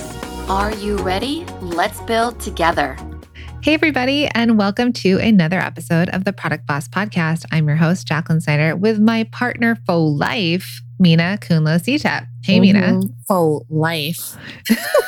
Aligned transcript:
Are 0.51 0.75
you 0.75 0.97
ready? 0.97 1.45
Let's 1.61 2.01
build 2.01 2.41
together. 2.41 2.97
Hey, 3.61 3.73
everybody, 3.73 4.27
and 4.35 4.57
welcome 4.57 4.91
to 4.91 5.17
another 5.17 5.57
episode 5.57 6.09
of 6.09 6.25
the 6.25 6.33
Product 6.33 6.67
Boss 6.67 6.89
Podcast. 6.89 7.45
I'm 7.53 7.69
your 7.69 7.77
host, 7.77 8.05
Jacqueline 8.05 8.41
Snyder, 8.41 8.75
with 8.75 8.99
my 8.99 9.23
partner 9.31 9.77
for 9.85 9.95
life, 9.95 10.81
Minna 10.99 11.37
Khounlo-Sithep. 11.39 12.27
Hey, 12.43 12.59
mm-hmm. 12.59 12.79
Minna. 12.79 13.01
For 13.29 13.61
life. 13.69 14.35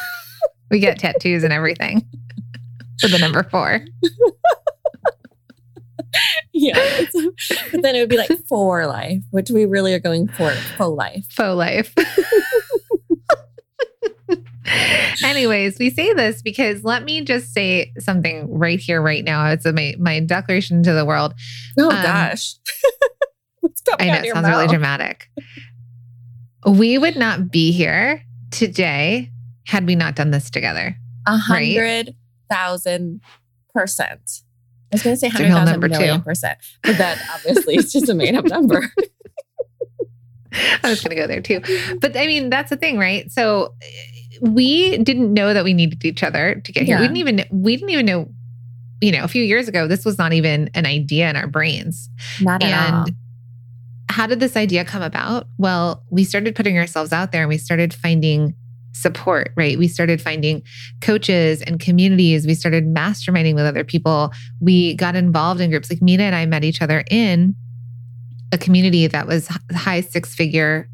we 0.72 0.80
get 0.80 0.98
tattoos 0.98 1.44
and 1.44 1.52
everything 1.52 2.08
for 3.02 3.10
the 3.10 3.20
number 3.20 3.44
four. 3.44 3.86
yeah. 6.54 7.02
But 7.70 7.82
then 7.82 7.98
it 7.98 8.00
would 8.00 8.08
be 8.08 8.16
like 8.16 8.32
for 8.48 8.88
life, 8.88 9.22
which 9.32 9.50
we 9.50 9.66
really 9.66 9.94
are 9.94 10.00
going 10.00 10.30
for 10.30 10.52
for 10.52 10.88
life. 10.88 11.26
For 11.32 11.54
life. 11.54 11.94
Anyways, 15.24 15.80
we 15.80 15.90
say 15.90 16.14
this 16.14 16.42
because 16.42 16.84
let 16.84 17.04
me 17.04 17.22
just 17.22 17.54
say 17.54 17.92
something 18.00 18.52
right 18.52 18.80
here, 18.80 19.02
right 19.02 19.24
now. 19.24 19.48
It's 19.48 19.66
a, 19.66 19.74
my, 19.74 19.96
my 20.00 20.20
declaration 20.20 20.84
to 20.84 20.94
the 20.94 21.06
world. 21.06 21.34
Oh, 21.80 21.90
um, 21.90 22.04
gosh. 22.04 22.56
I 24.00 24.08
know 24.08 24.14
it 24.16 24.34
sounds 24.34 24.44
mouth? 24.44 24.52
really 24.52 24.68
dramatic. 24.68 25.30
We 26.68 26.98
would 26.98 27.16
not 27.16 27.52
be 27.52 27.72
here 27.72 28.24
today 28.52 29.32
had 29.66 29.86
we 29.88 29.96
not 29.96 30.16
done 30.16 30.32
this 30.32 30.50
together. 30.50 30.98
A 31.26 31.38
hundred 31.38 32.16
thousand 32.50 33.22
percent. 33.74 34.44
I 34.92 34.96
was 34.96 35.04
going 35.04 35.16
to 35.16 35.20
say 35.20 35.30
hundred 35.30 35.50
thousand 35.50 35.80
million 35.80 36.20
two. 36.20 36.24
percent, 36.24 36.60
but 36.84 36.98
that 36.98 37.18
obviously 37.34 37.76
is 37.76 37.92
just 37.92 38.10
a 38.10 38.14
made 38.14 38.36
up 38.36 38.46
number. 38.46 38.92
I 40.84 40.90
was 40.90 41.02
going 41.02 41.16
to 41.16 41.22
go 41.22 41.28
there 41.28 41.42
too. 41.42 41.62
But 42.00 42.16
I 42.16 42.28
mean, 42.28 42.50
that's 42.50 42.70
the 42.70 42.78
thing, 42.78 42.98
right? 42.98 43.32
So 43.32 43.74
we 44.44 44.98
didn't 44.98 45.34
know 45.34 45.54
that 45.54 45.64
we 45.64 45.74
needed 45.74 46.04
each 46.04 46.22
other 46.22 46.56
to 46.56 46.72
get 46.72 46.84
here. 46.84 46.98
Yeah. 46.98 47.02
We 47.02 47.08
didn't 47.08 47.18
even 47.18 47.46
we 47.64 47.78
didn't 47.78 47.92
even 47.92 48.06
know, 48.06 48.30
you 49.02 49.12
know, 49.12 49.24
a 49.24 49.28
few 49.28 49.44
years 49.44 49.70
ago, 49.70 49.88
this 49.88 50.04
was 50.04 50.18
not 50.18 50.34
even 50.34 50.70
an 50.74 50.86
idea 50.86 51.30
in 51.30 51.38
our 51.38 51.48
brains. 51.48 52.10
Not 52.42 52.62
at 52.62 52.70
and 52.70 52.96
all. 52.96 53.06
How 54.10 54.28
did 54.28 54.42
this 54.42 54.58
idea 54.58 54.84
come 54.84 55.02
about? 55.02 55.48
Well, 55.58 56.04
we 56.10 56.26
started 56.26 56.56
putting 56.56 56.78
ourselves 56.78 57.14
out 57.14 57.32
there 57.32 57.42
and 57.42 57.50
we 57.50 57.58
started 57.58 57.94
finding 57.94 58.54
support, 58.92 59.54
right? 59.56 59.78
We 59.78 59.88
started 59.88 60.22
finding 60.22 60.62
coaches 61.00 61.62
and 61.62 61.80
communities. 61.80 62.46
We 62.46 62.54
started 62.54 62.94
masterminding 62.94 63.56
with 63.56 63.66
other 63.66 63.86
people. 63.86 64.34
We 64.60 64.96
got 64.96 65.16
involved 65.16 65.62
in 65.62 65.70
groups 65.70 65.90
like 65.90 66.02
Minna 66.02 66.24
and 66.24 66.36
I 66.36 66.46
met 66.46 66.66
each 66.66 66.82
other 66.82 67.04
in 67.10 67.56
a 68.52 68.58
community 68.58 69.08
that 69.08 69.26
was 69.26 69.48
high 69.74 70.02
six 70.02 70.36
figure 70.36 70.90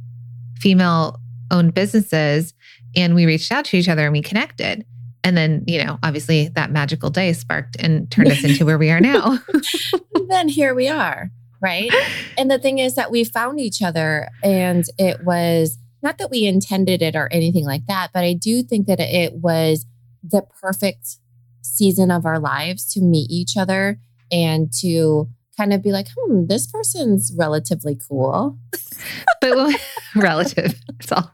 female 0.60 1.20
owned 1.52 1.74
businesses 1.74 2.54
and 2.96 3.16
we 3.16 3.26
reached 3.26 3.52
out 3.52 3.66
to 3.66 3.78
each 3.78 3.90
other 3.90 4.04
and 4.04 4.14
we 4.14 4.22
connected. 4.22 4.86
And 5.24 5.36
then, 5.36 5.64
you 5.68 5.84
know, 5.84 6.00
obviously 6.02 6.48
that 6.50 6.72
magical 6.72 7.10
day 7.10 7.34
sparked 7.34 7.76
and 7.80 8.10
turned 8.10 8.32
us 8.32 8.44
into 8.44 8.66
where 8.66 8.78
we 8.78 8.90
are 8.90 9.02
now. 9.02 9.40
then 10.30 10.48
here 10.48 10.74
we 10.74 10.88
are, 10.88 11.30
right? 11.62 11.92
And 12.38 12.50
the 12.50 12.60
thing 12.60 12.80
is 12.80 12.96
that 12.96 13.12
we 13.12 13.24
found 13.24 13.60
each 13.60 13.82
other 13.82 14.30
and 14.44 14.86
it 14.98 15.24
was 15.24 15.78
not 16.02 16.18
that 16.18 16.32
we 16.32 16.46
intended 16.46 17.02
it 17.02 17.16
or 17.16 17.28
anything 17.32 17.66
like 17.66 17.86
that, 17.88 18.12
but 18.14 18.24
I 18.24 18.34
do 18.34 18.64
think 18.64 18.88
that 18.88 19.00
it 19.00 19.34
was 19.34 19.86
the 20.24 20.44
perfect 20.62 21.18
season 21.62 22.12
of 22.12 22.26
our 22.26 22.40
lives 22.40 22.92
to 22.94 23.02
meet 23.02 23.30
each 23.30 23.58
other 23.58 24.00
and 24.32 24.72
to 24.80 25.30
kind 25.60 25.74
of 25.74 25.84
be 25.84 25.92
like, 25.92 26.08
hmm, 26.18 26.46
this 26.46 26.68
person's 26.68 27.34
relatively 27.38 28.00
cool. 28.08 28.58
but 29.42 29.56
well, 29.56 29.74
relative, 30.16 30.74
that's 30.88 31.12
all. 31.12 31.34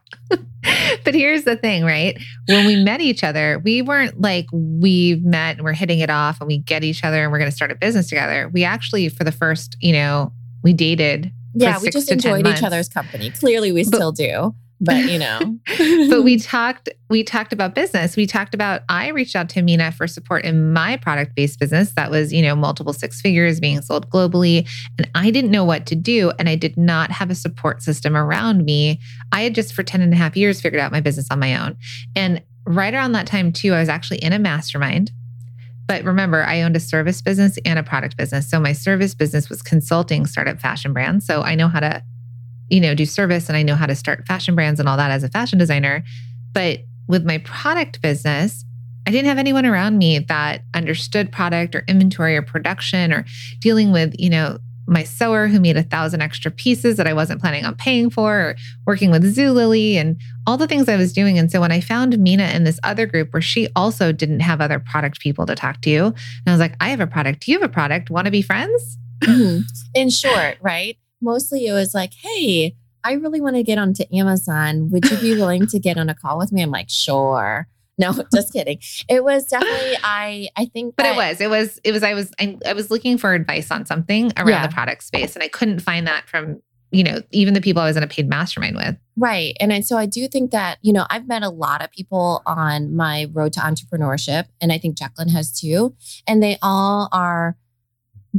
but 1.04 1.14
here's 1.14 1.44
the 1.44 1.56
thing, 1.56 1.84
right? 1.84 2.18
When 2.48 2.66
we 2.66 2.76
met 2.82 3.00
each 3.00 3.22
other, 3.22 3.60
we 3.64 3.82
weren't 3.82 4.20
like 4.20 4.46
we 4.52 5.20
met 5.22 5.56
and 5.56 5.64
we're 5.64 5.74
hitting 5.74 6.00
it 6.00 6.10
off 6.10 6.40
and 6.40 6.48
we 6.48 6.58
get 6.58 6.82
each 6.82 7.04
other 7.04 7.22
and 7.22 7.30
we're 7.30 7.38
going 7.38 7.50
to 7.50 7.56
start 7.56 7.70
a 7.70 7.76
business 7.76 8.08
together. 8.08 8.50
We 8.52 8.64
actually, 8.64 9.08
for 9.08 9.22
the 9.22 9.32
first, 9.32 9.76
you 9.80 9.92
know, 9.92 10.32
we 10.64 10.72
dated. 10.72 11.32
Yeah, 11.54 11.78
we 11.80 11.90
just 11.90 12.10
enjoyed 12.10 12.46
each 12.46 12.62
other's 12.62 12.88
company. 12.88 13.30
Clearly, 13.30 13.70
we 13.70 13.84
but, 13.84 13.94
still 13.94 14.12
do 14.12 14.54
but 14.80 15.04
you 15.06 15.18
know. 15.18 15.58
But 16.08 16.22
we 16.22 16.38
talked 16.38 16.88
we 17.08 17.22
talked 17.22 17.52
about 17.52 17.74
business. 17.74 18.16
We 18.16 18.26
talked 18.26 18.54
about 18.54 18.82
i 18.88 19.08
reached 19.08 19.36
out 19.36 19.48
to 19.50 19.62
minna 19.62 19.92
for 19.92 20.06
support 20.06 20.44
in 20.44 20.72
my 20.72 20.96
product 20.96 21.34
based 21.34 21.58
business 21.58 21.92
that 21.96 22.10
was 22.10 22.32
you 22.32 22.42
know 22.42 22.54
multiple 22.54 22.92
six 22.92 23.20
figures 23.20 23.60
being 23.60 23.80
sold 23.82 24.08
globally. 24.10 24.68
And 24.98 25.08
i 25.14 25.30
didn't 25.30 25.50
know 25.50 25.64
what 25.64 25.86
to 25.86 25.94
do 25.94 26.32
and 26.38 26.48
i 26.48 26.54
did 26.54 26.76
not 26.76 27.10
have 27.10 27.30
a 27.30 27.34
support 27.34 27.82
system 27.82 28.16
around 28.16 28.64
me. 28.64 29.00
I 29.32 29.42
had 29.42 29.54
just 29.54 29.72
for 29.72 29.82
10 29.82 30.00
and 30.00 30.12
a 30.12 30.16
half 30.16 30.36
years 30.36 30.60
figured 30.60 30.80
out 30.80 30.92
my 30.92 31.00
business 31.00 31.28
on 31.30 31.38
my 31.38 31.56
own. 31.56 31.76
And 32.14 32.42
right 32.66 32.94
around 32.94 33.12
that 33.12 33.26
time 33.26 33.52
too 33.52 33.74
i 33.74 33.80
was 33.80 33.88
actually 33.88 34.18
in 34.18 34.32
a 34.32 34.38
mastermind. 34.38 35.10
But 35.88 36.02
remember, 36.02 36.42
I 36.42 36.62
owned 36.62 36.74
a 36.74 36.80
service 36.80 37.22
business 37.22 37.60
and 37.64 37.78
a 37.78 37.82
product 37.84 38.16
business. 38.16 38.50
So 38.50 38.58
my 38.58 38.72
service 38.72 39.14
business 39.14 39.48
was 39.48 39.62
consulting 39.62 40.26
startup 40.26 40.60
fashion 40.60 40.92
brands. 40.92 41.24
So 41.24 41.42
I 41.42 41.54
know 41.54 41.68
how 41.68 41.78
to 41.78 42.02
you 42.68 42.80
know, 42.80 42.94
do 42.94 43.06
service 43.06 43.48
and 43.48 43.56
I 43.56 43.62
know 43.62 43.74
how 43.74 43.86
to 43.86 43.94
start 43.94 44.26
fashion 44.26 44.54
brands 44.54 44.80
and 44.80 44.88
all 44.88 44.96
that 44.96 45.10
as 45.10 45.22
a 45.22 45.28
fashion 45.28 45.58
designer. 45.58 46.02
But 46.52 46.80
with 47.06 47.24
my 47.24 47.38
product 47.38 48.02
business, 48.02 48.64
I 49.06 49.10
didn't 49.12 49.28
have 49.28 49.38
anyone 49.38 49.66
around 49.66 49.98
me 49.98 50.18
that 50.18 50.62
understood 50.74 51.30
product 51.30 51.76
or 51.76 51.84
inventory 51.86 52.36
or 52.36 52.42
production 52.42 53.12
or 53.12 53.24
dealing 53.60 53.92
with, 53.92 54.14
you 54.18 54.30
know, 54.30 54.58
my 54.88 55.02
sewer 55.02 55.48
who 55.48 55.58
made 55.58 55.76
a 55.76 55.82
thousand 55.82 56.22
extra 56.22 56.50
pieces 56.50 56.96
that 56.96 57.06
I 57.08 57.12
wasn't 57.12 57.40
planning 57.40 57.64
on 57.64 57.74
paying 57.74 58.08
for, 58.08 58.38
or 58.38 58.56
working 58.86 59.10
with 59.10 59.24
Zulily 59.34 59.94
and 59.94 60.16
all 60.46 60.56
the 60.56 60.68
things 60.68 60.88
I 60.88 60.96
was 60.96 61.12
doing. 61.12 61.38
And 61.38 61.50
so 61.50 61.60
when 61.60 61.72
I 61.72 61.80
found 61.80 62.18
Minna 62.18 62.48
in 62.54 62.62
this 62.62 62.78
other 62.84 63.04
group 63.04 63.32
where 63.32 63.42
she 63.42 63.68
also 63.74 64.12
didn't 64.12 64.40
have 64.40 64.60
other 64.60 64.78
product 64.78 65.18
people 65.18 65.44
to 65.46 65.56
talk 65.56 65.80
to, 65.82 65.90
and 65.96 66.14
I 66.46 66.52
was 66.52 66.60
like, 66.60 66.76
I 66.80 66.90
have 66.90 67.00
a 67.00 67.06
product. 67.06 67.44
Do 67.44 67.50
you 67.50 67.58
have 67.58 67.68
a 67.68 67.72
product? 67.72 68.10
Want 68.10 68.26
to 68.26 68.30
be 68.30 68.42
friends? 68.42 68.98
Mm-hmm. 69.22 69.62
In 69.94 70.10
short, 70.10 70.58
right? 70.60 70.96
Mostly 71.26 71.66
it 71.66 71.72
was 71.72 71.92
like, 71.92 72.14
hey, 72.14 72.76
I 73.02 73.12
really 73.14 73.40
want 73.40 73.56
to 73.56 73.64
get 73.64 73.78
onto 73.78 74.04
Amazon. 74.12 74.90
Would 74.90 75.10
you 75.10 75.16
be 75.18 75.34
willing 75.34 75.66
to 75.66 75.78
get 75.80 75.98
on 75.98 76.08
a 76.08 76.14
call 76.14 76.38
with 76.38 76.52
me? 76.52 76.62
I'm 76.62 76.70
like, 76.70 76.88
sure. 76.88 77.66
No, 77.98 78.12
just 78.34 78.52
kidding. 78.52 78.78
It 79.08 79.24
was 79.24 79.46
definitely 79.46 79.96
I 80.04 80.48
I 80.56 80.66
think 80.66 80.94
But 80.96 81.02
that, 81.02 81.14
it 81.14 81.16
was. 81.16 81.40
It 81.40 81.50
was 81.50 81.80
it 81.82 81.92
was 81.92 82.02
I 82.04 82.14
was 82.14 82.32
I, 82.38 82.56
I 82.64 82.72
was 82.74 82.90
looking 82.90 83.18
for 83.18 83.34
advice 83.34 83.72
on 83.72 83.86
something 83.86 84.32
around 84.36 84.48
yeah. 84.48 84.66
the 84.66 84.72
product 84.72 85.02
space 85.02 85.34
and 85.34 85.42
I 85.42 85.48
couldn't 85.48 85.80
find 85.80 86.06
that 86.06 86.28
from 86.28 86.62
you 86.92 87.02
know, 87.02 87.20
even 87.32 87.52
the 87.52 87.60
people 87.60 87.82
I 87.82 87.86
was 87.86 87.96
in 87.96 88.02
a 88.02 88.06
paid 88.06 88.28
mastermind 88.28 88.76
with. 88.76 88.96
Right. 89.16 89.56
And 89.60 89.72
I, 89.72 89.80
so 89.80 89.96
I 89.96 90.06
do 90.06 90.28
think 90.28 90.52
that, 90.52 90.78
you 90.82 90.92
know, 90.92 91.04
I've 91.10 91.26
met 91.26 91.42
a 91.42 91.48
lot 91.48 91.82
of 91.82 91.90
people 91.90 92.42
on 92.46 92.94
my 92.94 93.26
road 93.32 93.52
to 93.54 93.60
entrepreneurship, 93.60 94.44
and 94.60 94.72
I 94.72 94.78
think 94.78 94.96
Jacqueline 94.96 95.28
has 95.30 95.58
too. 95.58 95.94
And 96.26 96.42
they 96.42 96.58
all 96.62 97.08
are 97.12 97.56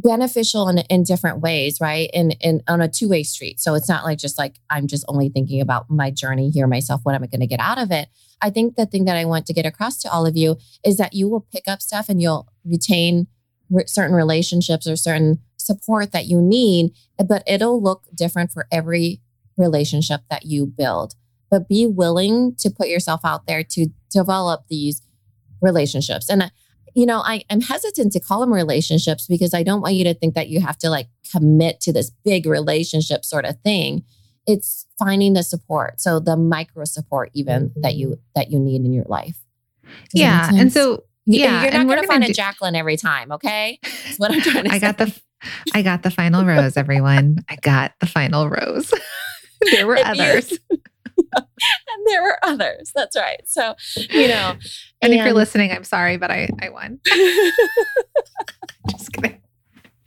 beneficial 0.01 0.69
in, 0.69 0.79
in 0.89 1.03
different 1.03 1.39
ways, 1.39 1.79
right? 1.81 2.09
And 2.13 2.35
in, 2.39 2.61
on 2.67 2.81
a 2.81 2.87
two 2.87 3.09
way 3.09 3.23
street. 3.23 3.59
So 3.59 3.73
it's 3.73 3.89
not 3.89 4.03
like 4.03 4.17
just 4.17 4.37
like 4.37 4.55
I'm 4.69 4.87
just 4.87 5.05
only 5.07 5.29
thinking 5.29 5.61
about 5.61 5.89
my 5.89 6.11
journey 6.11 6.49
here 6.49 6.67
myself. 6.67 7.01
What 7.03 7.15
am 7.15 7.23
I 7.23 7.27
going 7.27 7.41
to 7.41 7.47
get 7.47 7.59
out 7.59 7.79
of 7.79 7.91
it? 7.91 8.07
I 8.41 8.49
think 8.49 8.75
the 8.75 8.85
thing 8.85 9.05
that 9.05 9.17
I 9.17 9.25
want 9.25 9.47
to 9.47 9.53
get 9.53 9.65
across 9.65 9.97
to 10.01 10.11
all 10.11 10.25
of 10.25 10.37
you 10.37 10.57
is 10.85 10.97
that 10.97 11.13
you 11.13 11.27
will 11.27 11.47
pick 11.51 11.67
up 11.67 11.81
stuff 11.81 12.09
and 12.09 12.21
you'll 12.21 12.47
retain 12.63 13.27
re- 13.69 13.87
certain 13.87 14.15
relationships 14.15 14.87
or 14.87 14.95
certain 14.95 15.39
support 15.57 16.11
that 16.11 16.27
you 16.27 16.41
need, 16.41 16.91
but 17.27 17.43
it'll 17.47 17.81
look 17.81 18.03
different 18.13 18.51
for 18.51 18.67
every 18.71 19.21
relationship 19.57 20.21
that 20.29 20.45
you 20.45 20.67
build. 20.67 21.15
But 21.49 21.67
be 21.67 21.87
willing 21.87 22.55
to 22.59 22.69
put 22.69 22.87
yourself 22.87 23.21
out 23.23 23.47
there 23.47 23.63
to 23.71 23.87
develop 24.11 24.65
these 24.69 25.01
relationships. 25.61 26.29
And 26.29 26.51
you 26.97 27.05
know, 27.05 27.21
I, 27.23 27.43
am 27.51 27.61
hesitant 27.61 28.11
to 28.13 28.19
call 28.19 28.41
them 28.41 28.51
relationships 28.51 29.27
because 29.27 29.53
I 29.53 29.61
don't 29.61 29.81
want 29.81 29.93
you 29.93 30.03
to 30.05 30.15
think 30.15 30.33
that 30.33 30.49
you 30.49 30.59
have 30.61 30.79
to 30.79 30.89
like 30.89 31.07
commit 31.31 31.79
to 31.81 31.93
this 31.93 32.09
big 32.25 32.47
relationship 32.47 33.23
sort 33.23 33.45
of 33.45 33.61
thing. 33.61 34.03
It's 34.47 34.87
finding 34.97 35.33
the 35.33 35.43
support. 35.43 36.01
So 36.01 36.19
the 36.19 36.35
micro 36.35 36.85
support 36.85 37.29
even 37.33 37.69
mm-hmm. 37.69 37.81
that 37.81 37.93
you 37.97 38.19
that 38.33 38.49
you 38.49 38.57
need 38.57 38.83
in 38.83 38.93
your 38.93 39.05
life. 39.07 39.37
Does 39.83 40.21
yeah. 40.21 40.49
And 40.51 40.73
so 40.73 41.03
yeah, 41.27 41.61
you're 41.61 41.71
not 41.71 41.85
going 41.85 42.01
to 42.01 42.07
find 42.07 42.23
a 42.23 42.33
Jacqueline 42.33 42.73
every 42.73 42.97
time, 42.97 43.31
okay? 43.31 43.77
That's 43.83 44.17
what 44.17 44.31
I'm 44.31 44.41
trying 44.41 44.63
to 44.63 44.71
I 44.71 44.79
say. 44.79 44.79
got 44.79 44.97
the 44.97 45.21
I 45.75 45.83
got 45.83 46.01
the 46.01 46.09
final 46.09 46.45
rose, 46.45 46.77
everyone. 46.77 47.45
I 47.47 47.57
got 47.57 47.93
the 47.99 48.07
final 48.07 48.49
rose. 48.49 48.91
there 49.71 49.85
were 49.85 49.97
if 49.97 50.07
others. 50.07 50.51
You, 50.71 50.77
and 51.35 52.05
there 52.05 52.23
were 52.23 52.37
others. 52.43 52.91
That's 52.95 53.15
right. 53.15 53.41
So, 53.45 53.75
you 54.09 54.27
know. 54.27 54.51
And, 54.51 54.61
and 55.01 55.13
if 55.13 55.25
you're 55.25 55.33
listening, 55.33 55.71
I'm 55.71 55.83
sorry, 55.83 56.17
but 56.17 56.31
I, 56.31 56.49
I 56.61 56.69
won. 56.69 56.99
Just 58.89 59.13
kidding. 59.13 59.41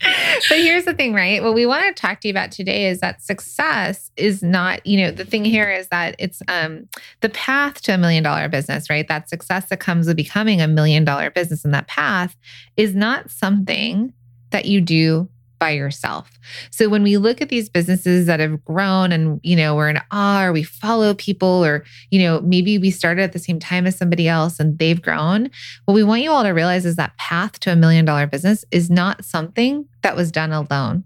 But 0.00 0.58
here's 0.58 0.86
the 0.86 0.94
thing, 0.94 1.12
right? 1.12 1.42
What 1.42 1.54
we 1.54 1.66
want 1.66 1.84
to 1.94 2.00
talk 2.00 2.20
to 2.20 2.28
you 2.28 2.32
about 2.32 2.50
today 2.52 2.86
is 2.86 3.00
that 3.00 3.22
success 3.22 4.10
is 4.16 4.42
not, 4.42 4.84
you 4.86 4.98
know, 5.02 5.10
the 5.10 5.26
thing 5.26 5.44
here 5.44 5.70
is 5.70 5.88
that 5.88 6.16
it's 6.18 6.40
um 6.48 6.88
the 7.20 7.28
path 7.28 7.82
to 7.82 7.92
a 7.92 7.98
million 7.98 8.22
dollar 8.22 8.48
business, 8.48 8.88
right? 8.88 9.06
That 9.08 9.28
success 9.28 9.68
that 9.68 9.80
comes 9.80 10.06
with 10.06 10.16
becoming 10.16 10.62
a 10.62 10.68
million 10.68 11.04
dollar 11.04 11.30
business 11.30 11.64
and 11.64 11.74
that 11.74 11.86
path 11.86 12.34
is 12.78 12.94
not 12.94 13.30
something 13.30 14.14
that 14.50 14.64
you 14.64 14.80
do 14.80 15.28
by 15.60 15.70
yourself. 15.70 16.28
So 16.72 16.88
when 16.88 17.04
we 17.04 17.18
look 17.18 17.40
at 17.40 17.50
these 17.50 17.68
businesses 17.68 18.26
that 18.26 18.40
have 18.40 18.64
grown 18.64 19.12
and, 19.12 19.38
you 19.44 19.54
know, 19.54 19.76
we're 19.76 19.90
in 19.90 20.00
awe 20.10 20.46
or 20.46 20.52
we 20.52 20.64
follow 20.64 21.14
people 21.14 21.64
or, 21.64 21.84
you 22.10 22.20
know, 22.20 22.40
maybe 22.40 22.78
we 22.78 22.90
started 22.90 23.22
at 23.22 23.32
the 23.32 23.38
same 23.38 23.60
time 23.60 23.86
as 23.86 23.96
somebody 23.96 24.26
else 24.26 24.58
and 24.58 24.78
they've 24.78 25.00
grown, 25.00 25.50
what 25.84 25.94
we 25.94 26.02
want 26.02 26.22
you 26.22 26.32
all 26.32 26.42
to 26.42 26.48
realize 26.48 26.84
is 26.84 26.96
that 26.96 27.16
path 27.18 27.60
to 27.60 27.70
a 27.70 27.76
million 27.76 28.04
dollar 28.04 28.26
business 28.26 28.64
is 28.72 28.90
not 28.90 29.24
something 29.24 29.86
that 30.02 30.16
was 30.16 30.32
done 30.32 30.50
alone. 30.50 31.04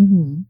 Mm-hmm. 0.00 0.42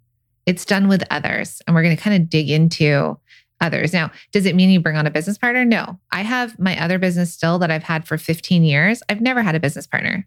It's 0.47 0.65
done 0.65 0.87
with 0.87 1.03
others. 1.11 1.61
And 1.67 1.75
we're 1.75 1.83
going 1.83 1.97
to 1.97 2.03
kind 2.03 2.23
of 2.23 2.31
dig 2.31 2.51
into 2.51 3.19
others. 3.61 3.93
Now, 3.93 4.11
does 4.31 4.47
it 4.47 4.55
mean 4.55 4.71
you 4.71 4.81
bring 4.81 4.97
on 4.97 5.07
a 5.07 5.11
business 5.11 5.39
partner? 5.39 5.65
No. 5.65 5.99
I 6.13 6.23
have 6.23 6.59
my 6.59 6.81
other 6.81 6.99
business 6.99 7.33
still 7.33 7.59
that 7.59 7.71
I've 7.71 7.83
had 7.83 8.07
for 8.07 8.19
15 8.19 8.63
years. 8.63 9.03
I've 9.09 9.21
never 9.21 9.43
had 9.43 9.55
a 9.55 9.61
business 9.61 9.87
partner. 9.87 10.27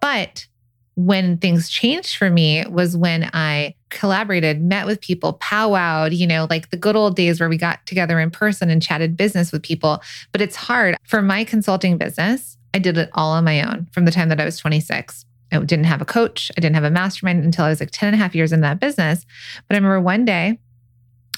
But 0.00 0.48
when 0.94 1.38
things 1.38 1.68
changed 1.68 2.16
for 2.16 2.28
me 2.28 2.64
was 2.68 2.96
when 2.96 3.30
I 3.32 3.74
collaborated, 3.88 4.62
met 4.62 4.86
with 4.86 5.00
people, 5.00 5.34
powwowed, 5.34 6.16
you 6.16 6.26
know, 6.26 6.46
like 6.50 6.70
the 6.70 6.76
good 6.76 6.96
old 6.96 7.16
days 7.16 7.40
where 7.40 7.48
we 7.48 7.56
got 7.56 7.84
together 7.86 8.20
in 8.20 8.30
person 8.30 8.68
and 8.68 8.82
chatted 8.82 9.16
business 9.16 9.52
with 9.52 9.62
people. 9.62 10.02
But 10.32 10.40
it's 10.40 10.56
hard. 10.56 10.96
For 11.04 11.22
my 11.22 11.44
consulting 11.44 11.96
business, 11.96 12.58
I 12.74 12.78
did 12.78 12.98
it 12.98 13.10
all 13.14 13.32
on 13.32 13.44
my 13.44 13.62
own 13.62 13.86
from 13.92 14.04
the 14.04 14.10
time 14.10 14.28
that 14.28 14.40
I 14.40 14.44
was 14.44 14.58
26. 14.58 15.24
I 15.50 15.58
didn't 15.58 15.84
have 15.84 16.00
a 16.00 16.06
coach. 16.06 16.50
I 16.56 16.60
didn't 16.60 16.74
have 16.74 16.84
a 16.84 16.90
mastermind 16.90 17.44
until 17.44 17.66
I 17.66 17.68
was 17.68 17.80
like 17.80 17.90
10 17.90 18.08
and 18.08 18.14
a 18.14 18.18
half 18.18 18.34
years 18.34 18.52
in 18.52 18.60
that 18.62 18.80
business. 18.80 19.26
But 19.68 19.74
I 19.74 19.78
remember 19.78 20.00
one 20.00 20.24
day 20.24 20.58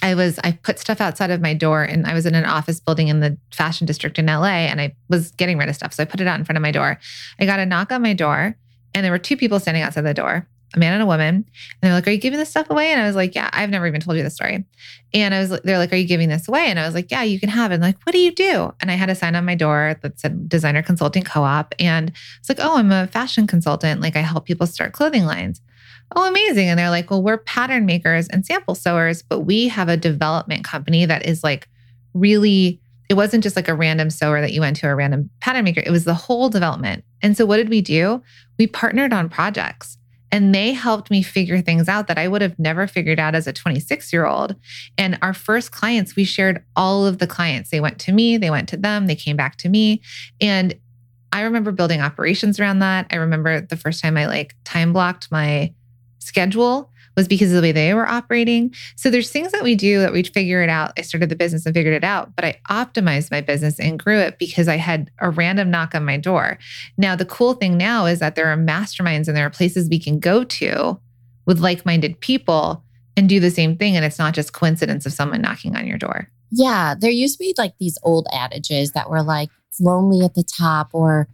I 0.03 0.15
was, 0.15 0.39
I 0.45 0.53
put 0.53 0.79
stuff 0.79 1.01
outside 1.01 1.31
of 1.31 1.41
my 1.41 1.55
door 1.55 1.83
and 1.83 2.07
I 2.07 2.15
was 2.15 2.27
in 2.27 2.35
an 2.35 2.45
office 2.45 2.79
building 2.79 3.09
in 3.09 3.21
the 3.21 3.39
fashion 3.53 3.87
district 3.87 4.19
in 4.19 4.27
LA 4.27 4.67
and 4.67 4.81
I 4.81 4.95
was 5.09 5.31
getting 5.33 5.59
rid 5.59 5.69
of 5.69 5.75
stuff. 5.75 5.95
So 5.95 6.03
I 6.03 6.07
put 6.07 6.21
it 6.21 6.27
out 6.27 6.39
in 6.39 6.45
front 6.45 6.57
of 6.57 6.63
my 6.63 6.71
door. 6.71 6.99
I 7.41 7.47
got 7.47 7.59
a 7.59 7.67
knock 7.67 7.91
on 7.91 8.03
my 8.03 8.13
door 8.13 8.57
and 8.95 9.05
there 9.05 9.13
were 9.13 9.19
two 9.19 9.37
people 9.37 9.61
standing 9.61 9.83
outside 9.83 10.03
the 10.03 10.15
door, 10.15 10.47
a 10.75 10.79
man 10.79 10.93
and 10.93 11.03
a 11.03 11.07
woman. 11.07 11.35
And 11.35 11.45
they're 11.81 11.93
like, 11.93 12.07
Are 12.07 12.11
you 12.11 12.19
giving 12.19 12.39
this 12.39 12.51
stuff 12.51 12.71
away? 12.71 12.91
And 12.91 13.01
I 13.01 13.07
was 13.07 13.17
like, 13.17 13.35
Yeah, 13.35 13.51
I've 13.53 13.71
never 13.71 13.87
even 13.87 14.01
told 14.01 14.17
you 14.17 14.23
the 14.23 14.31
story. 14.31 14.65
And 15.13 15.35
I 15.35 15.41
was 15.41 15.51
they're 15.63 15.79
like, 15.79 15.93
Are 15.93 15.97
you 15.97 16.07
giving 16.07 16.29
this 16.29 16.49
away? 16.49 16.67
And 16.67 16.79
I 16.79 16.87
was 16.87 16.95
like, 16.95 17.11
Yeah, 17.11 17.23
you 17.23 17.41
can 17.41 17.49
have 17.49 17.71
it. 17.71 17.75
And 17.75 17.83
like, 17.83 18.01
what 18.05 18.13
do 18.13 18.19
you 18.19 18.33
do? 18.33 18.73
And 18.81 18.91
I 18.91 18.95
had 18.95 19.11
a 19.11 19.15
sign 19.15 19.35
on 19.35 19.45
my 19.45 19.55
door 19.55 19.97
that 20.03 20.19
said 20.21 20.49
designer 20.49 20.83
consulting 20.83 21.23
co-op. 21.23 21.75
And 21.79 22.13
it's 22.39 22.49
like, 22.49 22.61
oh, 22.61 22.77
I'm 22.77 22.93
a 22.93 23.07
fashion 23.09 23.47
consultant. 23.47 24.01
Like 24.01 24.17
I 24.17 24.21
help 24.21 24.47
people 24.47 24.67
start 24.67 24.93
clothing 24.93 25.25
lines. 25.25 25.61
Oh, 26.15 26.29
amazing. 26.29 26.69
And 26.69 26.79
they're 26.79 26.91
like, 26.91 27.11
well, 27.11 27.23
we're 27.23 27.39
pattern 27.39 27.87
makers 27.87 28.29
and 28.29 28.45
sample 28.45 28.75
sewers, 28.75 29.23
but 29.23 29.41
we 29.41 29.69
have 29.69 29.89
a 29.89 29.97
development 29.97 30.65
company 30.65 31.07
that 31.07 31.27
is 31.27 31.43
like 31.43 31.69
really 32.13 32.81
it 33.09 33.15
wasn't 33.15 33.43
just 33.43 33.57
like 33.57 33.69
a 33.69 33.75
random 33.75 34.11
sewer 34.11 34.41
that 34.41 34.53
you 34.53 34.61
went 34.61 34.77
to 34.77 34.89
a 34.89 34.95
random 34.95 35.31
pattern 35.41 35.65
maker. 35.65 35.83
It 35.85 35.91
was 35.91 36.05
the 36.05 36.15
whole 36.15 36.49
development. 36.49 37.05
And 37.23 37.37
so 37.37 37.45
what 37.45 37.59
did 37.59 37.69
we 37.69 37.81
do? 37.81 38.23
We 38.59 38.67
partnered 38.67 39.13
on 39.13 39.29
projects 39.29 39.99
and 40.33 40.55
they 40.55 40.73
helped 40.73 41.11
me 41.11 41.23
figure 41.23 41.61
things 41.61 41.89
out 41.89 42.09
that 42.09 42.19
I 42.19 42.27
would 42.27 42.43
have 42.43 42.59
never 42.59 42.87
figured 42.87 43.21
out 43.21 43.35
as 43.35 43.47
a 43.47 43.53
26 43.53 44.13
year 44.13 44.27
old. 44.27 44.57
And 44.99 45.19
our 45.23 45.35
first 45.35 45.71
clients, 45.71 46.17
we 46.17 46.25
shared 46.25 46.65
all 46.75 47.07
of 47.07 47.19
the 47.19 47.27
clients. 47.27 47.71
They 47.71 47.81
went 47.81 47.99
to 48.01 48.13
me, 48.13 48.37
they 48.37 48.51
went 48.51 48.69
to 48.71 48.77
them, 48.77 49.07
they 49.07 49.15
came 49.15 49.37
back 49.37 49.57
to 49.59 49.69
me. 49.69 50.03
And 50.41 50.75
I 51.33 51.43
remember 51.43 51.73
building 51.73 52.01
operations 52.01 52.59
around 52.59 52.79
that. 52.79 53.07
I 53.11 53.17
remember 53.17 53.61
the 53.61 53.77
first 53.77 54.03
time 54.03 54.17
I 54.17 54.27
like 54.27 54.57
time 54.65 54.93
blocked 54.93 55.31
my 55.31 55.73
schedule 56.19 56.91
was 57.17 57.29
because 57.29 57.51
of 57.51 57.57
the 57.57 57.63
way 57.63 57.73
they 57.73 57.95
were 57.95 58.07
operating. 58.07 58.75
So 58.97 59.11
there's 59.11 59.31
things 59.31 59.53
that 59.53 59.63
we 59.63 59.75
do 59.75 60.01
that 60.01 60.13
we 60.13 60.23
figure 60.23 60.63
it 60.63 60.69
out. 60.69 60.93
I 60.99 61.03
started 61.03 61.29
the 61.29 61.37
business 61.37 61.67
and 61.67 61.75
figured 61.75 61.95
it 61.95 62.05
out, 62.05 62.35
but 62.37 62.45
I 62.45 62.61
optimized 62.71 63.31
my 63.31 63.41
business 63.41 63.79
and 63.79 63.99
grew 63.99 64.19
it 64.19 64.39
because 64.39 64.69
I 64.69 64.77
had 64.77 65.11
a 65.21 65.31
random 65.31 65.71
knock 65.71 65.95
on 65.95 66.05
my 66.05 66.17
door. 66.17 66.59
Now, 66.97 67.17
the 67.17 67.25
cool 67.25 67.55
thing 67.55 67.77
now 67.77 68.07
is 68.07 68.19
that 68.19 68.35
there 68.35 68.49
are 68.49 68.57
masterminds 68.57 69.29
and 69.29 69.37
there 69.37 69.47
are 69.47 69.51
places 69.51 69.89
we 69.89 69.99
can 69.99 70.19
go 70.19 70.45
to 70.45 70.99
with 71.47 71.61
like 71.61 71.87
minded 71.87 72.21
people 72.21 72.85
and 73.17 73.29
do 73.29 73.39
the 73.39 73.51
same 73.51 73.77
thing. 73.77 73.97
And 73.97 74.05
it's 74.05 74.19
not 74.19 74.35
just 74.35 74.53
coincidence 74.53 75.07
of 75.07 75.13
someone 75.13 75.43
knocking 75.43 75.77
on 75.77 75.87
your 75.87 75.99
door. 75.99 76.29
Yeah. 76.51 76.95
There 76.99 77.11
used 77.11 77.39
to 77.39 77.45
be 77.45 77.55
like 77.59 77.75
these 77.79 77.99
old 78.03 78.27
adages 78.33 78.93
that 78.93 79.11
were 79.11 79.23
like, 79.23 79.51
lonely 79.81 80.25
at 80.25 80.35
the 80.35 80.45
top 80.45 80.91
or 80.93 81.29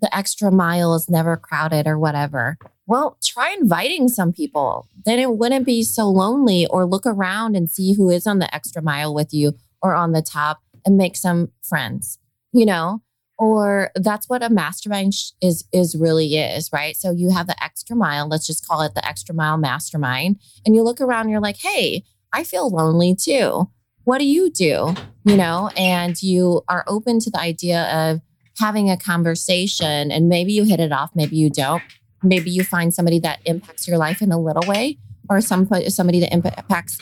the 0.00 0.16
extra 0.16 0.50
mile 0.50 0.94
is 0.94 1.08
never 1.08 1.36
crowded 1.36 1.86
or 1.86 1.98
whatever. 1.98 2.58
Well, 2.86 3.18
try 3.22 3.56
inviting 3.58 4.08
some 4.08 4.32
people. 4.32 4.86
Then 5.04 5.18
it 5.18 5.36
wouldn't 5.36 5.66
be 5.66 5.82
so 5.82 6.08
lonely 6.08 6.66
or 6.68 6.86
look 6.86 7.04
around 7.04 7.56
and 7.56 7.68
see 7.68 7.94
who 7.94 8.10
is 8.10 8.26
on 8.26 8.38
the 8.38 8.52
extra 8.54 8.80
mile 8.80 9.12
with 9.12 9.34
you 9.34 9.54
or 9.82 9.94
on 9.94 10.12
the 10.12 10.22
top 10.22 10.60
and 10.84 10.96
make 10.96 11.16
some 11.16 11.50
friends, 11.68 12.18
you 12.52 12.64
know? 12.64 13.02
Or 13.38 13.90
that's 13.96 14.28
what 14.28 14.42
a 14.42 14.48
mastermind 14.48 15.12
is 15.42 15.64
is 15.70 15.94
really 15.94 16.36
is, 16.36 16.70
right? 16.72 16.96
So 16.96 17.10
you 17.10 17.30
have 17.30 17.46
the 17.46 17.62
extra 17.62 17.94
mile, 17.94 18.28
let's 18.28 18.46
just 18.46 18.66
call 18.66 18.80
it 18.80 18.94
the 18.94 19.06
extra 19.06 19.34
mile 19.34 19.58
mastermind, 19.58 20.40
and 20.64 20.74
you 20.74 20.82
look 20.82 21.02
around 21.02 21.28
you're 21.28 21.40
like, 21.40 21.58
"Hey, 21.58 22.04
I 22.32 22.44
feel 22.44 22.70
lonely 22.70 23.14
too. 23.14 23.68
What 24.04 24.18
do 24.18 24.24
you 24.24 24.48
do?" 24.48 24.94
You 25.24 25.36
know, 25.36 25.70
and 25.76 26.22
you 26.22 26.62
are 26.68 26.84
open 26.86 27.18
to 27.20 27.30
the 27.30 27.40
idea 27.40 27.82
of 27.92 28.22
having 28.58 28.90
a 28.90 28.96
conversation 28.96 30.10
and 30.10 30.28
maybe 30.30 30.52
you 30.52 30.64
hit 30.64 30.80
it 30.80 30.92
off, 30.92 31.10
maybe 31.14 31.36
you 31.36 31.50
don't. 31.50 31.82
Maybe 32.22 32.50
you 32.50 32.64
find 32.64 32.92
somebody 32.92 33.18
that 33.20 33.40
impacts 33.44 33.86
your 33.86 33.98
life 33.98 34.22
in 34.22 34.32
a 34.32 34.40
little 34.40 34.66
way 34.66 34.98
or 35.28 35.40
some 35.40 35.68
somebody 35.88 36.20
that 36.20 36.32
impacts 36.32 36.98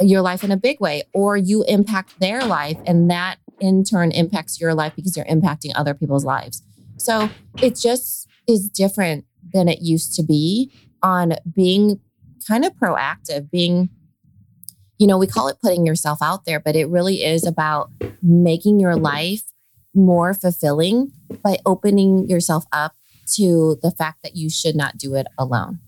your 0.00 0.22
life 0.22 0.42
in 0.42 0.50
a 0.50 0.56
big 0.56 0.80
way 0.80 1.02
or 1.12 1.36
you 1.36 1.64
impact 1.64 2.18
their 2.20 2.44
life 2.44 2.78
and 2.86 3.10
that 3.10 3.36
in 3.60 3.84
turn 3.84 4.10
impacts 4.12 4.60
your 4.60 4.74
life 4.74 4.94
because 4.96 5.16
you're 5.16 5.26
impacting 5.26 5.72
other 5.74 5.94
people's 5.94 6.24
lives. 6.24 6.62
So 6.96 7.30
it 7.62 7.76
just 7.76 8.28
is 8.48 8.68
different 8.68 9.24
than 9.52 9.68
it 9.68 9.80
used 9.82 10.14
to 10.16 10.22
be 10.22 10.72
on 11.02 11.34
being 11.54 12.00
kind 12.46 12.64
of 12.64 12.74
proactive, 12.74 13.50
being, 13.50 13.90
you 14.98 15.06
know, 15.06 15.18
we 15.18 15.26
call 15.26 15.48
it 15.48 15.58
putting 15.62 15.86
yourself 15.86 16.18
out 16.22 16.44
there, 16.44 16.60
but 16.60 16.76
it 16.76 16.88
really 16.88 17.22
is 17.22 17.46
about 17.46 17.90
making 18.22 18.80
your 18.80 18.96
life 18.96 19.42
more 19.94 20.34
fulfilling 20.34 21.12
by 21.42 21.58
opening 21.66 22.28
yourself 22.28 22.64
up 22.72 22.94
to 23.34 23.78
the 23.82 23.90
fact 23.92 24.22
that 24.22 24.36
you 24.36 24.50
should 24.50 24.76
not 24.76 24.98
do 24.98 25.14
it 25.14 25.26
alone. 25.38 25.80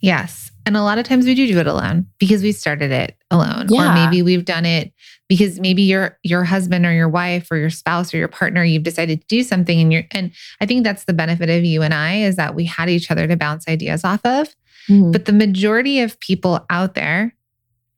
Yes. 0.00 0.50
And 0.66 0.76
a 0.76 0.82
lot 0.82 0.98
of 0.98 1.04
times 1.04 1.24
we 1.24 1.34
do 1.34 1.46
do 1.46 1.58
it 1.58 1.66
alone 1.66 2.06
because 2.18 2.42
we 2.42 2.52
started 2.52 2.90
it 2.90 3.16
alone. 3.30 3.66
Yeah. 3.70 3.90
Or 3.90 3.94
maybe 3.94 4.22
we've 4.22 4.44
done 4.44 4.64
it 4.64 4.92
because 5.28 5.58
maybe 5.60 5.82
your 5.82 6.18
your 6.22 6.44
husband 6.44 6.84
or 6.84 6.92
your 6.92 7.08
wife 7.08 7.50
or 7.50 7.56
your 7.56 7.70
spouse 7.70 8.12
or 8.12 8.18
your 8.18 8.28
partner, 8.28 8.64
you've 8.64 8.82
decided 8.82 9.20
to 9.22 9.26
do 9.26 9.42
something 9.42 9.80
and 9.80 9.92
you're 9.92 10.04
and 10.10 10.30
I 10.60 10.66
think 10.66 10.84
that's 10.84 11.04
the 11.04 11.12
benefit 11.12 11.50
of 11.50 11.64
you 11.64 11.82
and 11.82 11.94
I 11.94 12.16
is 12.16 12.36
that 12.36 12.54
we 12.54 12.64
had 12.64 12.90
each 12.90 13.10
other 13.10 13.26
to 13.26 13.36
bounce 13.36 13.66
ideas 13.68 14.04
off 14.04 14.24
of. 14.24 14.54
Mhm. 14.88 15.12
But 15.12 15.24
the 15.24 15.32
majority 15.32 16.00
of 16.00 16.20
people 16.20 16.64
out 16.68 16.94
there 16.94 17.34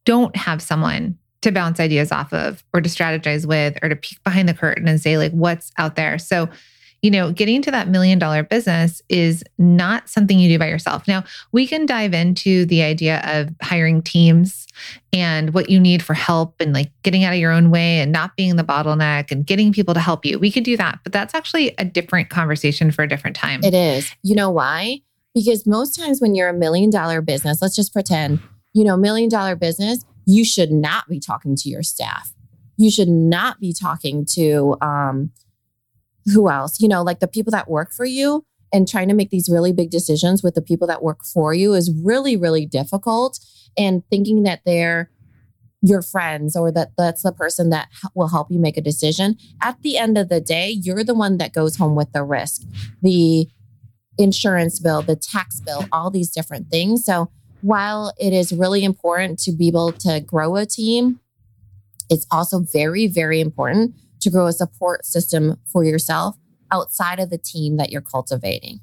don't 0.05 0.35
have 0.37 0.63
someone 0.63 1.19
to 1.43 1.53
bounce 1.53 1.79
ideas 1.79 2.11
off 2.11 2.33
of 2.33 2.65
or 2.73 2.81
to 2.81 2.89
strategize 2.89 3.47
with 3.47 3.77
or 3.83 3.89
to 3.89 3.97
peek 3.97 4.23
behind 4.25 4.49
the 4.49 4.55
curtain 4.55 4.89
and 4.89 5.01
say, 5.01 5.19
like, 5.19 5.33
what's 5.33 5.71
out 5.79 5.95
there. 5.97 6.19
So, 6.19 6.49
you 7.03 7.11
know, 7.11 7.31
getting 7.31 7.63
to 7.63 7.71
that 7.71 7.89
million 7.89 8.19
dollar 8.19 8.43
business 8.43 9.03
is 9.09 9.45
not 9.59 10.09
something 10.09 10.39
you 10.39 10.49
do 10.49 10.59
by 10.59 10.69
yourself. 10.69 11.07
Now, 11.07 11.25
we 11.53 11.67
can 11.67 11.87
dive 11.87 12.15
into 12.15 12.65
the 12.67 12.83
idea 12.83 13.21
of 13.25 13.55
hiring 13.63 14.03
teams 14.03 14.67
and 15.13 15.55
what 15.55 15.71
you 15.71 15.79
need 15.79 16.03
for 16.03 16.15
help 16.15 16.55
and 16.61 16.73
like 16.73 16.91
getting 17.03 17.25
out 17.25 17.33
of 17.33 17.39
your 17.39 17.53
own 17.53 17.71
way 17.71 18.01
and 18.01 18.13
not 18.13 18.37
being 18.37 18.57
the 18.57 18.65
bottleneck 18.65 19.31
and 19.31 19.47
getting 19.47 19.73
people 19.73 19.95
to 19.95 20.01
help 20.01 20.25
you. 20.25 20.39
We 20.39 20.51
could 20.51 20.65
do 20.65 20.77
that, 20.77 21.01
but 21.03 21.13
that's 21.13 21.35
actually 21.35 21.75
a 21.79 21.85
different 21.85 22.31
conversation 22.31 22.91
for 22.91 23.03
a 23.03 23.09
different 23.09 23.37
time. 23.37 23.63
It 23.63 23.75
is. 23.75 24.11
You 24.23 24.35
know 24.35 24.51
why? 24.51 25.01
Because 25.35 25.67
most 25.67 25.99
times 25.99 26.21
when 26.21 26.35
you're 26.35 26.49
a 26.49 26.55
million 26.55 26.91
dollar 26.91 27.21
business, 27.21 27.61
let's 27.61 27.77
just 27.77 27.93
pretend, 27.93 28.41
you 28.73 28.85
know, 28.85 28.97
million 28.97 29.29
dollar 29.29 29.55
business, 29.55 30.05
you 30.27 30.45
should 30.45 30.71
not 30.71 31.09
be 31.09 31.21
talking 31.21 31.57
to 31.57 31.69
your 31.69 31.83
staff. 31.83 32.33
You 32.79 32.91
should 32.91 33.09
not 33.09 33.61
be 33.61 33.73
talking 33.73 34.27
to 34.33 34.77
um 34.81 35.31
who 36.33 36.51
else? 36.51 36.81
You 36.81 36.89
know, 36.89 37.03
like 37.03 37.21
the 37.21 37.29
people 37.29 37.51
that 37.53 37.71
work 37.71 37.93
for 37.93 38.05
you 38.05 38.45
and 38.73 38.89
trying 38.89 39.09
to 39.09 39.15
make 39.15 39.31
these 39.31 39.49
really 39.51 39.73
big 39.73 39.91
decisions 39.91 40.43
with 40.43 40.55
the 40.55 40.63
people 40.63 40.87
that 40.89 41.03
work 41.03 41.25
for 41.25 41.55
you 41.55 41.75
is 41.75 41.93
really 42.03 42.37
really 42.37 42.67
difficult 42.67 43.39
and 43.79 44.03
thinking 44.11 44.43
that 44.43 44.61
they're 44.67 45.11
your 45.83 46.03
friends 46.03 46.57
or 46.57 46.73
that 46.73 46.91
that's 46.99 47.23
the 47.23 47.33
person 47.33 47.71
that 47.71 47.89
will 48.15 48.29
help 48.29 48.51
you 48.51 48.59
make 48.59 48.77
a 48.77 48.81
decision 48.81 49.37
at 49.63 49.81
the 49.83 49.97
end 49.97 50.19
of 50.19 50.29
the 50.29 50.41
day 50.41 50.69
you're 50.71 51.05
the 51.05 51.15
one 51.15 51.37
that 51.37 51.53
goes 51.53 51.77
home 51.77 51.95
with 51.95 52.11
the 52.13 52.25
risk 52.25 52.63
the 53.03 53.47
insurance 54.19 54.81
bill, 54.81 55.03
the 55.03 55.17
tax 55.17 55.61
bill, 55.61 55.85
all 55.93 56.11
these 56.11 56.31
different 56.31 56.69
things. 56.71 57.05
So 57.05 57.31
while 57.61 58.13
it 58.19 58.33
is 58.33 58.53
really 58.53 58.85
important 58.85 59.39
to 59.41 59.53
be 59.53 59.69
able 59.69 59.93
to 59.93 60.21
grow 60.21 60.57
a 60.57 60.67
team, 60.67 61.21
it's 62.09 62.27
also 62.31 62.61
very, 62.61 63.07
very 63.07 63.41
important 63.41 63.95
to 64.27 64.31
grow 64.31 64.49
a 64.49 64.53
support 64.53 65.07
system 65.07 65.57
for 65.73 65.85
yourself 65.85 66.37
outside 66.73 67.21
of 67.21 67.31
the 67.31 67.39
team 67.39 67.77
that 67.77 67.91
you're 67.91 68.01
cultivating. 68.01 68.81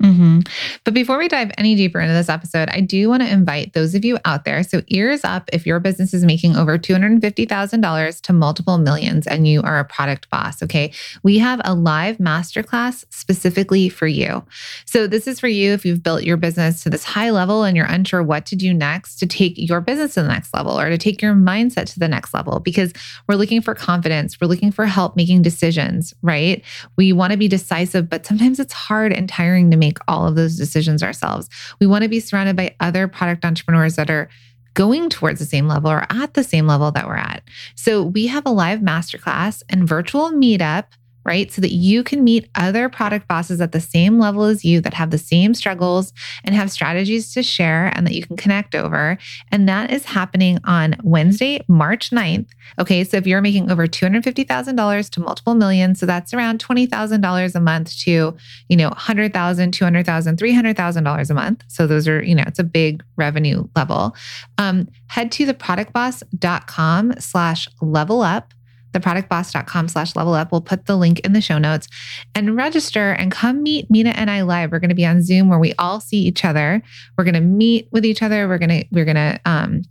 Hmm 0.00 0.40
But 0.84 0.94
before 0.94 1.18
we 1.18 1.26
dive 1.26 1.50
any 1.58 1.74
deeper 1.74 2.00
into 2.00 2.14
this 2.14 2.28
episode, 2.28 2.68
I 2.68 2.80
do 2.80 3.08
want 3.08 3.22
to 3.22 3.28
invite 3.30 3.72
those 3.72 3.94
of 3.94 4.04
you 4.04 4.18
out 4.24 4.44
there. 4.44 4.62
So, 4.62 4.82
ears 4.88 5.24
up 5.24 5.50
if 5.52 5.66
your 5.66 5.80
business 5.80 6.14
is 6.14 6.24
making 6.24 6.56
over 6.56 6.78
$250,000 6.78 8.20
to 8.20 8.32
multiple 8.32 8.78
millions 8.78 9.26
and 9.26 9.48
you 9.48 9.60
are 9.62 9.78
a 9.78 9.84
product 9.84 10.30
boss. 10.30 10.62
Okay. 10.62 10.92
We 11.22 11.38
have 11.38 11.60
a 11.64 11.74
live 11.74 12.18
masterclass 12.18 13.04
specifically 13.10 13.88
for 13.88 14.06
you. 14.06 14.44
So, 14.84 15.08
this 15.08 15.26
is 15.26 15.40
for 15.40 15.48
you 15.48 15.72
if 15.72 15.84
you've 15.84 16.02
built 16.02 16.22
your 16.22 16.36
business 16.36 16.82
to 16.84 16.90
this 16.90 17.04
high 17.04 17.30
level 17.30 17.64
and 17.64 17.76
you're 17.76 17.86
unsure 17.86 18.22
what 18.22 18.46
to 18.46 18.56
do 18.56 18.72
next 18.72 19.16
to 19.16 19.26
take 19.26 19.54
your 19.56 19.80
business 19.80 20.14
to 20.14 20.22
the 20.22 20.28
next 20.28 20.54
level 20.54 20.78
or 20.78 20.90
to 20.90 20.98
take 20.98 21.20
your 21.20 21.34
mindset 21.34 21.86
to 21.92 21.98
the 21.98 22.08
next 22.08 22.32
level 22.32 22.60
because 22.60 22.92
we're 23.26 23.34
looking 23.34 23.62
for 23.62 23.74
confidence. 23.74 24.40
We're 24.40 24.48
looking 24.48 24.70
for 24.70 24.86
help 24.86 25.16
making 25.16 25.42
decisions, 25.42 26.14
right? 26.22 26.62
We 26.96 27.12
want 27.12 27.32
to 27.32 27.36
be 27.36 27.48
decisive, 27.48 28.08
but 28.08 28.24
sometimes 28.24 28.60
it's 28.60 28.72
hard 28.72 29.12
and 29.12 29.28
tiring 29.28 29.70
to 29.70 29.76
make 29.76 29.87
all 30.06 30.26
of 30.26 30.36
those 30.36 30.56
decisions 30.56 31.02
ourselves. 31.02 31.48
We 31.80 31.86
want 31.86 32.02
to 32.02 32.08
be 32.08 32.20
surrounded 32.20 32.56
by 32.56 32.74
other 32.80 33.08
product 33.08 33.44
entrepreneurs 33.44 33.96
that 33.96 34.10
are 34.10 34.28
going 34.74 35.08
towards 35.08 35.40
the 35.40 35.46
same 35.46 35.66
level 35.66 35.90
or 35.90 36.06
at 36.10 36.34
the 36.34 36.44
same 36.44 36.66
level 36.66 36.92
that 36.92 37.06
we're 37.06 37.16
at. 37.16 37.42
So 37.74 38.02
we 38.02 38.26
have 38.28 38.46
a 38.46 38.50
live 38.50 38.80
masterclass 38.80 39.62
and 39.68 39.88
virtual 39.88 40.30
meetup. 40.30 40.84
Right. 41.28 41.52
So 41.52 41.60
that 41.60 41.72
you 41.72 42.02
can 42.02 42.24
meet 42.24 42.48
other 42.54 42.88
product 42.88 43.28
bosses 43.28 43.60
at 43.60 43.72
the 43.72 43.82
same 43.82 44.18
level 44.18 44.44
as 44.44 44.64
you 44.64 44.80
that 44.80 44.94
have 44.94 45.10
the 45.10 45.18
same 45.18 45.52
struggles 45.52 46.14
and 46.42 46.54
have 46.54 46.72
strategies 46.72 47.34
to 47.34 47.42
share 47.42 47.92
and 47.94 48.06
that 48.06 48.14
you 48.14 48.24
can 48.24 48.38
connect 48.38 48.74
over. 48.74 49.18
And 49.52 49.68
that 49.68 49.90
is 49.90 50.06
happening 50.06 50.58
on 50.64 50.96
Wednesday, 51.02 51.62
March 51.68 52.08
9th. 52.08 52.48
Okay. 52.78 53.04
So 53.04 53.18
if 53.18 53.26
you're 53.26 53.42
making 53.42 53.70
over 53.70 53.86
$250,000 53.86 55.10
to 55.10 55.20
multiple 55.20 55.54
millions, 55.54 56.00
so 56.00 56.06
that's 56.06 56.32
around 56.32 56.64
$20,000 56.64 57.54
a 57.54 57.60
month 57.60 57.94
to 57.98 58.34
you 58.68 58.76
know, 58.76 58.90
$100,000, 58.90 59.30
$200,000, 59.32 60.36
$300,000 60.36 61.30
a 61.30 61.34
month. 61.34 61.64
So 61.68 61.86
those 61.86 62.08
are, 62.08 62.22
you 62.22 62.34
know, 62.34 62.44
it's 62.46 62.58
a 62.58 62.64
big 62.64 63.02
revenue 63.16 63.68
level. 63.76 64.14
Um, 64.56 64.88
head 65.08 65.32
to 65.32 65.46
theproductboss.com 65.46 67.14
slash 67.18 67.68
level 67.80 68.22
up, 68.22 68.54
theproductboss.com 68.92 69.88
slash 69.88 70.16
level 70.16 70.34
up. 70.34 70.52
We'll 70.52 70.60
put 70.60 70.86
the 70.86 70.96
link 70.96 71.20
in 71.20 71.32
the 71.32 71.40
show 71.40 71.58
notes 71.58 71.88
and 72.34 72.56
register 72.56 73.12
and 73.12 73.30
come 73.30 73.62
meet 73.62 73.90
Minna 73.90 74.10
and 74.10 74.30
I 74.30 74.42
live. 74.42 74.72
We're 74.72 74.80
going 74.80 74.88
to 74.90 74.94
be 74.94 75.06
on 75.06 75.22
Zoom 75.22 75.48
where 75.48 75.58
we 75.58 75.74
all 75.78 76.00
see 76.00 76.18
each 76.18 76.44
other. 76.44 76.82
We're 77.16 77.24
going 77.24 77.34
to 77.34 77.40
meet 77.40 77.88
with 77.92 78.04
each 78.04 78.22
other. 78.22 78.48
We're 78.48 78.58
going 78.58 78.82
to, 78.82 78.84
we're 78.90 79.04
going 79.04 79.16
to, 79.16 79.40
um, 79.44 79.82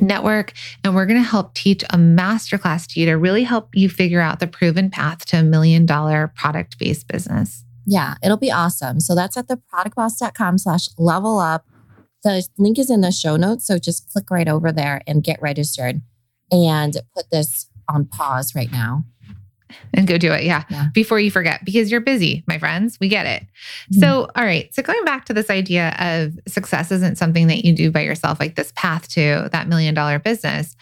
network 0.00 0.52
and 0.82 0.94
we're 0.94 1.06
going 1.06 1.22
to 1.22 1.28
help 1.28 1.54
teach 1.54 1.82
a 1.84 1.96
masterclass 1.96 2.86
to 2.88 3.00
you 3.00 3.06
to 3.06 3.14
really 3.14 3.44
help 3.44 3.68
you 3.74 3.88
figure 3.88 4.20
out 4.20 4.40
the 4.40 4.46
proven 4.46 4.90
path 4.90 5.24
to 5.26 5.38
a 5.38 5.42
million 5.42 5.86
dollar 5.86 6.32
product 6.34 6.78
based 6.78 7.06
business. 7.08 7.64
Yeah, 7.84 8.14
it'll 8.22 8.36
be 8.36 8.50
awesome. 8.50 9.00
So 9.00 9.14
that's 9.14 9.36
at 9.36 9.48
theproductboss.com 9.48 10.58
slash 10.58 10.88
level 10.98 11.38
up. 11.38 11.66
The 12.22 12.46
link 12.56 12.78
is 12.78 12.90
in 12.90 13.00
the 13.00 13.10
show 13.10 13.36
notes. 13.36 13.66
So 13.66 13.78
just 13.78 14.10
click 14.10 14.30
right 14.30 14.48
over 14.48 14.70
there 14.70 15.02
and 15.06 15.24
get 15.24 15.42
registered 15.42 16.00
and 16.50 16.96
put 17.14 17.30
this 17.30 17.68
on 17.92 18.04
pause 18.06 18.54
right 18.54 18.70
now. 18.72 19.04
and 19.94 20.06
go 20.06 20.18
do 20.18 20.30
it. 20.32 20.44
Yeah. 20.44 20.64
Yeah. 20.68 20.88
Before 20.92 21.18
you 21.18 21.30
forget, 21.30 21.64
because 21.64 21.90
you're 21.90 22.02
busy, 22.02 22.44
my 22.46 22.58
friends. 22.58 22.98
We 23.00 23.08
get 23.08 23.24
it. 23.24 23.46
So, 23.98 24.28
all 24.36 24.44
right. 24.44 24.72
So, 24.74 24.82
going 24.82 25.02
back 25.06 25.24
to 25.26 25.32
this 25.32 25.48
idea 25.48 25.94
of 25.98 26.38
success 26.46 26.92
isn't 26.92 27.16
something 27.16 27.46
that 27.46 27.64
you 27.64 27.72
do 27.74 27.90
by 27.90 28.02
yourself, 28.02 28.38
like 28.38 28.54
this 28.54 28.70
path 28.76 29.08
to 29.10 29.48
that 29.50 29.68
million 29.68 29.94
dollar 29.94 30.18
business. 30.18 30.76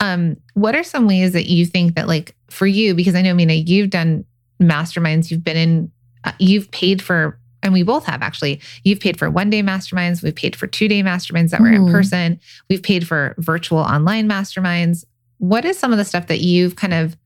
Um, 0.00 0.36
what 0.52 0.74
are 0.74 0.82
some 0.82 1.06
ways 1.06 1.32
that 1.32 1.46
you 1.46 1.64
think 1.64 1.94
that, 1.94 2.06
like, 2.06 2.34
for 2.50 2.66
you, 2.66 2.94
because 2.94 3.14
I 3.14 3.22
know, 3.22 3.32
Minna, 3.32 3.54
you've 3.54 3.88
done 3.90 4.26
masterminds, 4.62 5.30
you've 5.30 5.44
been 5.44 5.56
in, 5.56 5.92
uh, 6.24 6.32
you've 6.38 6.70
paid 6.70 7.00
for, 7.00 7.38
and 7.62 7.72
we 7.72 7.82
both 7.82 8.04
have 8.04 8.20
actually, 8.22 8.60
you've 8.84 9.00
paid 9.00 9.18
for 9.18 9.30
one 9.30 9.48
day 9.50 9.62
masterminds, 9.62 10.22
we've 10.22 10.34
paid 10.34 10.54
for 10.54 10.66
two 10.66 10.86
day 10.88 11.02
masterminds 11.02 11.50
that 11.50 11.60
were 11.60 11.72
in 11.72 11.82
Mhm. 11.86 11.92
person, 11.92 12.38
we've 12.68 12.82
paid 12.82 13.06
for 13.06 13.34
virtual 13.38 13.78
online 13.78 14.28
masterminds. 14.28 15.04
What 15.38 15.64
is 15.64 15.78
some 15.78 15.92
of 15.92 15.98
the 15.98 16.04
stuff 16.04 16.26
that 16.28 16.40
you've 16.40 16.76
kind 16.76 16.94
of 16.94 17.16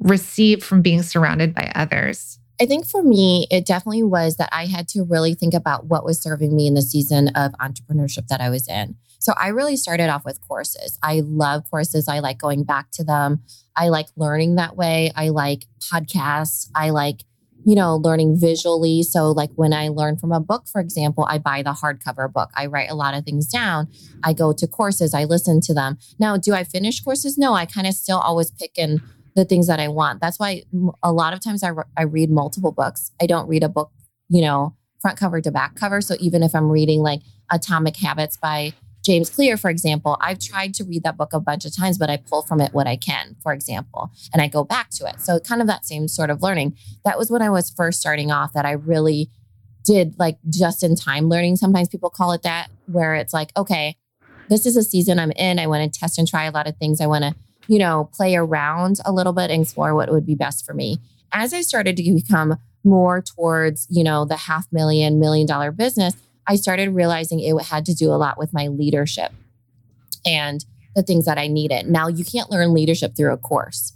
received 0.00 0.62
from 0.62 0.82
being 0.82 1.02
surrounded 1.02 1.54
by 1.54 1.70
others? 1.74 2.38
I 2.60 2.66
think 2.66 2.86
for 2.86 3.02
me, 3.02 3.46
it 3.50 3.66
definitely 3.66 4.02
was 4.02 4.36
that 4.36 4.48
I 4.52 4.66
had 4.66 4.86
to 4.88 5.02
really 5.02 5.34
think 5.34 5.54
about 5.54 5.86
what 5.86 6.04
was 6.04 6.22
serving 6.22 6.54
me 6.54 6.66
in 6.66 6.74
the 6.74 6.82
season 6.82 7.28
of 7.34 7.52
entrepreneurship 7.54 8.28
that 8.28 8.40
I 8.40 8.50
was 8.50 8.68
in. 8.68 8.96
So 9.18 9.32
I 9.36 9.48
really 9.48 9.76
started 9.76 10.08
off 10.10 10.24
with 10.24 10.40
courses. 10.46 10.98
I 11.02 11.22
love 11.24 11.68
courses. 11.70 12.08
I 12.08 12.18
like 12.18 12.38
going 12.38 12.64
back 12.64 12.90
to 12.92 13.04
them. 13.04 13.42
I 13.76 13.88
like 13.88 14.08
learning 14.16 14.56
that 14.56 14.76
way. 14.76 15.12
I 15.16 15.30
like 15.30 15.66
podcasts. 15.80 16.68
I 16.74 16.90
like, 16.90 17.24
you 17.64 17.74
know, 17.74 17.96
learning 17.96 18.38
visually. 18.38 19.02
So, 19.02 19.30
like 19.30 19.50
when 19.54 19.72
I 19.72 19.88
learn 19.88 20.16
from 20.16 20.32
a 20.32 20.40
book, 20.40 20.66
for 20.70 20.80
example, 20.80 21.26
I 21.28 21.38
buy 21.38 21.62
the 21.62 21.72
hardcover 21.72 22.32
book. 22.32 22.50
I 22.54 22.66
write 22.66 22.90
a 22.90 22.94
lot 22.94 23.14
of 23.14 23.24
things 23.24 23.46
down. 23.46 23.88
I 24.22 24.32
go 24.32 24.52
to 24.52 24.66
courses. 24.66 25.14
I 25.14 25.24
listen 25.24 25.60
to 25.62 25.74
them. 25.74 25.98
Now, 26.18 26.36
do 26.36 26.54
I 26.54 26.64
finish 26.64 27.00
courses? 27.00 27.38
No, 27.38 27.54
I 27.54 27.66
kind 27.66 27.86
of 27.86 27.94
still 27.94 28.18
always 28.18 28.50
pick 28.50 28.72
and 28.78 29.00
the 29.34 29.44
things 29.44 29.66
that 29.66 29.80
I 29.80 29.88
want. 29.88 30.20
That's 30.20 30.38
why 30.38 30.62
a 31.02 31.12
lot 31.12 31.32
of 31.32 31.40
times 31.40 31.62
I, 31.62 31.68
re- 31.68 31.84
I 31.96 32.02
read 32.02 32.30
multiple 32.30 32.72
books. 32.72 33.12
I 33.20 33.26
don't 33.26 33.48
read 33.48 33.62
a 33.62 33.68
book, 33.68 33.90
you 34.28 34.42
know, 34.42 34.76
front 35.00 35.18
cover 35.18 35.40
to 35.40 35.50
back 35.50 35.74
cover. 35.74 36.00
So 36.00 36.16
even 36.20 36.42
if 36.42 36.54
I'm 36.54 36.70
reading 36.70 37.00
like 37.00 37.22
Atomic 37.50 37.96
Habits 37.96 38.36
by 38.36 38.74
James 39.04 39.30
Clear, 39.30 39.56
for 39.56 39.70
example, 39.70 40.16
I've 40.20 40.38
tried 40.38 40.74
to 40.74 40.84
read 40.84 41.02
that 41.02 41.16
book 41.16 41.32
a 41.32 41.40
bunch 41.40 41.64
of 41.64 41.74
times, 41.74 41.98
but 41.98 42.08
I 42.08 42.16
pull 42.16 42.42
from 42.42 42.60
it 42.60 42.72
what 42.72 42.86
I 42.86 42.96
can, 42.96 43.36
for 43.42 43.52
example, 43.52 44.10
and 44.32 44.40
I 44.40 44.48
go 44.48 44.64
back 44.64 44.90
to 44.90 45.06
it. 45.06 45.20
So 45.20 45.40
kind 45.40 45.60
of 45.60 45.66
that 45.66 45.84
same 45.84 46.08
sort 46.08 46.30
of 46.30 46.42
learning. 46.42 46.76
That 47.04 47.18
was 47.18 47.30
when 47.30 47.42
I 47.42 47.50
was 47.50 47.70
first 47.70 48.00
starting 48.00 48.30
off 48.30 48.52
that 48.52 48.64
I 48.64 48.72
really 48.72 49.28
did 49.84 50.16
like 50.18 50.38
just 50.48 50.82
in 50.82 50.94
time 50.94 51.28
learning. 51.28 51.56
Sometimes 51.56 51.88
people 51.88 52.10
call 52.10 52.32
it 52.32 52.42
that, 52.42 52.68
where 52.86 53.14
it's 53.16 53.34
like, 53.34 53.50
okay, 53.56 53.96
this 54.48 54.66
is 54.66 54.76
a 54.76 54.82
season 54.82 55.18
I'm 55.18 55.32
in. 55.32 55.58
I 55.58 55.66
want 55.66 55.92
to 55.92 56.00
test 56.00 56.18
and 56.18 56.28
try 56.28 56.44
a 56.44 56.52
lot 56.52 56.68
of 56.68 56.76
things. 56.76 57.00
I 57.00 57.06
want 57.06 57.24
to 57.24 57.34
you 57.66 57.78
know, 57.78 58.10
play 58.12 58.36
around 58.36 58.98
a 59.04 59.12
little 59.12 59.32
bit 59.32 59.50
and 59.50 59.62
explore 59.62 59.94
what 59.94 60.10
would 60.10 60.26
be 60.26 60.34
best 60.34 60.66
for 60.66 60.74
me. 60.74 60.98
As 61.32 61.54
I 61.54 61.62
started 61.62 61.96
to 61.96 62.14
become 62.14 62.56
more 62.84 63.22
towards, 63.22 63.86
you 63.88 64.04
know, 64.04 64.24
the 64.24 64.36
half 64.36 64.66
million, 64.72 65.20
million 65.20 65.46
dollar 65.46 65.70
business, 65.70 66.14
I 66.46 66.56
started 66.56 66.90
realizing 66.90 67.40
it 67.40 67.60
had 67.64 67.84
to 67.86 67.94
do 67.94 68.10
a 68.10 68.16
lot 68.16 68.38
with 68.38 68.52
my 68.52 68.68
leadership 68.68 69.32
and 70.26 70.64
the 70.94 71.02
things 71.02 71.24
that 71.24 71.38
I 71.38 71.46
needed. 71.46 71.88
Now, 71.88 72.08
you 72.08 72.24
can't 72.24 72.50
learn 72.50 72.74
leadership 72.74 73.16
through 73.16 73.32
a 73.32 73.38
course. 73.38 73.94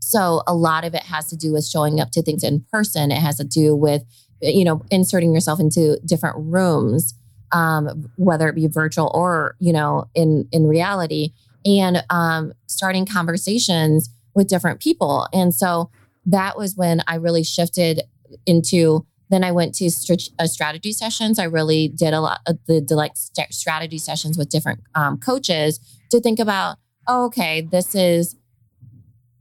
So, 0.00 0.42
a 0.46 0.54
lot 0.54 0.84
of 0.84 0.94
it 0.94 1.02
has 1.02 1.28
to 1.30 1.36
do 1.36 1.52
with 1.52 1.66
showing 1.66 2.00
up 2.00 2.12
to 2.12 2.22
things 2.22 2.44
in 2.44 2.64
person. 2.70 3.10
It 3.10 3.18
has 3.18 3.38
to 3.38 3.44
do 3.44 3.74
with, 3.74 4.04
you 4.40 4.64
know, 4.64 4.82
inserting 4.90 5.34
yourself 5.34 5.58
into 5.58 5.98
different 6.04 6.36
rooms, 6.38 7.14
um, 7.52 8.08
whether 8.16 8.48
it 8.48 8.54
be 8.54 8.68
virtual 8.68 9.10
or, 9.14 9.56
you 9.58 9.72
know, 9.72 10.08
in, 10.14 10.48
in 10.52 10.66
reality, 10.66 11.32
and 11.64 12.04
um, 12.10 12.52
starting 12.66 13.04
conversations 13.04 14.10
with 14.34 14.46
different 14.46 14.80
people. 14.80 15.26
And 15.32 15.52
so, 15.52 15.90
that 16.26 16.56
was 16.56 16.76
when 16.76 17.02
I 17.06 17.16
really 17.16 17.44
shifted 17.44 18.02
into 18.44 19.06
then 19.28 19.42
I 19.44 19.52
went 19.52 19.74
to 19.76 19.90
st- 19.90 20.30
uh, 20.38 20.46
strategy 20.46 20.92
sessions. 20.92 21.38
I 21.38 21.44
really 21.44 21.88
did 21.88 22.14
a 22.14 22.20
lot 22.20 22.40
of 22.46 22.58
the, 22.66 22.84
the 22.86 22.94
like 22.94 23.12
st- 23.14 23.52
strategy 23.52 23.98
sessions 23.98 24.38
with 24.38 24.48
different 24.48 24.80
um, 24.94 25.18
coaches 25.18 25.80
to 26.10 26.20
think 26.20 26.38
about, 26.38 26.78
oh, 27.08 27.26
okay, 27.26 27.60
this 27.60 27.94
is 27.94 28.36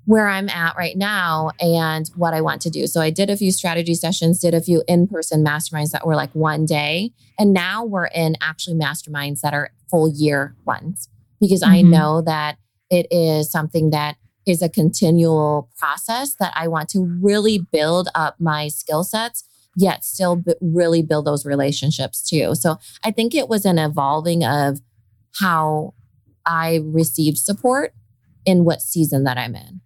where 0.05 0.27
I'm 0.27 0.49
at 0.49 0.75
right 0.77 0.95
now 0.95 1.49
and 1.59 2.07
what 2.15 2.33
I 2.33 2.41
want 2.41 2.61
to 2.61 2.69
do. 2.69 2.85
So 2.85 3.01
I 3.01 3.09
did 3.09 3.29
a 3.29 3.37
few 3.37 3.51
strategy 3.51 3.95
sessions, 3.95 4.39
did 4.39 4.53
a 4.53 4.61
few 4.61 4.83
in-person 4.87 5.43
masterminds 5.43 5.91
that 5.91 6.05
were 6.05 6.15
like 6.15 6.33
one 6.33 6.65
day, 6.65 7.11
and 7.39 7.53
now 7.53 7.83
we're 7.83 8.05
in 8.05 8.35
actually 8.39 8.75
masterminds 8.75 9.41
that 9.41 9.53
are 9.53 9.71
full 9.89 10.07
year 10.07 10.55
ones 10.65 11.09
because 11.39 11.61
mm-hmm. 11.61 11.73
I 11.73 11.81
know 11.81 12.21
that 12.21 12.57
it 12.91 13.07
is 13.09 13.51
something 13.51 13.89
that 13.91 14.17
is 14.45 14.61
a 14.61 14.69
continual 14.69 15.69
process 15.75 16.35
that 16.35 16.53
I 16.55 16.67
want 16.67 16.89
to 16.89 17.03
really 17.21 17.59
build 17.71 18.09
up 18.13 18.35
my 18.39 18.67
skill 18.67 19.03
sets 19.03 19.43
yet 19.75 20.03
still 20.03 20.37
b- 20.37 20.53
really 20.61 21.01
build 21.01 21.25
those 21.25 21.45
relationships 21.45 22.21
too. 22.21 22.55
So 22.55 22.77
I 23.03 23.11
think 23.11 23.35
it 23.35 23.49
was 23.49 23.65
an 23.65 23.77
evolving 23.77 24.43
of 24.43 24.79
how 25.39 25.93
I 26.45 26.81
received 26.83 27.37
support 27.37 27.93
in 28.45 28.63
what 28.63 28.81
season 28.81 29.23
that 29.23 29.37
I'm 29.37 29.55
in. 29.55 29.81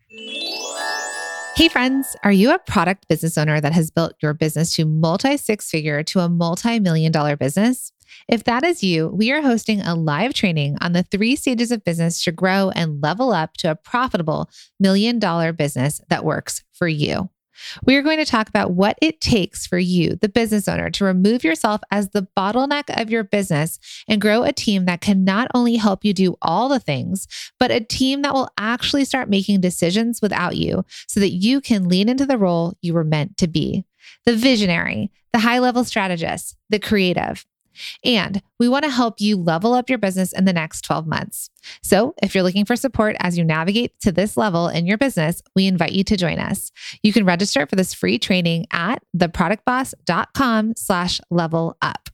Hey, 1.56 1.68
friends, 1.68 2.16
are 2.24 2.32
you 2.32 2.54
a 2.54 2.60
product 2.60 3.08
business 3.10 3.38
owner 3.38 3.60
that 3.60 3.74
has 3.74 3.92
built 3.92 4.14
your 4.22 4.34
business 4.34 4.74
to 4.76 4.86
multi 4.86 5.36
six 5.36 5.70
figure 5.70 6.04
to 6.04 6.20
a 6.20 6.30
multi 6.30 6.80
million 6.80 7.12
dollar 7.12 7.36
business? 7.36 7.92
If 8.28 8.46
that 8.46 8.64
is 8.64 8.84
you, 8.84 9.10
we 9.10 9.32
are 9.32 9.42
hosting 9.42 9.82
a 9.82 9.96
live 9.96 10.34
training 10.34 10.78
on 10.82 10.94
the 10.94 11.04
three 11.04 11.36
stages 11.36 11.72
of 11.72 11.84
business 11.84 12.24
to 12.24 12.32
grow 12.32 12.70
and 12.70 13.02
level 13.04 13.34
up 13.34 13.56
to 13.58 13.72
a 13.72 13.76
profitable 13.76 14.50
million 14.80 15.20
dollar 15.20 15.52
business 15.52 16.02
that 16.10 16.24
works 16.24 16.64
for 16.74 16.88
you. 16.88 17.30
We 17.84 17.96
are 17.96 18.02
going 18.02 18.18
to 18.18 18.26
talk 18.26 18.50
about 18.50 18.72
what 18.72 18.98
it 19.02 19.22
takes 19.22 19.66
for 19.66 19.78
you, 19.78 20.16
the 20.16 20.30
business 20.30 20.68
owner, 20.68 20.90
to 20.92 21.06
remove 21.06 21.44
yourself 21.44 21.82
as 21.92 22.10
the 22.10 22.28
bottleneck 22.38 23.02
of 23.02 23.10
your 23.10 23.24
business 23.24 23.80
and 24.08 24.22
grow 24.22 24.44
a 24.44 24.52
team 24.52 24.86
that 24.86 25.02
can 25.02 25.24
not 25.24 25.50
only 25.54 25.76
help 25.76 26.04
you 26.06 26.14
do 26.14 26.36
all 26.42 26.70
the 26.70 26.80
things, 26.80 27.28
but 27.60 27.72
a 27.72 27.80
team 27.80 28.22
that 28.22 28.34
will 28.34 28.50
actually 28.58 29.06
start 29.06 29.30
making 29.30 29.62
decisions 29.62 30.22
without 30.22 30.56
you 30.56 30.86
so 31.08 31.20
that 31.20 31.32
you 31.32 31.62
can 31.62 31.90
lean 31.90 32.10
into 32.10 32.26
the 32.26 32.38
role 32.38 32.74
you 32.82 32.94
were 32.94 33.04
meant 33.04 33.38
to 33.38 33.48
be. 33.48 33.86
The 34.26 34.36
visionary, 34.36 35.12
the 35.34 35.40
high 35.40 35.60
level 35.60 35.84
strategist, 35.84 36.56
the 36.70 36.80
creative. 36.80 37.46
And 38.04 38.42
we 38.60 38.68
want 38.68 38.86
to 38.86 38.92
help 38.92 39.20
you 39.20 39.38
level 39.38 39.74
up 39.74 39.90
your 39.90 40.00
business 40.00 40.32
in 40.34 40.46
the 40.46 40.54
next 40.54 40.82
12 40.82 41.08
months. 41.08 41.50
So 41.84 42.14
if 42.22 42.34
you're 42.34 42.44
looking 42.44 42.66
for 42.66 42.76
support 42.76 43.16
as 43.20 43.38
you 43.38 43.44
navigate 43.44 44.00
to 44.02 44.12
this 44.12 44.38
level 44.38 44.68
in 44.68 44.86
your 44.86 44.98
business, 44.98 45.42
we 45.56 45.68
invite 45.68 45.94
you 45.94 46.04
to 46.06 46.18
join 46.18 46.40
us. 46.40 46.72
You 47.04 47.14
can 47.14 47.26
register 47.26 47.66
for 47.66 47.76
this 47.76 47.94
free 47.94 48.20
training 48.20 48.66
at 48.72 49.04
theproductboss.com 49.16 50.74
slash 50.76 51.22
level 51.30 51.78
up. 51.82 52.10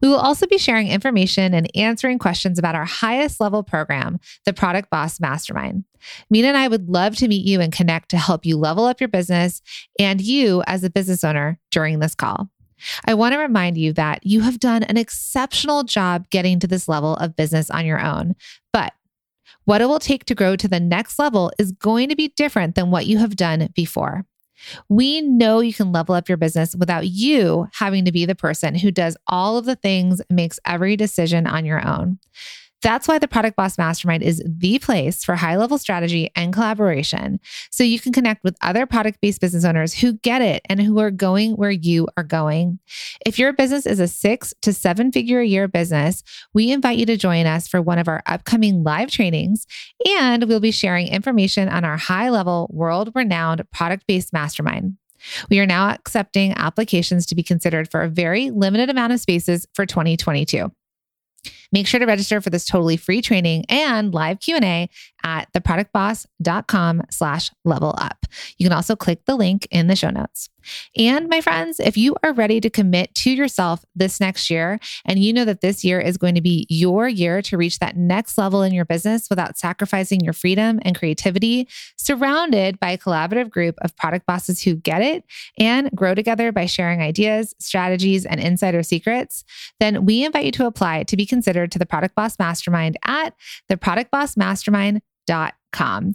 We 0.00 0.08
will 0.08 0.18
also 0.18 0.46
be 0.46 0.58
sharing 0.58 0.88
information 0.88 1.54
and 1.54 1.70
answering 1.76 2.18
questions 2.18 2.58
about 2.58 2.74
our 2.74 2.84
highest 2.84 3.40
level 3.40 3.62
program, 3.62 4.18
the 4.44 4.52
Product 4.52 4.90
Boss 4.90 5.20
Mastermind. 5.20 5.84
Minna 6.30 6.48
and 6.48 6.56
I 6.56 6.68
would 6.68 6.88
love 6.88 7.16
to 7.16 7.28
meet 7.28 7.46
you 7.46 7.60
and 7.60 7.72
connect 7.72 8.10
to 8.10 8.18
help 8.18 8.46
you 8.46 8.56
level 8.56 8.84
up 8.84 9.00
your 9.00 9.08
business 9.08 9.62
and 9.98 10.20
you 10.20 10.62
as 10.66 10.84
a 10.84 10.90
business 10.90 11.24
owner 11.24 11.58
during 11.70 11.98
this 11.98 12.14
call. 12.14 12.48
I 13.04 13.14
want 13.14 13.32
to 13.32 13.38
remind 13.38 13.78
you 13.78 13.92
that 13.94 14.26
you 14.26 14.40
have 14.42 14.60
done 14.60 14.82
an 14.82 14.96
exceptional 14.96 15.84
job 15.84 16.28
getting 16.30 16.58
to 16.60 16.66
this 16.66 16.88
level 16.88 17.14
of 17.16 17.36
business 17.36 17.70
on 17.70 17.86
your 17.86 18.02
own. 18.02 18.34
But 18.72 18.92
what 19.64 19.80
it 19.80 19.86
will 19.86 19.98
take 19.98 20.24
to 20.26 20.34
grow 20.34 20.56
to 20.56 20.68
the 20.68 20.80
next 20.80 21.18
level 21.18 21.52
is 21.58 21.72
going 21.72 22.08
to 22.08 22.16
be 22.16 22.28
different 22.28 22.74
than 22.74 22.90
what 22.90 23.06
you 23.06 23.18
have 23.18 23.36
done 23.36 23.68
before. 23.74 24.24
We 24.88 25.20
know 25.20 25.60
you 25.60 25.74
can 25.74 25.92
level 25.92 26.14
up 26.14 26.28
your 26.28 26.38
business 26.38 26.74
without 26.74 27.06
you 27.06 27.68
having 27.74 28.04
to 28.04 28.12
be 28.12 28.24
the 28.24 28.34
person 28.34 28.74
who 28.74 28.90
does 28.90 29.16
all 29.26 29.58
of 29.58 29.64
the 29.64 29.76
things, 29.76 30.22
makes 30.30 30.58
every 30.64 30.96
decision 30.96 31.46
on 31.46 31.64
your 31.64 31.86
own. 31.86 32.18
That's 32.82 33.08
why 33.08 33.18
the 33.18 33.28
Product 33.28 33.56
Boss 33.56 33.78
Mastermind 33.78 34.22
is 34.22 34.42
the 34.46 34.78
place 34.78 35.24
for 35.24 35.34
high 35.34 35.56
level 35.56 35.78
strategy 35.78 36.30
and 36.36 36.52
collaboration. 36.52 37.40
So 37.70 37.82
you 37.82 37.98
can 37.98 38.12
connect 38.12 38.44
with 38.44 38.56
other 38.60 38.86
product 38.86 39.20
based 39.20 39.40
business 39.40 39.64
owners 39.64 39.94
who 39.94 40.14
get 40.14 40.42
it 40.42 40.62
and 40.68 40.80
who 40.80 40.98
are 40.98 41.10
going 41.10 41.52
where 41.52 41.70
you 41.70 42.06
are 42.16 42.22
going. 42.22 42.78
If 43.24 43.38
your 43.38 43.52
business 43.52 43.86
is 43.86 43.98
a 43.98 44.08
six 44.08 44.52
to 44.62 44.72
seven 44.72 45.10
figure 45.10 45.40
a 45.40 45.46
year 45.46 45.68
business, 45.68 46.22
we 46.52 46.70
invite 46.70 46.98
you 46.98 47.06
to 47.06 47.16
join 47.16 47.46
us 47.46 47.66
for 47.66 47.80
one 47.80 47.98
of 47.98 48.08
our 48.08 48.22
upcoming 48.26 48.82
live 48.84 49.10
trainings. 49.10 49.66
And 50.06 50.44
we'll 50.44 50.60
be 50.60 50.70
sharing 50.70 51.08
information 51.08 51.68
on 51.68 51.84
our 51.84 51.96
high 51.96 52.30
level, 52.30 52.68
world 52.70 53.10
renowned 53.14 53.68
product 53.70 54.06
based 54.06 54.32
mastermind. 54.32 54.96
We 55.50 55.58
are 55.60 55.66
now 55.66 55.90
accepting 55.90 56.52
applications 56.56 57.26
to 57.26 57.34
be 57.34 57.42
considered 57.42 57.90
for 57.90 58.02
a 58.02 58.08
very 58.08 58.50
limited 58.50 58.90
amount 58.90 59.12
of 59.12 59.20
spaces 59.20 59.66
for 59.74 59.86
2022. 59.86 60.70
Make 61.72 61.86
sure 61.86 62.00
to 62.00 62.06
register 62.06 62.40
for 62.40 62.50
this 62.50 62.64
totally 62.64 62.96
free 62.96 63.22
training 63.22 63.64
and 63.68 64.12
live 64.14 64.40
Q&A 64.40 64.88
at 65.24 65.52
theproductboss.com 65.52 67.02
slash 67.10 67.50
level 67.64 67.94
up. 67.98 68.26
You 68.58 68.66
can 68.66 68.72
also 68.72 68.96
click 68.96 69.24
the 69.24 69.36
link 69.36 69.66
in 69.70 69.88
the 69.88 69.96
show 69.96 70.10
notes. 70.10 70.48
And 70.96 71.28
my 71.28 71.40
friends, 71.40 71.80
if 71.80 71.96
you 71.96 72.16
are 72.22 72.32
ready 72.32 72.60
to 72.60 72.70
commit 72.70 73.14
to 73.16 73.30
yourself 73.30 73.84
this 73.94 74.20
next 74.20 74.50
year, 74.50 74.78
and 75.04 75.18
you 75.18 75.32
know 75.32 75.44
that 75.44 75.60
this 75.60 75.84
year 75.84 76.00
is 76.00 76.16
going 76.16 76.34
to 76.34 76.40
be 76.40 76.66
your 76.68 77.08
year 77.08 77.42
to 77.42 77.56
reach 77.56 77.78
that 77.78 77.96
next 77.96 78.36
level 78.38 78.62
in 78.62 78.74
your 78.74 78.84
business 78.84 79.28
without 79.30 79.56
sacrificing 79.56 80.20
your 80.20 80.32
freedom 80.32 80.80
and 80.82 80.98
creativity, 80.98 81.68
surrounded 81.96 82.80
by 82.80 82.90
a 82.90 82.98
collaborative 82.98 83.50
group 83.50 83.76
of 83.82 83.96
product 83.96 84.26
bosses 84.26 84.62
who 84.62 84.74
get 84.74 85.02
it 85.02 85.24
and 85.58 85.90
grow 85.94 86.14
together 86.14 86.52
by 86.52 86.66
sharing 86.66 87.00
ideas, 87.00 87.54
strategies, 87.58 88.26
and 88.26 88.40
insider 88.40 88.82
secrets, 88.82 89.44
then 89.80 90.04
we 90.04 90.24
invite 90.24 90.44
you 90.44 90.52
to 90.52 90.66
apply 90.66 91.02
to 91.04 91.16
be 91.16 91.26
considered 91.26 91.55
to 91.64 91.78
the 91.78 91.86
Product 91.86 92.16
Boss 92.16 92.36
Mastermind 92.38 92.98
at 93.04 93.34
theproductbossmastermind.com. 93.70 96.14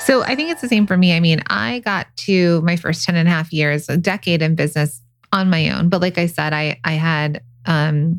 So 0.00 0.22
I 0.22 0.36
think 0.36 0.50
it's 0.50 0.60
the 0.60 0.68
same 0.68 0.86
for 0.86 0.96
me. 0.96 1.16
I 1.16 1.20
mean, 1.20 1.42
I 1.48 1.80
got 1.80 2.06
to 2.18 2.60
my 2.62 2.76
first 2.76 3.04
10 3.04 3.16
and 3.16 3.28
a 3.28 3.30
half 3.30 3.52
years, 3.52 3.88
a 3.88 3.96
decade 3.96 4.40
in 4.40 4.54
business 4.54 5.02
on 5.32 5.50
my 5.50 5.70
own. 5.70 5.88
But 5.88 6.00
like 6.00 6.18
I 6.18 6.26
said, 6.26 6.52
I 6.52 6.78
I 6.84 6.92
had 6.92 7.42
um 7.66 8.18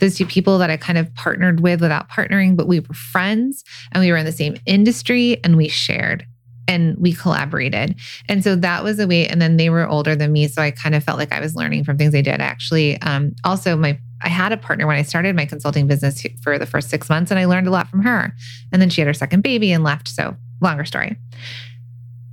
those 0.00 0.16
two 0.16 0.26
people 0.26 0.58
that 0.58 0.70
I 0.70 0.76
kind 0.76 0.98
of 0.98 1.12
partnered 1.14 1.60
with 1.60 1.80
without 1.80 2.08
partnering, 2.08 2.56
but 2.56 2.68
we 2.68 2.80
were 2.80 2.94
friends 2.94 3.64
and 3.92 4.02
we 4.02 4.10
were 4.10 4.16
in 4.16 4.26
the 4.26 4.32
same 4.32 4.56
industry 4.66 5.42
and 5.42 5.56
we 5.56 5.68
shared 5.68 6.26
and 6.68 6.96
we 6.98 7.12
collaborated. 7.12 7.96
And 8.28 8.44
so 8.44 8.54
that 8.56 8.84
was 8.84 8.98
a 8.98 9.06
way. 9.06 9.26
And 9.26 9.40
then 9.40 9.56
they 9.56 9.70
were 9.70 9.88
older 9.88 10.14
than 10.14 10.32
me. 10.32 10.46
So 10.48 10.62
I 10.62 10.70
kind 10.70 10.94
of 10.94 11.02
felt 11.02 11.18
like 11.18 11.32
I 11.32 11.40
was 11.40 11.56
learning 11.56 11.84
from 11.84 11.96
things 11.96 12.12
they 12.12 12.22
did. 12.22 12.40
Actually, 12.40 13.00
um, 13.02 13.34
also 13.42 13.76
my 13.76 13.98
I 14.22 14.28
had 14.28 14.52
a 14.52 14.56
partner 14.56 14.86
when 14.86 14.96
I 14.96 15.02
started 15.02 15.36
my 15.36 15.46
consulting 15.46 15.86
business 15.86 16.26
for 16.42 16.58
the 16.58 16.66
first 16.66 16.90
six 16.90 17.08
months, 17.08 17.30
and 17.30 17.38
I 17.38 17.44
learned 17.44 17.68
a 17.68 17.70
lot 17.70 17.88
from 17.88 18.02
her. 18.02 18.34
And 18.72 18.82
then 18.82 18.90
she 18.90 19.00
had 19.00 19.08
her 19.08 19.14
second 19.14 19.42
baby 19.42 19.72
and 19.72 19.84
left. 19.84 20.08
So 20.08 20.36
longer 20.60 20.84
story. 20.84 21.16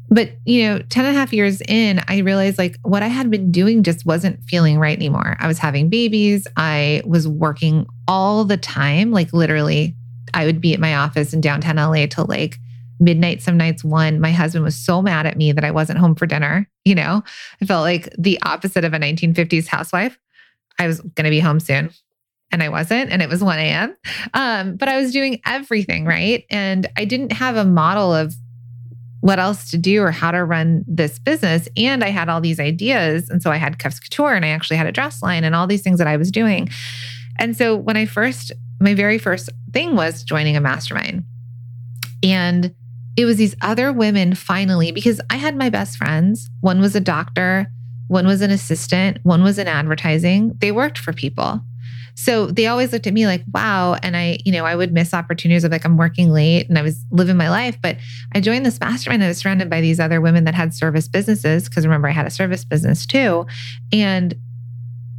But, 0.10 0.32
you 0.46 0.64
know, 0.64 0.80
10 0.80 1.06
and 1.06 1.16
a 1.16 1.20
half 1.20 1.34
years 1.34 1.62
in, 1.68 2.02
I 2.08 2.20
realized 2.20 2.58
like 2.58 2.78
what 2.84 3.04
I 3.04 3.08
had 3.08 3.32
been 3.32 3.52
doing 3.52 3.84
just 3.84 4.06
wasn't 4.06 4.44
feeling 4.44 4.78
right 4.78 4.96
anymore. 4.96 5.36
I 5.40 5.48
was 5.48 5.58
having 5.58 5.90
babies. 5.90 6.48
I 6.58 7.02
was 7.06 7.28
working 7.28 7.88
all 8.08 8.46
the 8.46 8.58
time. 8.58 9.12
Like 9.12 9.34
literally, 9.34 9.96
I 10.34 10.46
would 10.46 10.62
be 10.62 10.74
at 10.74 10.80
my 10.80 10.96
office 10.96 11.34
in 11.34 11.42
downtown 11.42 11.78
LA 11.78 12.06
till 12.06 12.26
like 12.26 12.60
midnight, 13.00 13.42
some 13.42 13.58
nights 13.58 13.84
one. 13.84 14.20
My 14.20 14.32
husband 14.32 14.64
was 14.64 14.76
so 14.76 15.02
mad 15.02 15.26
at 15.26 15.38
me 15.38 15.52
that 15.52 15.66
I 15.66 15.72
wasn't 15.72 16.00
home 16.00 16.16
for 16.16 16.28
dinner. 16.28 16.70
You 16.86 16.96
know, 16.96 17.24
I 17.62 17.66
felt 17.66 17.84
like 17.84 18.10
the 18.18 18.40
opposite 18.44 18.86
of 18.86 18.94
a 18.94 19.00
1950s 19.00 19.68
housewife. 19.68 20.18
I 20.80 20.88
was 20.88 21.00
going 21.00 21.26
to 21.26 21.30
be 21.30 21.40
home 21.40 21.60
soon 21.60 21.92
and 22.52 22.64
I 22.64 22.70
wasn't, 22.70 23.12
and 23.12 23.22
it 23.22 23.30
was 23.30 23.44
1 23.44 23.60
a.m. 23.60 23.96
Um, 24.34 24.76
but 24.76 24.88
I 24.88 24.98
was 25.02 25.12
doing 25.12 25.42
everything 25.46 26.06
right. 26.06 26.46
And 26.50 26.88
I 26.96 27.06
didn't 27.06 27.32
have 27.34 27.56
a 27.56 27.66
model 27.66 28.14
of 28.14 28.36
what 29.22 29.40
else 29.40 29.72
to 29.72 29.78
do 29.78 30.04
or 30.04 30.12
how 30.12 30.32
to 30.32 30.44
run 30.44 30.86
this 30.88 31.18
business. 31.18 31.68
And 31.76 32.04
I 32.04 32.10
had 32.10 32.30
all 32.30 32.42
these 32.42 32.60
ideas. 32.60 33.30
And 33.30 33.42
so 33.42 33.52
I 33.52 33.58
had 33.58 33.80
Cuffs 33.80 34.00
Couture 34.00 34.36
and 34.36 34.46
I 34.46 34.50
actually 34.50 34.78
had 34.78 34.86
a 34.86 34.92
dress 34.92 35.24
line 35.24 35.44
and 35.44 35.56
all 35.56 35.66
these 35.66 35.82
things 35.82 35.98
that 35.98 36.08
I 36.08 36.16
was 36.16 36.30
doing. 36.30 36.70
And 37.40 37.58
so 37.58 37.76
when 37.76 37.98
I 37.98 38.06
first, 38.06 38.52
my 38.80 38.94
very 38.94 39.18
first 39.18 39.50
thing 39.74 39.96
was 39.96 40.24
joining 40.24 40.56
a 40.56 40.62
mastermind. 40.62 41.24
And 42.22 42.76
it 43.18 43.26
was 43.26 43.38
these 43.38 43.56
other 43.62 43.92
women 43.92 44.36
finally, 44.36 44.92
because 44.92 45.20
I 45.30 45.38
had 45.38 45.56
my 45.56 45.70
best 45.70 45.98
friends. 45.98 46.50
One 46.62 46.80
was 46.80 46.96
a 46.96 47.00
doctor, 47.00 47.68
one 48.08 48.28
was 48.28 48.42
an 48.42 48.52
assistant, 48.52 49.20
one 49.24 49.44
was 49.44 49.58
in 49.58 49.68
advertising. 49.68 50.58
They 50.60 50.72
worked 50.72 50.98
for 50.98 51.14
people. 51.14 51.62
So 52.16 52.48
they 52.48 52.68
always 52.68 52.94
looked 52.94 53.08
at 53.08 53.14
me 53.14 53.28
like, 53.28 53.44
wow. 53.54 53.96
And 54.02 54.16
I, 54.16 54.40
you 54.46 54.52
know, 54.52 54.66
I 54.66 54.76
would 54.76 54.94
miss 54.94 55.14
opportunities 55.14 55.66
of 55.66 55.72
like, 55.72 55.84
I'm 55.84 55.98
working 55.98 56.32
late 56.32 56.70
and 56.70 56.78
I 56.78 56.82
was 56.82 57.04
living 57.12 57.36
my 57.36 57.50
life. 57.50 57.78
But 57.82 57.98
I 58.34 58.40
joined 58.40 58.66
this 58.66 58.80
mastermind. 58.80 59.24
I 59.24 59.28
was 59.28 59.38
surrounded 59.38 59.70
by 59.70 59.82
these 59.82 60.00
other 60.00 60.22
women 60.22 60.46
that 60.46 60.56
had 60.56 60.74
service 60.74 61.10
businesses. 61.10 61.68
Cause 61.68 61.86
remember, 61.86 62.08
I 62.08 62.12
had 62.12 62.26
a 62.26 62.32
service 62.32 62.64
business 62.64 63.06
too. 63.06 63.46
And 63.92 64.34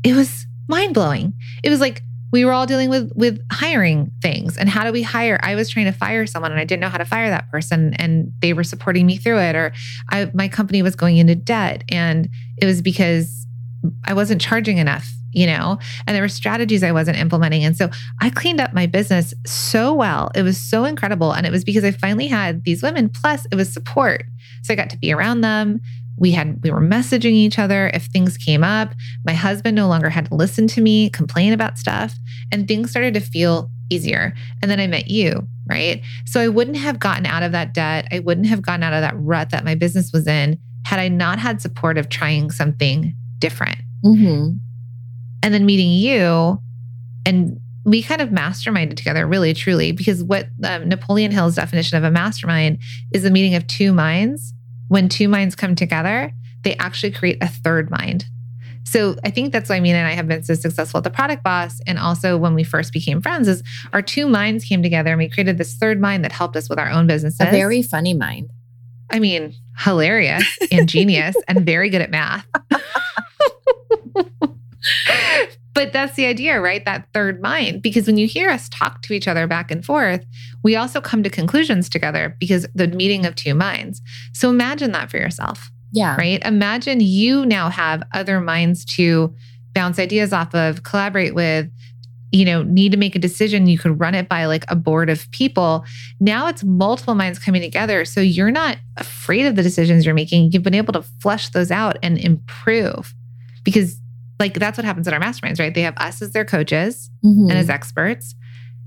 it 0.04 0.14
was 0.14 0.46
mind 0.68 0.94
blowing. 0.94 1.34
It 1.62 1.68
was 1.68 1.80
like, 1.80 2.02
we 2.36 2.44
were 2.44 2.52
all 2.52 2.66
dealing 2.66 2.90
with 2.90 3.10
with 3.14 3.40
hiring 3.50 4.10
things 4.20 4.58
and 4.58 4.68
how 4.68 4.84
do 4.84 4.92
we 4.92 5.02
hire 5.02 5.40
i 5.42 5.54
was 5.54 5.70
trying 5.70 5.86
to 5.86 5.92
fire 5.92 6.26
someone 6.26 6.52
and 6.52 6.60
i 6.60 6.64
didn't 6.64 6.82
know 6.82 6.88
how 6.90 6.98
to 6.98 7.04
fire 7.06 7.30
that 7.30 7.50
person 7.50 7.94
and 7.94 8.30
they 8.40 8.52
were 8.52 8.62
supporting 8.62 9.06
me 9.06 9.16
through 9.16 9.38
it 9.38 9.56
or 9.56 9.72
I, 10.10 10.30
my 10.34 10.46
company 10.46 10.82
was 10.82 10.94
going 10.94 11.16
into 11.16 11.34
debt 11.34 11.82
and 11.88 12.28
it 12.58 12.66
was 12.66 12.82
because 12.82 13.46
i 14.04 14.12
wasn't 14.12 14.42
charging 14.42 14.76
enough 14.76 15.08
you 15.32 15.46
know, 15.46 15.78
and 16.06 16.14
there 16.14 16.22
were 16.22 16.30
strategies 16.30 16.82
I 16.82 16.92
wasn't 16.92 17.18
implementing. 17.18 17.62
And 17.62 17.76
so 17.76 17.90
I 18.22 18.30
cleaned 18.30 18.58
up 18.58 18.72
my 18.72 18.86
business 18.86 19.34
so 19.44 19.92
well. 19.92 20.30
It 20.34 20.40
was 20.40 20.56
so 20.56 20.86
incredible. 20.86 21.32
And 21.32 21.44
it 21.44 21.52
was 21.52 21.62
because 21.62 21.84
I 21.84 21.90
finally 21.90 22.26
had 22.26 22.64
these 22.64 22.82
women, 22.82 23.10
plus 23.10 23.46
it 23.52 23.54
was 23.54 23.70
support. 23.70 24.24
So 24.62 24.72
I 24.72 24.76
got 24.76 24.88
to 24.88 24.96
be 24.96 25.12
around 25.12 25.42
them. 25.42 25.82
We 26.18 26.32
had, 26.32 26.62
we 26.62 26.70
were 26.70 26.80
messaging 26.80 27.32
each 27.32 27.58
other 27.58 27.90
if 27.92 28.04
things 28.04 28.36
came 28.36 28.64
up. 28.64 28.94
My 29.24 29.34
husband 29.34 29.76
no 29.76 29.88
longer 29.88 30.08
had 30.08 30.26
to 30.26 30.34
listen 30.34 30.66
to 30.68 30.80
me 30.80 31.10
complain 31.10 31.52
about 31.52 31.78
stuff, 31.78 32.14
and 32.50 32.66
things 32.66 32.90
started 32.90 33.14
to 33.14 33.20
feel 33.20 33.70
easier. 33.90 34.34
And 34.62 34.70
then 34.70 34.80
I 34.80 34.86
met 34.86 35.08
you, 35.08 35.46
right? 35.68 36.02
So 36.24 36.40
I 36.40 36.48
wouldn't 36.48 36.78
have 36.78 36.98
gotten 36.98 37.26
out 37.26 37.42
of 37.42 37.52
that 37.52 37.74
debt. 37.74 38.08
I 38.10 38.18
wouldn't 38.18 38.48
have 38.48 38.62
gotten 38.62 38.82
out 38.82 38.92
of 38.92 39.02
that 39.02 39.14
rut 39.16 39.50
that 39.50 39.64
my 39.64 39.74
business 39.74 40.12
was 40.12 40.26
in 40.26 40.58
had 40.84 40.98
I 40.98 41.08
not 41.08 41.38
had 41.38 41.60
support 41.60 41.98
of 41.98 42.08
trying 42.08 42.50
something 42.50 43.14
different. 43.38 43.78
Mm-hmm 44.04 44.56
and 45.46 45.54
then 45.54 45.64
meeting 45.64 45.90
you 45.90 46.60
and 47.24 47.60
we 47.84 48.02
kind 48.02 48.20
of 48.20 48.30
masterminded 48.30 48.96
together 48.96 49.28
really 49.28 49.54
truly 49.54 49.92
because 49.92 50.24
what 50.24 50.48
um, 50.64 50.88
napoleon 50.88 51.30
hill's 51.30 51.54
definition 51.54 51.96
of 51.96 52.02
a 52.02 52.10
mastermind 52.10 52.78
is 53.12 53.24
a 53.24 53.30
meeting 53.30 53.54
of 53.54 53.64
two 53.68 53.92
minds 53.92 54.52
when 54.88 55.08
two 55.08 55.28
minds 55.28 55.54
come 55.54 55.74
together 55.74 56.32
they 56.62 56.76
actually 56.78 57.12
create 57.12 57.38
a 57.40 57.46
third 57.46 57.90
mind. 57.90 58.24
So 58.84 59.16
i 59.24 59.30
think 59.30 59.52
that's 59.52 59.70
why 59.70 59.78
minna 59.78 59.98
and 59.98 60.08
i 60.08 60.12
have 60.12 60.26
been 60.26 60.42
so 60.42 60.54
successful 60.54 60.98
at 60.98 61.04
the 61.04 61.10
product 61.10 61.44
boss. 61.44 61.80
And 61.86 61.98
also 61.98 62.36
when 62.36 62.54
we 62.54 62.64
first 62.64 62.92
became 62.92 63.20
friends 63.20 63.46
is 63.48 63.62
our 63.92 64.02
two 64.02 64.28
minds 64.28 64.64
came 64.64 64.82
together 64.82 65.10
and 65.10 65.18
we 65.18 65.28
created 65.28 65.58
this 65.58 65.74
third 65.74 66.00
mind 66.00 66.24
that 66.24 66.32
helped 66.32 66.56
us 66.56 66.68
with 66.68 66.78
our 66.78 66.90
own 66.90 67.06
businesses. 67.06 67.40
A 67.40 67.50
very 67.50 67.82
funny 67.82 68.14
mind. 68.14 68.50
I 69.12 69.20
mean 69.20 69.54
hilarious 69.78 70.44
ingenious 70.70 71.36
and 71.46 71.64
very 71.64 71.88
good 71.90 72.00
at 72.00 72.10
math 72.10 72.46
but 75.76 75.92
that's 75.92 76.14
the 76.14 76.24
idea, 76.24 76.58
right? 76.58 76.82
That 76.86 77.06
third 77.12 77.42
mind. 77.42 77.82
Because 77.82 78.06
when 78.06 78.16
you 78.16 78.26
hear 78.26 78.48
us 78.48 78.66
talk 78.70 79.02
to 79.02 79.12
each 79.12 79.28
other 79.28 79.46
back 79.46 79.70
and 79.70 79.84
forth, 79.84 80.24
we 80.64 80.74
also 80.74 81.02
come 81.02 81.22
to 81.22 81.28
conclusions 81.28 81.90
together 81.90 82.34
because 82.40 82.66
the 82.74 82.88
meeting 82.88 83.26
of 83.26 83.34
two 83.34 83.54
minds. 83.54 84.00
So 84.32 84.48
imagine 84.48 84.92
that 84.92 85.10
for 85.10 85.18
yourself. 85.18 85.70
Yeah. 85.92 86.16
Right. 86.16 86.42
Imagine 86.46 87.00
you 87.00 87.44
now 87.44 87.68
have 87.68 88.02
other 88.14 88.40
minds 88.40 88.86
to 88.96 89.34
bounce 89.74 89.98
ideas 89.98 90.32
off 90.32 90.54
of, 90.54 90.82
collaborate 90.82 91.34
with, 91.34 91.70
you 92.32 92.46
know, 92.46 92.62
need 92.62 92.92
to 92.92 92.98
make 92.98 93.14
a 93.14 93.18
decision. 93.18 93.66
You 93.66 93.76
could 93.76 94.00
run 94.00 94.14
it 94.14 94.30
by 94.30 94.46
like 94.46 94.64
a 94.68 94.76
board 94.76 95.10
of 95.10 95.30
people. 95.30 95.84
Now 96.20 96.48
it's 96.48 96.64
multiple 96.64 97.14
minds 97.14 97.38
coming 97.38 97.60
together. 97.60 98.06
So 98.06 98.22
you're 98.22 98.50
not 98.50 98.78
afraid 98.96 99.44
of 99.44 99.56
the 99.56 99.62
decisions 99.62 100.06
you're 100.06 100.14
making. 100.14 100.52
You've 100.52 100.62
been 100.62 100.74
able 100.74 100.94
to 100.94 101.02
flesh 101.20 101.50
those 101.50 101.70
out 101.70 101.98
and 102.02 102.16
improve 102.16 103.14
because 103.62 104.00
like 104.38 104.54
that's 104.54 104.76
what 104.76 104.84
happens 104.84 105.08
in 105.08 105.14
our 105.14 105.20
masterminds, 105.20 105.58
right? 105.58 105.74
They 105.74 105.82
have 105.82 105.96
us 105.96 106.20
as 106.22 106.32
their 106.32 106.44
coaches 106.44 107.10
mm-hmm. 107.24 107.48
and 107.48 107.58
as 107.58 107.70
experts, 107.70 108.34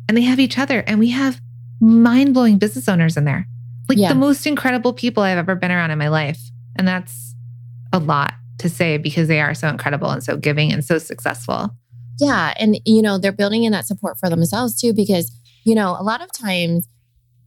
and 0.07 0.17
they 0.17 0.21
have 0.21 0.39
each 0.39 0.57
other. 0.57 0.79
And 0.85 0.99
we 0.99 1.09
have 1.09 1.41
mind 1.81 2.33
blowing 2.33 2.57
business 2.57 2.87
owners 2.89 3.17
in 3.17 3.25
there, 3.25 3.47
like 3.87 3.97
yeah. 3.97 4.09
the 4.09 4.15
most 4.15 4.45
incredible 4.45 4.93
people 4.93 5.23
I've 5.23 5.37
ever 5.37 5.55
been 5.55 5.71
around 5.71 5.91
in 5.91 5.97
my 5.97 6.09
life. 6.09 6.39
And 6.77 6.87
that's 6.87 7.35
a 7.91 7.99
lot 7.99 8.33
to 8.59 8.69
say 8.69 8.97
because 8.97 9.27
they 9.27 9.41
are 9.41 9.53
so 9.53 9.67
incredible 9.67 10.09
and 10.09 10.23
so 10.23 10.37
giving 10.37 10.71
and 10.71 10.83
so 10.83 10.97
successful. 10.97 11.75
Yeah. 12.19 12.53
And, 12.59 12.79
you 12.85 13.01
know, 13.01 13.17
they're 13.17 13.31
building 13.31 13.63
in 13.63 13.71
that 13.71 13.85
support 13.85 14.19
for 14.19 14.29
themselves 14.29 14.79
too, 14.79 14.93
because, 14.93 15.31
you 15.63 15.73
know, 15.73 15.95
a 15.97 16.03
lot 16.03 16.21
of 16.21 16.31
times 16.31 16.87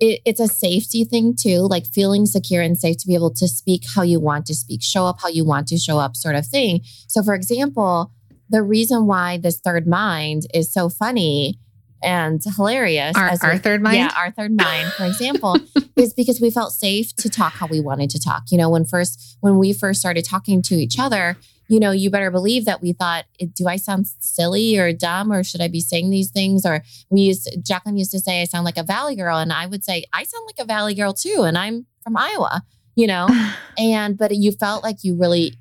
it, 0.02 0.20
it's 0.24 0.40
a 0.40 0.48
safety 0.48 1.04
thing 1.04 1.36
too, 1.36 1.60
like 1.60 1.86
feeling 1.86 2.26
secure 2.26 2.60
and 2.60 2.76
safe 2.76 2.96
to 2.98 3.06
be 3.06 3.14
able 3.14 3.32
to 3.34 3.46
speak 3.46 3.84
how 3.94 4.02
you 4.02 4.18
want 4.18 4.46
to 4.46 4.54
speak, 4.54 4.82
show 4.82 5.06
up 5.06 5.20
how 5.20 5.28
you 5.28 5.44
want 5.44 5.68
to 5.68 5.78
show 5.78 5.98
up, 5.98 6.16
sort 6.16 6.34
of 6.34 6.44
thing. 6.44 6.80
So, 7.06 7.22
for 7.22 7.34
example, 7.34 8.10
the 8.50 8.64
reason 8.64 9.06
why 9.06 9.38
this 9.38 9.60
third 9.60 9.86
mind 9.86 10.42
is 10.52 10.72
so 10.72 10.88
funny 10.88 11.60
and 12.02 12.42
hilarious. 12.56 13.16
Our, 13.16 13.30
our 13.42 13.58
third 13.58 13.80
mind? 13.80 13.96
Yeah, 13.96 14.10
our 14.16 14.32
third 14.32 14.56
mind, 14.56 14.92
for 14.94 15.04
example, 15.04 15.56
is 15.96 16.12
because 16.12 16.40
we 16.40 16.50
felt 16.50 16.72
safe 16.72 17.14
to 17.16 17.30
talk 17.30 17.52
how 17.52 17.68
we 17.68 17.78
wanted 17.78 18.10
to 18.10 18.18
talk. 18.18 18.50
You 18.50 18.58
know, 18.58 18.70
when 18.70 18.84
first, 18.84 19.38
when 19.40 19.56
we 19.56 19.72
first 19.72 20.00
started 20.00 20.24
talking 20.24 20.62
to 20.62 20.74
each 20.74 20.98
other, 20.98 21.36
you 21.72 21.80
know, 21.80 21.90
you 21.90 22.10
better 22.10 22.30
believe 22.30 22.66
that 22.66 22.82
we 22.82 22.92
thought, 22.92 23.24
do 23.54 23.66
I 23.66 23.76
sound 23.76 24.06
silly 24.18 24.76
or 24.76 24.92
dumb 24.92 25.32
or 25.32 25.42
should 25.42 25.62
I 25.62 25.68
be 25.68 25.80
saying 25.80 26.10
these 26.10 26.30
things? 26.30 26.66
Or 26.66 26.82
we 27.08 27.22
used, 27.22 27.48
Jacqueline 27.64 27.96
used 27.96 28.10
to 28.10 28.18
say, 28.18 28.42
I 28.42 28.44
sound 28.44 28.66
like 28.66 28.76
a 28.76 28.82
Valley 28.82 29.16
girl. 29.16 29.38
And 29.38 29.54
I 29.54 29.64
would 29.64 29.82
say, 29.82 30.04
I 30.12 30.24
sound 30.24 30.46
like 30.46 30.62
a 30.62 30.68
Valley 30.68 30.94
girl 30.94 31.14
too. 31.14 31.44
And 31.46 31.56
I'm 31.56 31.86
from 32.04 32.14
Iowa, 32.14 32.62
you 32.94 33.06
know? 33.06 33.26
and, 33.78 34.18
but 34.18 34.36
you 34.36 34.52
felt 34.52 34.82
like 34.82 34.98
you 35.02 35.16
really 35.18 35.54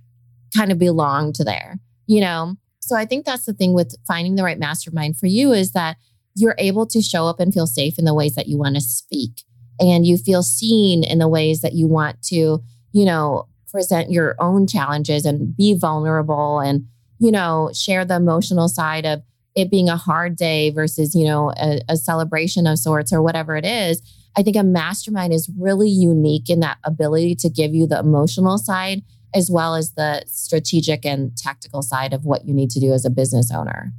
kind 0.53 0.69
of 0.69 0.77
belonged 0.77 1.37
there, 1.39 1.79
you 2.07 2.19
know? 2.19 2.55
So 2.81 2.97
I 2.97 3.05
think 3.05 3.25
that's 3.25 3.45
the 3.45 3.53
thing 3.53 3.71
with 3.71 3.95
finding 4.05 4.35
the 4.35 4.43
right 4.43 4.59
mastermind 4.59 5.15
for 5.17 5.27
you 5.27 5.53
is 5.53 5.71
that 5.71 5.95
you're 6.35 6.55
able 6.57 6.85
to 6.87 7.01
show 7.01 7.27
up 7.27 7.39
and 7.39 7.53
feel 7.53 7.67
safe 7.67 7.97
in 7.97 8.03
the 8.03 8.13
ways 8.13 8.35
that 8.35 8.49
you 8.49 8.57
want 8.57 8.75
to 8.75 8.81
speak. 8.81 9.43
And 9.79 10.05
you 10.05 10.17
feel 10.17 10.43
seen 10.43 11.05
in 11.05 11.19
the 11.19 11.29
ways 11.29 11.61
that 11.61 11.71
you 11.71 11.87
want 11.87 12.21
to, 12.23 12.61
you 12.91 13.05
know, 13.05 13.47
present 13.71 14.11
your 14.11 14.35
own 14.39 14.67
challenges 14.67 15.25
and 15.25 15.55
be 15.55 15.77
vulnerable 15.77 16.59
and, 16.59 16.85
you 17.19 17.31
know, 17.31 17.69
share 17.73 18.05
the 18.05 18.15
emotional 18.15 18.67
side 18.67 19.05
of 19.05 19.21
it 19.55 19.69
being 19.69 19.89
a 19.89 19.97
hard 19.97 20.35
day 20.35 20.69
versus, 20.69 21.15
you 21.15 21.25
know, 21.25 21.51
a, 21.57 21.81
a 21.89 21.97
celebration 21.97 22.67
of 22.67 22.79
sorts 22.79 23.11
or 23.11 23.21
whatever 23.21 23.55
it 23.55 23.65
is. 23.65 24.01
I 24.35 24.43
think 24.43 24.55
a 24.55 24.63
mastermind 24.63 25.33
is 25.33 25.51
really 25.57 25.89
unique 25.89 26.49
in 26.49 26.61
that 26.61 26.77
ability 26.83 27.35
to 27.35 27.49
give 27.49 27.73
you 27.73 27.85
the 27.85 27.99
emotional 27.99 28.57
side 28.57 29.03
as 29.33 29.49
well 29.49 29.75
as 29.75 29.93
the 29.93 30.23
strategic 30.27 31.05
and 31.05 31.35
tactical 31.37 31.81
side 31.81 32.13
of 32.13 32.25
what 32.25 32.45
you 32.45 32.53
need 32.53 32.69
to 32.71 32.79
do 32.79 32.93
as 32.93 33.05
a 33.05 33.09
business 33.09 33.51
owner. 33.51 33.93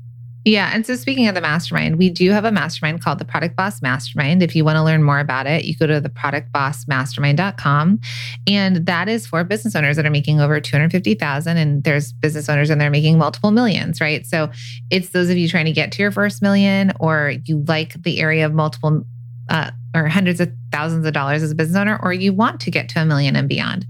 Yeah. 0.44 0.70
And 0.74 0.85
so, 0.85 0.96
speaking 0.96 1.28
of 1.28 1.35
the 1.35 1.40
mastermind, 1.40 1.98
we 1.98 2.11
do 2.11 2.31
have 2.31 2.44
a 2.44 2.50
mastermind 2.50 3.00
called 3.02 3.18
the 3.18 3.24
Product 3.24 3.55
Boss 3.55 3.81
Mastermind. 3.81 4.42
If 4.42 4.57
you 4.57 4.64
want 4.64 4.76
to 4.76 4.83
learn 4.83 5.02
more 5.02 5.20
about 5.20 5.46
it, 5.46 5.64
you 5.64 5.76
go 5.76 5.87
to 5.87 6.00
the 6.00 6.09
productbossmastermind.com. 6.09 8.00
And 8.48 8.87
that 8.87 9.09
is 9.09 9.26
for 9.26 9.44
business 9.44 9.76
owners 9.76 9.96
that 9.96 10.07
are 10.07 10.11
making 10.11 10.40
over 10.40 10.61
250,000. 10.61 11.57
And 11.57 11.85
there's 11.85 12.12
business 12.12 12.48
owners 12.48 12.70
and 12.70 12.81
they're 12.81 12.90
making 12.90 13.18
multiple 13.18 13.52
millions, 13.52 14.00
right? 14.00 14.26
So, 14.26 14.50
it's 14.90 15.11
those 15.11 15.31
of 15.31 15.37
you 15.37 15.48
trying 15.48 15.66
to 15.66 15.72
get 15.72 15.92
to 15.92 16.02
your 16.02 16.11
first 16.11 16.42
million 16.42 16.92
or 16.98 17.35
you 17.44 17.64
like 17.68 18.02
the 18.02 18.20
area 18.20 18.44
of 18.44 18.52
multiple 18.52 19.05
uh, 19.48 19.70
or 19.94 20.09
hundreds 20.09 20.40
of 20.40 20.50
thousands 20.72 21.07
of 21.07 21.12
dollars 21.12 21.42
as 21.42 21.50
a 21.50 21.55
business 21.55 21.76
owner, 21.76 22.00
or 22.02 22.12
you 22.12 22.33
want 22.33 22.61
to 22.61 22.70
get 22.70 22.88
to 22.88 23.00
a 23.00 23.05
million 23.05 23.37
and 23.37 23.48
beyond. 23.48 23.87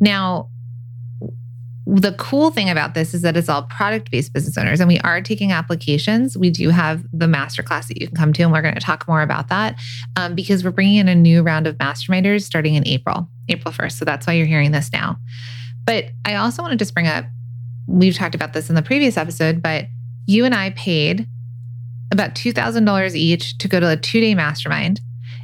Now, 0.00 0.48
the 1.86 2.12
cool 2.12 2.50
thing 2.50 2.70
about 2.70 2.94
this 2.94 3.12
is 3.12 3.22
that 3.22 3.36
it's 3.36 3.48
all 3.48 3.64
product 3.64 4.10
based 4.10 4.32
business 4.32 4.56
owners 4.56 4.80
and 4.80 4.88
we 4.88 4.98
are 5.00 5.20
taking 5.20 5.52
applications. 5.52 6.36
We 6.36 6.48
do 6.48 6.70
have 6.70 7.04
the 7.12 7.26
masterclass 7.26 7.88
that 7.88 8.00
you 8.00 8.06
can 8.06 8.16
come 8.16 8.32
to, 8.32 8.42
and 8.42 8.52
we're 8.52 8.62
going 8.62 8.74
to 8.74 8.80
talk 8.80 9.06
more 9.06 9.20
about 9.20 9.48
that 9.48 9.78
um, 10.16 10.34
because 10.34 10.64
we're 10.64 10.70
bringing 10.70 10.96
in 10.96 11.08
a 11.08 11.14
new 11.14 11.42
round 11.42 11.66
of 11.66 11.76
masterminders 11.76 12.42
starting 12.42 12.74
in 12.74 12.86
April, 12.86 13.28
April 13.48 13.72
1st. 13.72 13.92
So 13.92 14.04
that's 14.04 14.26
why 14.26 14.32
you're 14.32 14.46
hearing 14.46 14.72
this 14.72 14.90
now. 14.92 15.18
But 15.84 16.06
I 16.24 16.36
also 16.36 16.62
want 16.62 16.72
to 16.72 16.78
just 16.78 16.94
bring 16.94 17.06
up 17.06 17.26
we've 17.86 18.14
talked 18.14 18.34
about 18.34 18.52
this 18.52 18.68
in 18.68 18.74
the 18.74 18.82
previous 18.82 19.16
episode, 19.16 19.62
but 19.62 19.86
you 20.26 20.44
and 20.44 20.54
I 20.54 20.70
paid 20.70 21.28
about 22.10 22.34
$2,000 22.34 23.14
each 23.14 23.58
to 23.58 23.68
go 23.68 23.80
to 23.80 23.90
a 23.90 23.96
two 23.96 24.20
day 24.20 24.34
mastermind. 24.34 25.00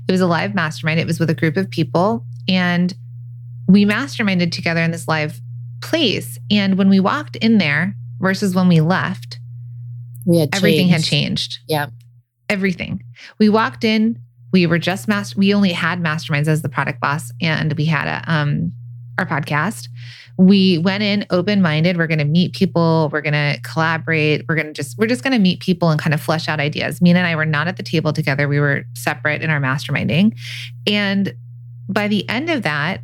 It 0.08 0.12
was 0.12 0.20
a 0.20 0.26
live 0.26 0.54
mastermind, 0.54 1.00
it 1.00 1.06
was 1.06 1.20
with 1.20 1.30
a 1.30 1.34
group 1.34 1.56
of 1.56 1.68
people. 1.68 2.24
And 2.48 2.94
we 3.68 3.84
masterminded 3.84 4.52
together 4.52 4.80
in 4.80 4.90
this 4.90 5.06
live 5.06 5.40
place. 5.80 6.38
And 6.50 6.76
when 6.76 6.88
we 6.88 7.00
walked 7.00 7.36
in 7.36 7.58
there 7.58 7.94
versus 8.20 8.54
when 8.54 8.68
we 8.68 8.80
left, 8.80 9.38
we 10.26 10.38
had 10.38 10.54
everything 10.54 10.88
had 10.88 11.02
changed. 11.02 11.58
Yeah. 11.68 11.88
Everything. 12.48 13.02
We 13.38 13.48
walked 13.48 13.84
in, 13.84 14.20
we 14.52 14.66
were 14.66 14.78
just 14.78 15.08
master 15.08 15.38
we 15.38 15.54
only 15.54 15.72
had 15.72 16.00
masterminds 16.00 16.48
as 16.48 16.62
the 16.62 16.68
product 16.68 17.00
boss 17.00 17.32
and 17.40 17.72
we 17.74 17.84
had 17.84 18.08
a 18.08 18.32
um 18.32 18.72
our 19.18 19.26
podcast. 19.26 19.88
We 20.38 20.78
went 20.78 21.02
in 21.02 21.26
open-minded. 21.28 21.98
We're 21.98 22.06
going 22.06 22.18
to 22.18 22.24
meet 22.24 22.54
people, 22.54 23.10
we're 23.12 23.20
going 23.20 23.34
to 23.34 23.60
collaborate, 23.62 24.46
we're 24.48 24.54
going 24.54 24.68
to 24.68 24.72
just 24.72 24.96
we're 24.98 25.06
just 25.06 25.22
going 25.22 25.34
to 25.34 25.38
meet 25.38 25.60
people 25.60 25.90
and 25.90 26.00
kind 26.00 26.14
of 26.14 26.20
flesh 26.20 26.48
out 26.48 26.60
ideas. 26.60 27.00
Minna 27.00 27.20
and 27.20 27.28
I 27.28 27.36
were 27.36 27.46
not 27.46 27.68
at 27.68 27.76
the 27.76 27.82
table 27.82 28.12
together. 28.12 28.48
We 28.48 28.58
were 28.58 28.84
separate 28.94 29.42
in 29.42 29.50
our 29.50 29.60
masterminding. 29.60 30.38
And 30.86 31.34
by 31.88 32.08
the 32.08 32.28
end 32.28 32.48
of 32.48 32.62
that, 32.62 33.02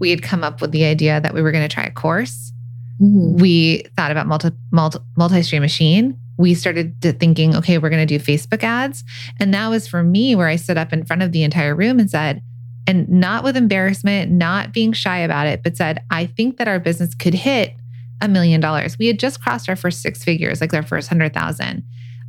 we 0.00 0.10
had 0.10 0.22
come 0.22 0.44
up 0.44 0.60
with 0.60 0.72
the 0.72 0.84
idea 0.84 1.20
that 1.20 1.34
we 1.34 1.42
were 1.42 1.52
going 1.52 1.66
to 1.66 1.72
try 1.72 1.84
a 1.84 1.90
course. 1.90 2.52
Mhm. 3.00 3.38
we 3.38 3.84
thought 3.94 4.10
about 4.10 4.26
multi, 4.26 4.50
multi 4.70 4.98
multi-stream 5.18 5.60
machine. 5.60 6.16
We 6.38 6.54
started 6.54 7.00
to 7.02 7.12
thinking 7.12 7.54
okay 7.56 7.76
we're 7.76 7.90
going 7.90 8.06
to 8.06 8.18
do 8.18 8.22
facebook 8.24 8.62
ads. 8.62 9.04
And 9.38 9.52
that 9.52 9.68
was 9.68 9.86
for 9.86 10.02
me 10.02 10.34
where 10.34 10.48
i 10.48 10.56
stood 10.56 10.78
up 10.78 10.94
in 10.94 11.04
front 11.04 11.20
of 11.22 11.30
the 11.32 11.42
entire 11.42 11.74
room 11.74 11.98
and 11.98 12.10
said 12.10 12.40
and 12.86 13.06
not 13.08 13.44
with 13.44 13.54
embarrassment 13.56 14.30
not 14.32 14.72
being 14.72 14.92
shy 14.94 15.18
about 15.18 15.46
it 15.46 15.62
but 15.62 15.76
said 15.76 16.02
i 16.10 16.24
think 16.24 16.56
that 16.56 16.68
our 16.68 16.78
business 16.78 17.14
could 17.14 17.34
hit 17.34 17.74
a 18.22 18.28
million 18.28 18.62
dollars. 18.62 18.98
We 18.98 19.08
had 19.08 19.18
just 19.18 19.42
crossed 19.42 19.68
our 19.68 19.76
first 19.76 20.00
six 20.00 20.24
figures 20.24 20.62
like 20.62 20.72
our 20.72 20.82
first 20.82 21.08
hundred 21.08 21.34
thousand. 21.34 21.82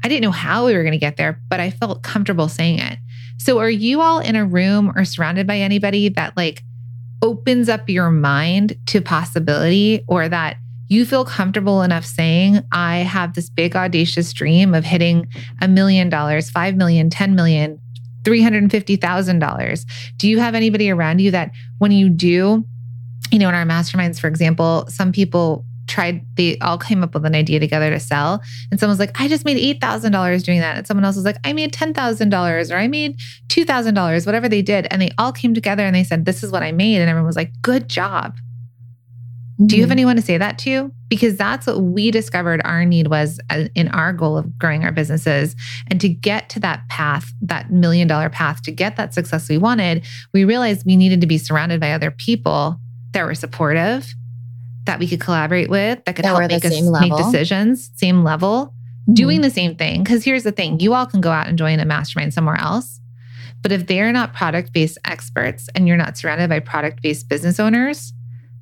I 0.04 0.10
didn't 0.10 0.24
know 0.24 0.32
how 0.32 0.66
we 0.66 0.74
were 0.74 0.84
going 0.84 0.92
to 0.92 0.98
get 0.98 1.16
there 1.16 1.40
but 1.50 1.62
i 1.62 1.70
felt 1.70 2.04
comfortable 2.04 2.50
saying 2.50 2.80
it. 2.80 3.00
So 3.38 3.60
are 3.60 3.70
you 3.70 4.02
all 4.02 4.20
in 4.20 4.36
a 4.36 4.46
room 4.46 4.92
or 4.98 5.06
surrounded 5.06 5.48
by 5.48 5.60
anybody 5.60 6.10
that 6.10 6.36
like 6.36 6.62
opens 7.22 7.70
up 7.70 7.90
your 7.90 8.12
mind 8.12 8.78
to 8.88 9.02
possibility 9.02 10.04
or 10.08 10.30
that 10.30 10.58
you 10.90 11.06
feel 11.06 11.26
comfortable 11.26 11.82
enough 11.82 12.06
saying, 12.06 12.62
I 12.72 12.98
have 12.98 13.34
this 13.34 13.50
big 13.50 13.76
audacious 13.76 14.32
dream 14.32 14.74
of 14.74 14.86
hitting 14.86 15.28
a 15.62 15.68
million 15.68 16.10
dollars, 16.10 16.50
five 16.50 16.76
million, 16.76 17.10
ten 17.10 17.36
million, 17.36 17.80
three 18.24 18.42
hundred 18.42 18.64
and 18.64 18.72
fifty 18.72 18.96
thousand 18.96 19.40
dollars. 19.40 19.86
Do 20.18 20.30
you 20.30 20.40
have 20.40 20.56
anybody 20.56 20.90
around 20.90 21.20
you 21.20 21.32
that 21.32 21.52
when 21.80 21.92
you 21.92 22.10
do, 22.10 22.66
you 23.32 23.40
know, 23.40 23.50
in 23.50 23.56
our 23.56 23.66
masterminds, 23.66 24.20
for 24.20 24.28
example, 24.28 24.86
some 24.88 25.12
people 25.12 25.66
tried, 25.88 26.26
they 26.36 26.58
all 26.60 26.78
came 26.78 27.04
up 27.04 27.14
with 27.14 27.26
an 27.26 27.36
idea 27.36 27.60
together 27.60 27.90
to 27.90 28.00
sell. 28.00 28.42
And 28.72 28.80
someone's 28.80 29.00
like, 29.00 29.20
I 29.20 29.28
just 29.28 29.46
made 29.46 29.58
$8,000 29.82 30.44
doing 30.44 30.60
that. 30.60 30.78
And 30.78 30.86
someone 30.88 31.06
else 31.06 31.16
was 31.16 31.26
like, 31.26 31.38
I 31.44 31.54
made 31.54 31.74
$10,000 31.74 32.72
or 32.72 32.76
I 32.78 32.88
made 32.88 33.18
$2,000, 33.48 34.26
whatever 34.26 34.50
they 34.50 34.62
did. 34.62 34.88
And 34.92 35.02
they 35.02 35.12
all 35.18 35.32
came 35.32 35.54
together 35.54 35.84
and 35.86 35.96
they 35.96 36.04
said, 36.04 36.26
This 36.26 36.44
is 36.44 36.52
what 36.52 36.64
I 36.64 36.72
made. 36.72 36.98
And 36.98 37.10
everyone 37.10 37.28
was 37.28 37.36
like, 37.36 37.52
Good 37.62 37.88
job. 37.90 38.36
Do 39.66 39.76
you 39.76 39.82
have 39.82 39.90
Mhm. 39.90 39.94
anyone 39.94 40.16
to 40.18 40.22
say 40.22 40.38
that 40.38 40.60
to? 40.60 40.92
Because 41.10 41.36
that's 41.36 41.66
what 41.66 41.82
we 41.82 42.12
discovered 42.12 42.62
our 42.64 42.86
need 42.86 43.08
was 43.08 43.40
uh, 43.50 43.64
in 43.74 43.88
our 43.88 44.14
goal 44.14 44.38
of 44.38 44.56
growing 44.60 44.84
our 44.84 44.92
businesses. 44.92 45.56
And 45.88 46.00
to 46.00 46.10
get 46.10 46.48
to 46.50 46.60
that 46.60 46.88
path, 46.90 47.34
that 47.42 47.72
million 47.72 48.08
dollar 48.08 48.30
path, 48.30 48.62
to 48.64 48.72
get 48.72 48.98
that 48.98 49.16
success 49.16 49.50
we 49.50 49.58
wanted, 49.58 50.06
we 50.32 50.46
realized 50.46 50.86
we 50.86 50.96
needed 50.96 51.22
to 51.22 51.28
be 51.28 51.40
surrounded 51.40 51.80
by 51.80 51.92
other 51.92 52.12
people 52.12 52.80
that 53.14 53.26
were 53.26 53.34
supportive, 53.34 54.14
that 54.88 55.00
we 55.00 55.08
could 55.08 55.22
collaborate 55.22 55.70
with, 55.70 56.04
that 56.06 56.16
could 56.16 56.26
That 56.26 56.36
help 56.36 56.50
make 56.50 56.66
us 56.66 56.82
make 56.82 57.16
decisions, 57.16 57.92
same 57.96 58.24
level, 58.24 58.74
Mhm. 59.08 59.14
doing 59.16 59.42
the 59.42 59.50
same 59.50 59.76
thing. 59.76 60.04
Because 60.04 60.24
here's 60.24 60.44
the 60.44 60.52
thing 60.52 60.80
you 60.80 60.94
all 60.94 61.06
can 61.06 61.22
go 61.22 61.32
out 61.32 61.48
and 61.48 61.58
join 61.58 61.80
a 61.80 61.86
mastermind 61.86 62.34
somewhere 62.34 62.60
else. 62.60 63.00
But 63.62 63.72
if 63.72 63.88
they're 63.88 64.12
not 64.12 64.34
product 64.34 64.74
based 64.74 64.98
experts 65.06 65.70
and 65.76 65.88
you're 65.88 65.98
not 65.98 66.18
surrounded 66.18 66.50
by 66.50 66.60
product 66.60 67.02
based 67.02 67.30
business 67.30 67.60
owners, 67.60 68.14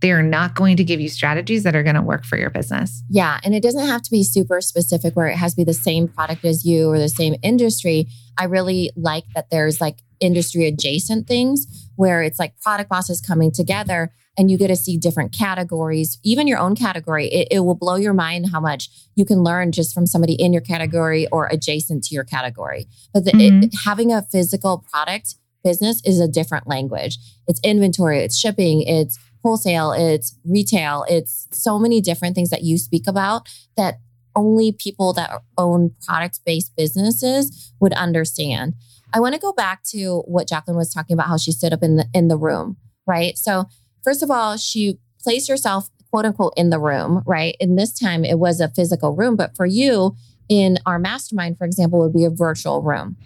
they 0.02 0.12
are 0.12 0.24
not 0.24 0.56
going 0.56 0.78
to 0.78 0.84
give 0.84 1.00
you 1.00 1.10
strategies 1.10 1.64
that 1.64 1.76
are 1.76 1.84
going 1.84 1.96
to 1.96 2.02
work 2.02 2.26
for 2.26 2.38
your 2.38 2.50
business. 2.50 3.04
Yeah. 3.10 3.40
And 3.44 3.56
it 3.56 3.64
doesn't 3.64 3.88
have 3.88 4.02
to 4.04 4.12
be 4.12 4.24
super 4.24 4.62
specific 4.62 5.16
where 5.16 5.28
it 5.28 5.36
has 5.38 5.54
to 5.54 5.58
be 5.58 5.64
the 5.64 5.74
same 5.74 6.08
product 6.08 6.46
as 6.46 6.66
you 6.66 6.90
or 6.90 7.00
the 7.00 7.10
same 7.10 7.36
industry. 7.42 8.08
I 8.38 8.46
really 8.46 8.92
like 8.96 9.24
that 9.36 9.50
there's 9.50 9.80
like 9.82 10.02
industry 10.20 10.66
adjacent 10.66 11.28
things 11.28 11.66
where 11.96 12.22
it's 12.22 12.40
like 12.40 12.60
product 12.60 12.90
bosses 12.90 13.22
coming 13.22 13.52
together 13.52 14.12
and 14.38 14.52
you 14.52 14.58
get 14.58 14.68
to 14.68 14.76
see 14.76 14.98
different 14.98 15.32
categories, 15.32 16.20
even 16.24 16.48
your 16.48 16.60
own 16.60 16.76
category. 16.76 17.28
It, 17.28 17.48
it 17.52 17.60
will 17.62 17.76
blow 17.76 17.96
your 17.96 18.14
mind 18.14 18.50
how 18.52 18.60
much 18.60 18.90
you 19.16 19.26
can 19.26 19.44
learn 19.44 19.72
just 19.72 19.94
from 19.94 20.06
somebody 20.06 20.34
in 20.34 20.52
your 20.54 20.62
category 20.62 21.28
or 21.32 21.48
adjacent 21.48 22.04
to 22.06 22.16
your 22.16 22.24
category. 22.24 22.88
But 23.14 23.26
the, 23.26 23.32
it, 23.32 23.54
mm-hmm. 23.54 23.88
having 23.88 24.12
a 24.12 24.22
physical 24.24 24.86
product 24.92 25.36
business 25.64 26.02
is 26.06 26.20
a 26.20 26.28
different 26.28 26.68
language. 26.68 27.18
It's 27.48 27.60
inventory, 27.64 28.20
it's 28.20 28.38
shipping, 28.38 28.82
it's 28.82 29.18
wholesale, 29.44 29.92
it's 29.92 30.38
retail, 30.44 31.06
it's 31.10 31.48
so 31.52 31.80
many 31.80 32.02
different 32.02 32.36
things 32.36 32.50
that 32.50 32.64
you 32.64 32.78
speak 32.78 33.08
about 33.08 33.48
that 33.78 34.00
only 34.36 34.72
people 34.72 35.14
that 35.14 35.42
own 35.58 35.96
product 36.06 36.42
based 36.46 36.76
businesses 36.76 37.74
would 37.80 37.94
understand. 37.94 38.76
I 39.14 39.20
want 39.20 39.34
to 39.34 39.40
go 39.40 39.54
back 39.54 39.84
to 39.92 40.24
what 40.26 40.48
Jacqueline 40.48 40.78
was 40.78 40.94
talking 40.94 41.14
about 41.14 41.28
how 41.28 41.38
she 41.38 41.52
stood 41.52 41.74
up 41.74 41.82
in 41.82 41.96
the 41.96 42.06
in 42.14 42.28
the 42.28 42.38
room, 42.38 42.78
right? 43.08 43.38
So, 43.38 43.66
first 44.06 44.24
of 44.24 44.32
all, 44.32 44.56
she 44.56 45.00
placed 45.22 45.50
herself 45.50 45.90
quote 46.10 46.26
unquote 46.26 46.54
in 46.56 46.70
the 46.70 46.80
room, 46.80 47.22
right? 47.26 47.58
And 47.60 47.78
this 47.78 47.98
time 48.00 48.24
it 48.24 48.40
was 48.40 48.62
a 48.62 48.70
physical 48.70 49.14
room, 49.14 49.36
but 49.36 49.54
for 49.58 49.66
you 49.66 50.16
in 50.48 50.78
our 50.86 50.98
mastermind, 50.98 51.58
for 51.58 51.66
example, 51.66 52.00
it 52.00 52.06
would 52.06 52.14
be 52.14 52.24
a 52.24 52.30
virtual 52.30 52.82
room. 52.82 53.18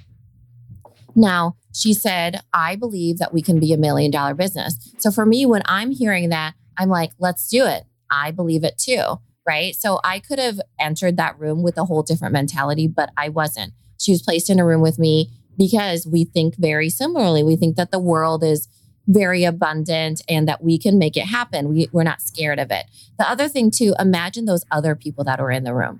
Now, 1.15 1.55
she 1.73 1.93
said, 1.93 2.41
I 2.53 2.75
believe 2.75 3.17
that 3.17 3.33
we 3.33 3.41
can 3.41 3.59
be 3.59 3.73
a 3.73 3.77
million 3.77 4.09
dollar 4.09 4.33
business. 4.33 4.75
So 4.97 5.11
for 5.11 5.25
me, 5.25 5.45
when 5.45 5.61
I'm 5.65 5.91
hearing 5.91 6.29
that, 6.29 6.55
I'm 6.77 6.89
like, 6.89 7.11
let's 7.19 7.47
do 7.49 7.65
it. 7.65 7.83
I 8.09 8.31
believe 8.31 8.63
it 8.63 8.77
too. 8.77 9.19
Right. 9.45 9.75
So 9.75 9.99
I 10.03 10.19
could 10.19 10.39
have 10.39 10.59
entered 10.79 11.17
that 11.17 11.37
room 11.39 11.61
with 11.61 11.77
a 11.77 11.85
whole 11.85 12.03
different 12.03 12.33
mentality, 12.33 12.87
but 12.87 13.11
I 13.17 13.29
wasn't. 13.29 13.73
She 13.99 14.11
was 14.11 14.21
placed 14.21 14.49
in 14.49 14.59
a 14.59 14.65
room 14.65 14.81
with 14.81 14.97
me 14.97 15.29
because 15.57 16.07
we 16.07 16.23
think 16.23 16.55
very 16.57 16.89
similarly. 16.89 17.43
We 17.43 17.55
think 17.55 17.75
that 17.75 17.91
the 17.91 17.99
world 17.99 18.43
is 18.43 18.67
very 19.09 19.43
abundant 19.43 20.21
and 20.29 20.47
that 20.47 20.63
we 20.63 20.77
can 20.77 20.97
make 20.97 21.17
it 21.17 21.25
happen. 21.25 21.67
We, 21.67 21.89
we're 21.91 22.03
not 22.03 22.21
scared 22.21 22.59
of 22.59 22.71
it. 22.71 22.85
The 23.17 23.29
other 23.29 23.49
thing, 23.49 23.71
too, 23.71 23.93
imagine 23.99 24.45
those 24.45 24.63
other 24.71 24.95
people 24.95 25.23
that 25.25 25.41
were 25.41 25.51
in 25.51 25.63
the 25.65 25.73
room, 25.73 25.99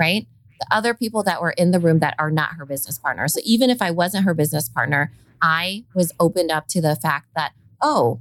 right? 0.00 0.26
the 0.60 0.66
other 0.74 0.92
people 0.92 1.22
that 1.22 1.40
were 1.40 1.52
in 1.52 1.70
the 1.70 1.78
room 1.78 2.00
that 2.00 2.16
are 2.18 2.30
not 2.32 2.54
her 2.54 2.66
business 2.66 2.98
partner. 2.98 3.28
So 3.28 3.40
even 3.44 3.70
if 3.70 3.80
I 3.80 3.90
wasn't 3.92 4.24
her 4.24 4.34
business 4.34 4.68
partner, 4.68 5.12
I 5.40 5.84
was 5.94 6.12
opened 6.18 6.50
up 6.50 6.66
to 6.70 6.80
the 6.80 6.96
fact 6.96 7.28
that, 7.36 7.52
oh, 7.80 8.20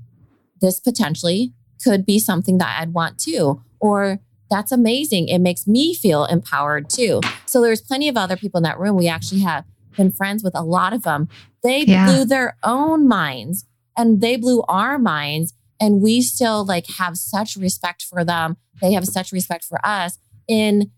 this 0.62 0.80
potentially 0.80 1.53
could 1.84 2.06
be 2.06 2.19
something 2.19 2.60
that 2.60 2.80
I'd 2.80 2.93
want 2.93 3.17
too. 3.17 3.63
Or 3.80 4.19
that's 4.51 4.71
amazing. 4.71 5.30
It 5.30 5.39
makes 5.39 5.65
me 5.67 5.95
feel 5.95 6.25
empowered 6.25 6.89
too. 6.91 7.21
So 7.45 7.62
there's 7.62 7.82
plenty 7.82 8.08
of 8.08 8.17
other 8.17 8.38
people 8.38 8.60
in 8.60 8.63
that 8.63 8.80
room. 8.80 8.95
We 8.97 9.08
actually 9.08 9.41
have 9.41 9.65
been 9.97 10.12
friends 10.12 10.43
with 10.43 10.53
a 10.56 10.63
lot 10.63 10.93
of 10.93 11.01
them. 11.03 11.27
They 11.63 11.86
Yeah. 11.86 12.06
blew 12.06 12.25
their 12.25 12.56
own 12.63 13.08
minds 13.08 13.65
and 13.98 14.22
they 14.22 14.38
blew 14.38 14.62
our 14.68 14.98
minds. 15.00 15.54
And 15.80 16.02
we 16.02 16.22
still 16.22 16.66
like 16.66 16.88
have 16.98 17.18
such 17.18 17.56
respect 17.56 18.02
for 18.02 18.24
them. 18.26 18.58
They 18.82 18.94
have 18.94 19.06
such 19.06 19.32
respect 19.32 19.64
for 19.64 19.80
us 19.86 20.18
in 20.48 20.92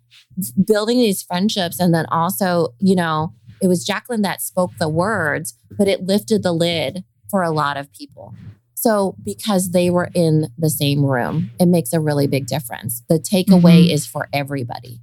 building 0.63 0.97
these 0.99 1.21
friendships 1.21 1.79
and 1.79 1.93
then 1.93 2.05
also 2.07 2.69
you 2.79 2.95
know 2.95 3.33
it 3.61 3.67
was 3.67 3.83
jacqueline 3.83 4.21
that 4.21 4.41
spoke 4.41 4.71
the 4.79 4.87
words 4.87 5.55
but 5.77 5.87
it 5.87 6.03
lifted 6.03 6.43
the 6.43 6.53
lid 6.53 7.03
for 7.29 7.41
a 7.41 7.49
lot 7.51 7.75
of 7.77 7.91
people 7.91 8.35
so 8.75 9.15
because 9.25 9.71
they 9.71 9.89
were 9.89 10.09
in 10.13 10.47
the 10.57 10.69
same 10.69 11.03
room 11.03 11.49
it 11.59 11.65
makes 11.65 11.91
a 11.93 11.99
really 11.99 12.27
big 12.27 12.45
difference 12.45 13.03
the 13.09 13.19
takeaway 13.19 13.85
Mhm. 13.87 13.91
is 13.91 14.05
for 14.05 14.29
everybody 14.31 15.01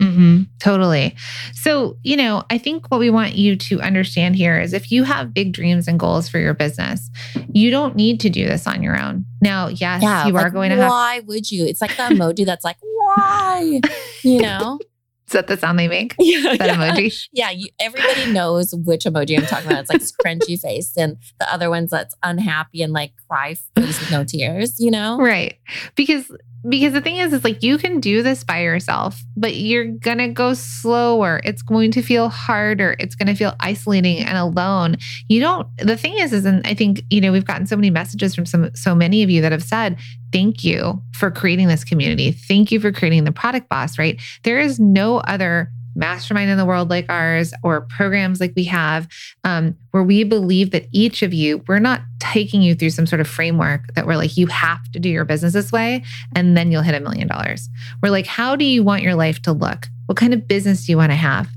hmm 0.00 0.42
totally. 0.60 1.14
So, 1.54 1.96
you 2.02 2.16
know, 2.16 2.44
I 2.50 2.58
think 2.58 2.86
what 2.90 3.00
we 3.00 3.10
want 3.10 3.34
you 3.34 3.56
to 3.56 3.80
understand 3.80 4.36
here 4.36 4.58
is 4.60 4.72
if 4.72 4.90
you 4.92 5.04
have 5.04 5.32
big 5.34 5.52
dreams 5.52 5.88
and 5.88 5.98
goals 5.98 6.28
for 6.28 6.38
your 6.38 6.54
business, 6.54 7.10
you 7.52 7.70
don't 7.70 7.96
need 7.96 8.20
to 8.20 8.30
do 8.30 8.46
this 8.46 8.66
on 8.66 8.82
your 8.82 9.00
own. 9.00 9.24
Now, 9.40 9.68
yes, 9.68 10.02
yeah 10.02 10.26
you 10.26 10.36
are 10.36 10.44
like, 10.44 10.52
going 10.52 10.70
to 10.70 10.76
have. 10.76 10.88
why 10.90 11.20
would 11.26 11.50
you 11.50 11.64
it's 11.66 11.80
like 11.80 11.96
the 11.96 12.02
emoji 12.04 12.44
that's 12.46 12.64
like 12.64 12.76
why 12.82 13.80
you 14.22 14.40
know 14.42 14.78
Is 15.26 15.32
that 15.32 15.46
the 15.46 15.56
sound 15.56 15.78
they 15.78 15.88
make? 15.88 16.14
yeah, 16.18 16.56
That 16.56 16.70
emoji? 16.76 17.26
yeah 17.32 17.50
you, 17.50 17.68
everybody 17.78 18.26
knows 18.26 18.74
which 18.74 19.04
emoji 19.04 19.36
i'm 19.36 19.46
talking 19.46 19.66
about 19.66 19.80
it's 19.80 19.90
like 19.90 20.00
scrunchy 20.00 20.58
face 20.60 20.92
and 20.96 21.16
the 21.38 21.52
other 21.52 21.70
one's 21.70 21.90
that's 21.90 22.14
unhappy 22.22 22.82
and 22.82 22.92
like 22.92 23.12
cry 23.28 23.54
face 23.76 24.00
with 24.00 24.10
no 24.10 24.24
tears 24.24 24.78
you 24.78 24.90
know 24.90 25.18
Right. 25.18 25.54
Because 25.96 26.30
because 26.66 26.92
the 26.92 27.00
thing 27.00 27.16
is 27.16 27.32
is 27.32 27.44
like 27.44 27.62
you 27.62 27.78
can 27.78 28.00
do 28.00 28.22
this 28.22 28.42
by 28.42 28.62
yourself, 28.62 29.22
but 29.36 29.56
you're 29.56 29.86
going 29.86 30.18
to 30.18 30.28
go 30.28 30.54
slower. 30.54 31.40
It's 31.44 31.62
going 31.62 31.92
to 31.92 32.02
feel 32.02 32.28
harder. 32.28 32.96
It's 32.98 33.14
going 33.14 33.28
to 33.28 33.34
feel 33.34 33.54
isolating 33.60 34.18
and 34.18 34.36
alone. 34.36 34.96
You 35.28 35.40
don't 35.40 35.68
the 35.76 35.96
thing 35.96 36.18
is 36.18 36.32
is 36.32 36.44
and 36.44 36.66
I 36.66 36.74
think, 36.74 37.04
you 37.10 37.20
know, 37.20 37.32
we've 37.32 37.44
gotten 37.44 37.66
so 37.66 37.76
many 37.76 37.90
messages 37.90 38.34
from 38.34 38.46
some 38.46 38.74
so 38.74 38.94
many 38.94 39.22
of 39.22 39.30
you 39.30 39.40
that 39.42 39.52
have 39.52 39.62
said, 39.62 39.98
"Thank 40.32 40.64
you 40.64 41.02
for 41.14 41.30
creating 41.30 41.68
this 41.68 41.84
community. 41.84 42.32
Thank 42.32 42.72
you 42.72 42.80
for 42.80 42.90
creating 42.90 43.24
the 43.24 43.32
product 43.32 43.68
boss," 43.68 43.98
right? 43.98 44.20
There 44.42 44.58
is 44.58 44.80
no 44.80 45.18
other 45.18 45.70
mastermind 45.98 46.48
in 46.48 46.56
the 46.56 46.64
world 46.64 46.88
like 46.88 47.06
ours 47.08 47.52
or 47.62 47.82
programs 47.82 48.40
like 48.40 48.52
we 48.56 48.64
have 48.64 49.08
um, 49.44 49.76
where 49.90 50.02
we 50.02 50.22
believe 50.22 50.70
that 50.70 50.86
each 50.92 51.22
of 51.22 51.34
you, 51.34 51.62
we're 51.66 51.80
not 51.80 52.00
taking 52.20 52.62
you 52.62 52.74
through 52.74 52.90
some 52.90 53.06
sort 53.06 53.20
of 53.20 53.28
framework 53.28 53.92
that 53.94 54.06
we're 54.06 54.16
like, 54.16 54.36
you 54.36 54.46
have 54.46 54.90
to 54.92 55.00
do 55.00 55.08
your 55.08 55.24
business 55.24 55.52
this 55.52 55.72
way 55.72 56.04
and 56.34 56.56
then 56.56 56.70
you'll 56.70 56.82
hit 56.82 56.94
a 56.94 57.00
million 57.00 57.26
dollars. 57.26 57.68
We're 58.02 58.10
like, 58.10 58.26
how 58.26 58.54
do 58.54 58.64
you 58.64 58.82
want 58.82 59.02
your 59.02 59.16
life 59.16 59.42
to 59.42 59.52
look? 59.52 59.88
What 60.06 60.16
kind 60.16 60.32
of 60.32 60.46
business 60.46 60.86
do 60.86 60.92
you 60.92 60.96
want 60.96 61.10
to 61.10 61.16
have? 61.16 61.48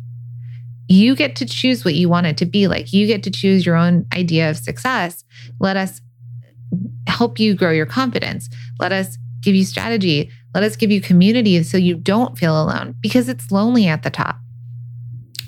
You 0.88 1.16
get 1.16 1.36
to 1.38 1.46
choose 1.46 1.86
what 1.86 1.94
you 1.94 2.10
want 2.10 2.26
it 2.26 2.38
to 2.38 2.46
be 2.46 2.68
like. 2.68 2.92
You 2.92 3.08
get 3.08 3.24
to 3.24 3.32
choose 3.32 3.66
your 3.66 3.76
own 3.76 4.06
idea 4.14 4.50
of 4.50 4.58
success. 4.58 5.24
Let 5.60 5.78
us 5.78 6.02
help 7.08 7.40
you 7.40 7.54
grow 7.54 7.72
your 7.72 7.86
confidence. 7.86 8.50
Let 8.80 8.92
us 8.92 9.18
give 9.42 9.56
you 9.56 9.66
strategy. 9.66 10.32
Let 10.54 10.64
us 10.64 10.76
give 10.76 10.92
you 10.92 11.02
community 11.02 11.62
so 11.64 11.78
you 11.78 11.96
don't 11.96 12.38
feel 12.38 12.62
alone 12.62 12.96
because 13.02 13.30
it's 13.30 13.52
lonely 13.52 13.88
at 13.88 14.04
the 14.04 14.10
top. 14.10 14.38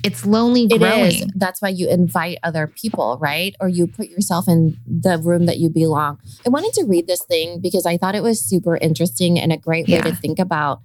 It's 0.02 0.26
lonely 0.26 0.64
It 0.70 0.78
growing. 0.78 1.06
is. 1.06 1.26
That's 1.34 1.62
why 1.62 1.70
you 1.70 1.88
invite 1.88 2.38
other 2.42 2.66
people, 2.66 3.16
right? 3.22 3.54
Or 3.58 3.68
you 3.68 3.86
put 3.86 4.08
yourself 4.08 4.46
in 4.48 4.76
the 4.86 5.18
room 5.18 5.46
that 5.46 5.58
you 5.58 5.70
belong. 5.70 6.18
I 6.46 6.50
wanted 6.50 6.74
to 6.74 6.84
read 6.84 7.06
this 7.06 7.22
thing 7.22 7.60
because 7.60 7.86
I 7.86 7.96
thought 7.96 8.14
it 8.14 8.22
was 8.22 8.40
super 8.42 8.76
interesting 8.76 9.38
and 9.38 9.50
a 9.50 9.56
great 9.56 9.88
way 9.88 9.94
Yeah. 9.94 10.02
to 10.02 10.14
think 10.14 10.38
about 10.38 10.82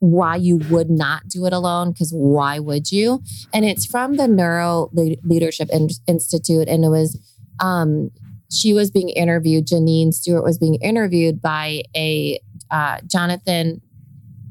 why 0.00 0.36
you 0.36 0.56
would 0.70 0.90
not 0.90 1.28
do 1.28 1.44
it 1.46 1.52
alone. 1.52 1.92
Because 1.92 2.10
why 2.12 2.58
would 2.58 2.90
you? 2.90 3.22
And 3.52 3.64
it's 3.64 3.86
from 3.86 4.16
the 4.16 4.26
Neuro 4.26 4.90
Leadership 4.92 5.68
Institute, 6.06 6.68
and 6.68 6.84
it 6.84 6.88
was. 6.88 7.18
Um, 7.60 8.10
she 8.50 8.72
was 8.72 8.90
being 8.90 9.10
interviewed. 9.10 9.66
Janine 9.66 10.10
Stewart 10.14 10.42
was 10.42 10.56
being 10.58 10.76
interviewed 10.76 11.42
by 11.42 11.82
a 11.94 12.40
uh, 12.70 12.98
Jonathan. 13.06 13.80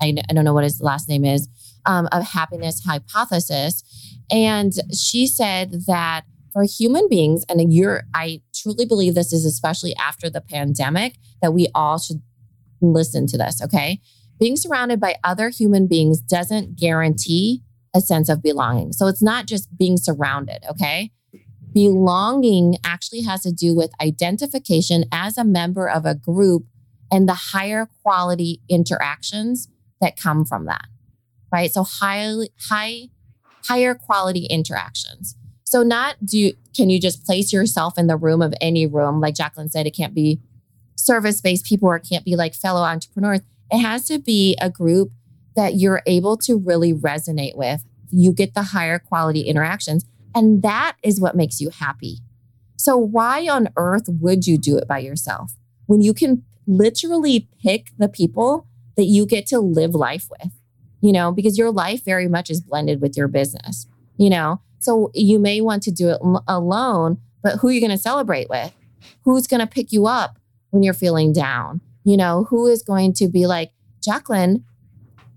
I, 0.02 0.16
I 0.30 0.34
don't 0.34 0.46
know 0.46 0.54
what 0.54 0.64
his 0.64 0.82
last 0.82 1.10
name 1.10 1.26
is. 1.26 1.48
Um, 1.86 2.10
of 2.12 2.22
happiness 2.22 2.84
hypothesis, 2.86 3.82
and 4.30 4.74
she 4.94 5.26
said 5.26 5.84
that 5.88 6.26
for 6.52 6.64
human 6.64 7.08
beings, 7.08 7.46
and 7.48 7.72
you're, 7.72 8.04
I 8.14 8.42
truly 8.54 8.86
believe 8.86 9.16
this 9.16 9.32
is 9.32 9.46
especially 9.46 9.96
after 9.96 10.30
the 10.30 10.42
pandemic, 10.42 11.16
that 11.42 11.54
we 11.54 11.68
all 11.74 11.98
should 11.98 12.22
listen 12.82 13.28
to 13.28 13.38
this, 13.38 13.62
okay? 13.62 14.02
Being 14.40 14.58
surrounded 14.58 15.00
by 15.00 15.16
other 15.24 15.50
human 15.50 15.88
beings 15.88 16.20
doesn't 16.20 16.76
guarantee 16.76 17.64
a 17.96 18.02
sense 18.02 18.28
of 18.28 18.42
belonging. 18.44 18.92
So 18.92 19.08
it's 19.08 19.22
not 19.22 19.46
just 19.46 19.78
being 19.78 19.98
surrounded, 19.98 20.64
okay? 20.70 21.12
Belonging 21.74 22.78
actually 22.84 23.22
has 23.22 23.44
to 23.44 23.52
do 23.52 23.76
with 23.76 23.92
identification 24.02 25.06
as 25.12 25.38
a 25.38 25.44
member 25.44 25.88
of 25.88 26.06
a 26.06 26.16
group 26.16 26.66
and 27.12 27.28
the 27.28 27.34
higher 27.34 27.90
quality 28.04 28.62
interactions 28.70 29.70
that 30.02 30.20
come 30.20 30.46
from 30.46 30.66
that 30.66 30.86
right? 31.52 31.72
So 31.72 31.84
high, 31.84 32.34
high 32.70 33.10
higher 33.68 33.96
quality 33.96 34.46
interactions. 34.46 35.36
So 35.64 35.84
not 35.84 36.26
do 36.26 36.54
can 36.76 36.90
you 36.90 37.00
just 37.00 37.26
place 37.26 37.52
yourself 37.52 37.98
in 37.98 38.08
the 38.08 38.16
room 38.16 38.42
of 38.42 38.54
any 38.62 38.86
room 38.88 39.20
like 39.20 39.36
Jacqueline 39.36 39.70
said 39.70 39.86
it 39.86 39.96
can't 39.96 40.14
be 40.14 40.40
service 40.96 41.42
based 41.42 41.66
people 41.66 41.90
or 41.90 41.98
it 41.98 42.08
can't 42.10 42.24
be 42.24 42.36
like 42.36 42.54
fellow 42.54 42.82
entrepreneurs. 42.82 43.42
It 43.70 43.80
has 43.80 44.06
to 44.08 44.20
be 44.20 44.56
a 44.62 44.70
group 44.70 45.12
that 45.56 45.76
you're 45.76 46.02
able 46.06 46.38
to 46.38 46.58
really 46.58 46.94
resonate 46.94 47.58
with. 47.58 47.84
You 48.10 48.32
get 48.32 48.54
the 48.54 48.64
higher 48.64 49.00
quality 49.00 49.42
interactions 49.42 50.06
and 50.34 50.62
that 50.62 50.96
is 51.04 51.20
what 51.20 51.36
makes 51.36 51.60
you 51.60 51.70
happy. 51.70 52.20
So 52.78 52.96
why 52.96 53.48
on 53.50 53.70
earth 53.76 54.06
would 54.08 54.48
you 54.48 54.58
do 54.58 54.78
it 54.78 54.88
by 54.88 55.00
yourself 55.00 55.56
when 55.88 56.02
you 56.02 56.14
can 56.14 56.44
literally 56.68 57.48
pick 57.64 57.92
the 57.98 58.10
people 58.10 58.68
that 58.96 59.06
you 59.06 59.26
get 59.26 59.48
to 59.48 59.60
live 59.60 59.96
life 59.96 60.28
with? 60.30 60.52
you 61.02 61.12
know, 61.12 61.32
because 61.32 61.58
your 61.58 61.72
life 61.72 62.04
very 62.04 62.28
much 62.28 62.50
is 62.50 62.62
blended 62.62 63.02
with 63.02 63.16
your 63.16 63.28
business, 63.28 63.88
you 64.18 64.30
know? 64.30 64.62
So 64.80 65.12
you 65.14 65.40
may 65.40 65.62
want 65.62 65.84
to 65.84 65.92
do 65.92 66.10
it 66.10 66.20
l- 66.24 66.44
alone, 66.48 67.18
but 67.44 67.58
who 67.58 67.68
are 67.68 67.72
you 67.72 67.80
going 67.80 67.92
to 67.92 67.98
celebrate 67.98 68.50
with? 68.50 68.74
Who's 69.24 69.48
going 69.48 69.60
to 69.60 69.68
pick 69.68 69.92
you 69.92 70.08
up 70.08 70.40
when 70.72 70.84
you're 70.84 70.94
feeling 70.94 71.34
down? 71.34 71.82
You 72.04 72.18
know, 72.18 72.46
who 72.50 72.68
is 72.68 72.84
going 72.84 73.14
to 73.14 73.28
be 73.28 73.48
like, 73.48 73.72
Jacqueline, 74.04 74.64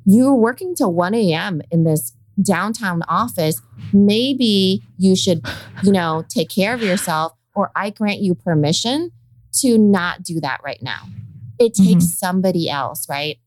you're 0.06 0.34
working 0.34 0.74
till 0.74 0.92
1 0.92 1.14
a.m. 1.14 1.60
in 1.70 1.84
this 1.84 2.12
downtown 2.40 3.02
office. 3.08 3.60
Maybe 3.92 4.82
you 4.96 5.16
should, 5.16 5.44
you 5.82 5.92
know, 5.92 6.24
take 6.28 6.48
care 6.48 6.74
of 6.74 6.82
yourself, 6.82 7.32
or 7.54 7.70
I 7.74 7.90
grant 7.90 8.20
you 8.20 8.34
permission 8.34 9.10
to 9.60 9.78
not 9.78 10.22
do 10.22 10.40
that 10.40 10.60
right 10.64 10.82
now. 10.82 11.08
It 11.58 11.74
takes 11.74 12.18
somebody 12.18 12.70
else, 12.70 13.06
right? 13.08 13.38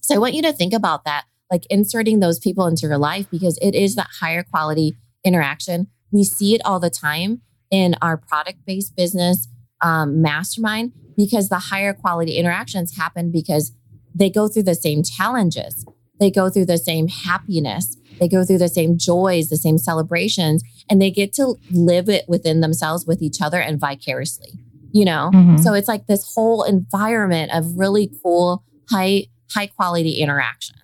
So 0.00 0.14
I 0.14 0.18
want 0.18 0.34
you 0.34 0.42
to 0.42 0.52
think 0.52 0.72
about 0.72 1.04
that 1.04 1.24
like 1.50 1.66
inserting 1.70 2.20
those 2.20 2.38
people 2.38 2.66
into 2.66 2.86
your 2.86 2.98
life 2.98 3.26
because 3.30 3.58
it 3.62 3.74
is 3.74 3.94
that 3.94 4.08
higher 4.20 4.42
quality 4.42 4.96
interaction. 5.24 5.86
We 6.10 6.24
see 6.24 6.54
it 6.54 6.60
all 6.64 6.80
the 6.80 6.90
time 6.90 7.42
in 7.70 7.94
our 8.02 8.16
product 8.16 8.64
based 8.66 8.96
business 8.96 9.48
um, 9.80 10.20
mastermind 10.20 10.92
because 11.16 11.48
the 11.48 11.58
higher 11.58 11.94
quality 11.94 12.36
interactions 12.36 12.96
happen 12.96 13.30
because 13.30 13.72
they 14.14 14.30
go 14.30 14.48
through 14.48 14.64
the 14.64 14.74
same 14.74 15.02
challenges, 15.02 15.84
they 16.18 16.30
go 16.30 16.50
through 16.50 16.66
the 16.66 16.78
same 16.78 17.08
happiness, 17.08 17.96
they 18.20 18.28
go 18.28 18.44
through 18.44 18.58
the 18.58 18.68
same 18.68 18.96
joys, 18.96 19.48
the 19.48 19.56
same 19.56 19.78
celebrations, 19.78 20.62
and 20.88 21.00
they 21.00 21.10
get 21.10 21.32
to 21.34 21.54
live 21.70 22.08
it 22.08 22.24
within 22.28 22.60
themselves 22.60 23.06
with 23.06 23.22
each 23.22 23.40
other 23.40 23.60
and 23.60 23.80
vicariously. 23.80 24.52
You 24.94 25.04
know, 25.04 25.30
Mhm. 25.34 25.60
so 25.62 25.74
it's 25.74 25.88
like 25.88 26.06
this 26.06 26.32
whole 26.34 26.62
environment 26.62 27.52
of 27.52 27.76
really 27.76 28.10
cool, 28.22 28.62
high 28.90 29.26
high 29.54 29.66
quality 29.66 30.12
interactions 30.20 30.80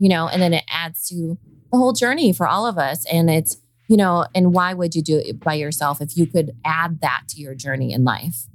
you 0.00 0.08
know, 0.08 0.28
and 0.28 0.40
then 0.40 0.54
it 0.54 0.62
adds 0.70 1.08
to 1.08 1.36
the 1.72 1.76
whole 1.76 1.92
journey 1.92 2.32
for 2.32 2.46
all 2.46 2.66
of 2.66 2.78
us. 2.78 3.04
And 3.12 3.28
it's, 3.28 3.56
you 3.88 3.96
know, 3.96 4.26
and 4.32 4.52
why 4.54 4.72
would 4.72 4.94
you 4.94 5.02
do 5.02 5.18
it 5.18 5.40
by 5.40 5.54
yourself 5.54 6.00
if 6.00 6.16
you 6.16 6.24
could 6.26 6.52
add 6.64 7.00
that 7.00 7.22
to 7.30 7.40
your 7.40 7.56
journey 7.56 7.92
in 7.92 8.04
life? 8.04 8.46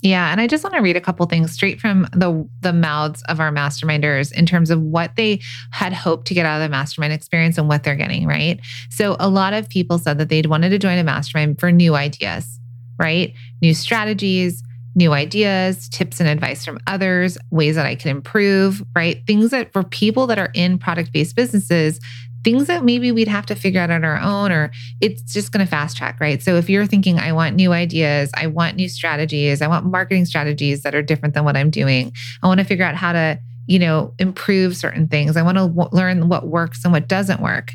Yeah, 0.00 0.30
and 0.32 0.40
I 0.40 0.46
just 0.46 0.62
want 0.64 0.76
to 0.76 0.80
read 0.80 0.96
a 0.96 1.00
couple 1.00 1.26
things 1.26 1.50
straight 1.52 1.78
from 1.80 2.06
the 2.12 2.48
the 2.62 2.72
mouths 2.72 3.22
of 3.28 3.38
our 3.40 3.50
masterminders 3.50 4.32
in 4.32 4.46
terms 4.46 4.70
of 4.70 4.80
what 4.80 5.16
they 5.16 5.40
had 5.72 5.92
hoped 5.92 6.26
to 6.28 6.34
get 6.34 6.46
out 6.46 6.56
of 6.56 6.62
the 6.62 6.70
mastermind 6.70 7.12
experience 7.12 7.58
and 7.58 7.68
what 7.68 7.82
they're 7.82 7.96
getting, 7.96 8.24
right? 8.26 8.60
So 8.90 9.16
a 9.20 9.28
lot 9.28 9.52
of 9.52 9.68
people 9.68 9.98
said 9.98 10.16
that 10.18 10.28
they'd 10.28 10.46
wanted 10.46 10.70
to 10.70 10.78
join 10.78 10.96
a 10.98 11.04
mastermind 11.04 11.58
for 11.60 11.70
new 11.72 11.96
ideas, 11.96 12.57
right? 12.98 13.32
New 13.62 13.74
strategies, 13.74 14.62
new 14.94 15.12
ideas, 15.12 15.88
tips 15.88 16.20
and 16.20 16.28
advice 16.28 16.64
from 16.64 16.78
others, 16.86 17.38
ways 17.50 17.76
that 17.76 17.86
I 17.86 17.94
can 17.94 18.10
improve, 18.10 18.82
right? 18.94 19.22
Things 19.26 19.50
that 19.52 19.72
for 19.72 19.84
people 19.84 20.26
that 20.26 20.38
are 20.38 20.50
in 20.54 20.78
product-based 20.78 21.36
businesses, 21.36 22.00
things 22.44 22.66
that 22.66 22.84
maybe 22.84 23.12
we'd 23.12 23.28
have 23.28 23.46
to 23.46 23.54
figure 23.54 23.80
out 23.80 23.90
on 23.90 24.04
our 24.04 24.18
own 24.18 24.52
or 24.52 24.70
it's 25.00 25.22
just 25.22 25.52
going 25.52 25.64
to 25.64 25.70
fast 25.70 25.96
track, 25.96 26.20
right? 26.20 26.42
So 26.42 26.56
if 26.56 26.70
you're 26.70 26.86
thinking, 26.86 27.18
I 27.18 27.32
want 27.32 27.56
new 27.56 27.72
ideas, 27.72 28.30
I 28.34 28.46
want 28.46 28.76
new 28.76 28.88
strategies, 28.88 29.60
I 29.62 29.68
want 29.68 29.86
marketing 29.86 30.24
strategies 30.24 30.82
that 30.82 30.94
are 30.94 31.02
different 31.02 31.34
than 31.34 31.44
what 31.44 31.56
I'm 31.56 31.70
doing, 31.70 32.12
I 32.42 32.46
want 32.46 32.58
to 32.58 32.64
figure 32.64 32.84
out 32.84 32.94
how 32.94 33.12
to, 33.12 33.38
you 33.66 33.78
know, 33.78 34.14
improve 34.18 34.76
certain 34.76 35.08
things, 35.08 35.36
I 35.36 35.42
want 35.42 35.58
to 35.58 35.68
w- 35.68 35.88
learn 35.92 36.28
what 36.28 36.46
works 36.46 36.84
and 36.84 36.92
what 36.92 37.08
doesn't 37.08 37.40
work. 37.40 37.72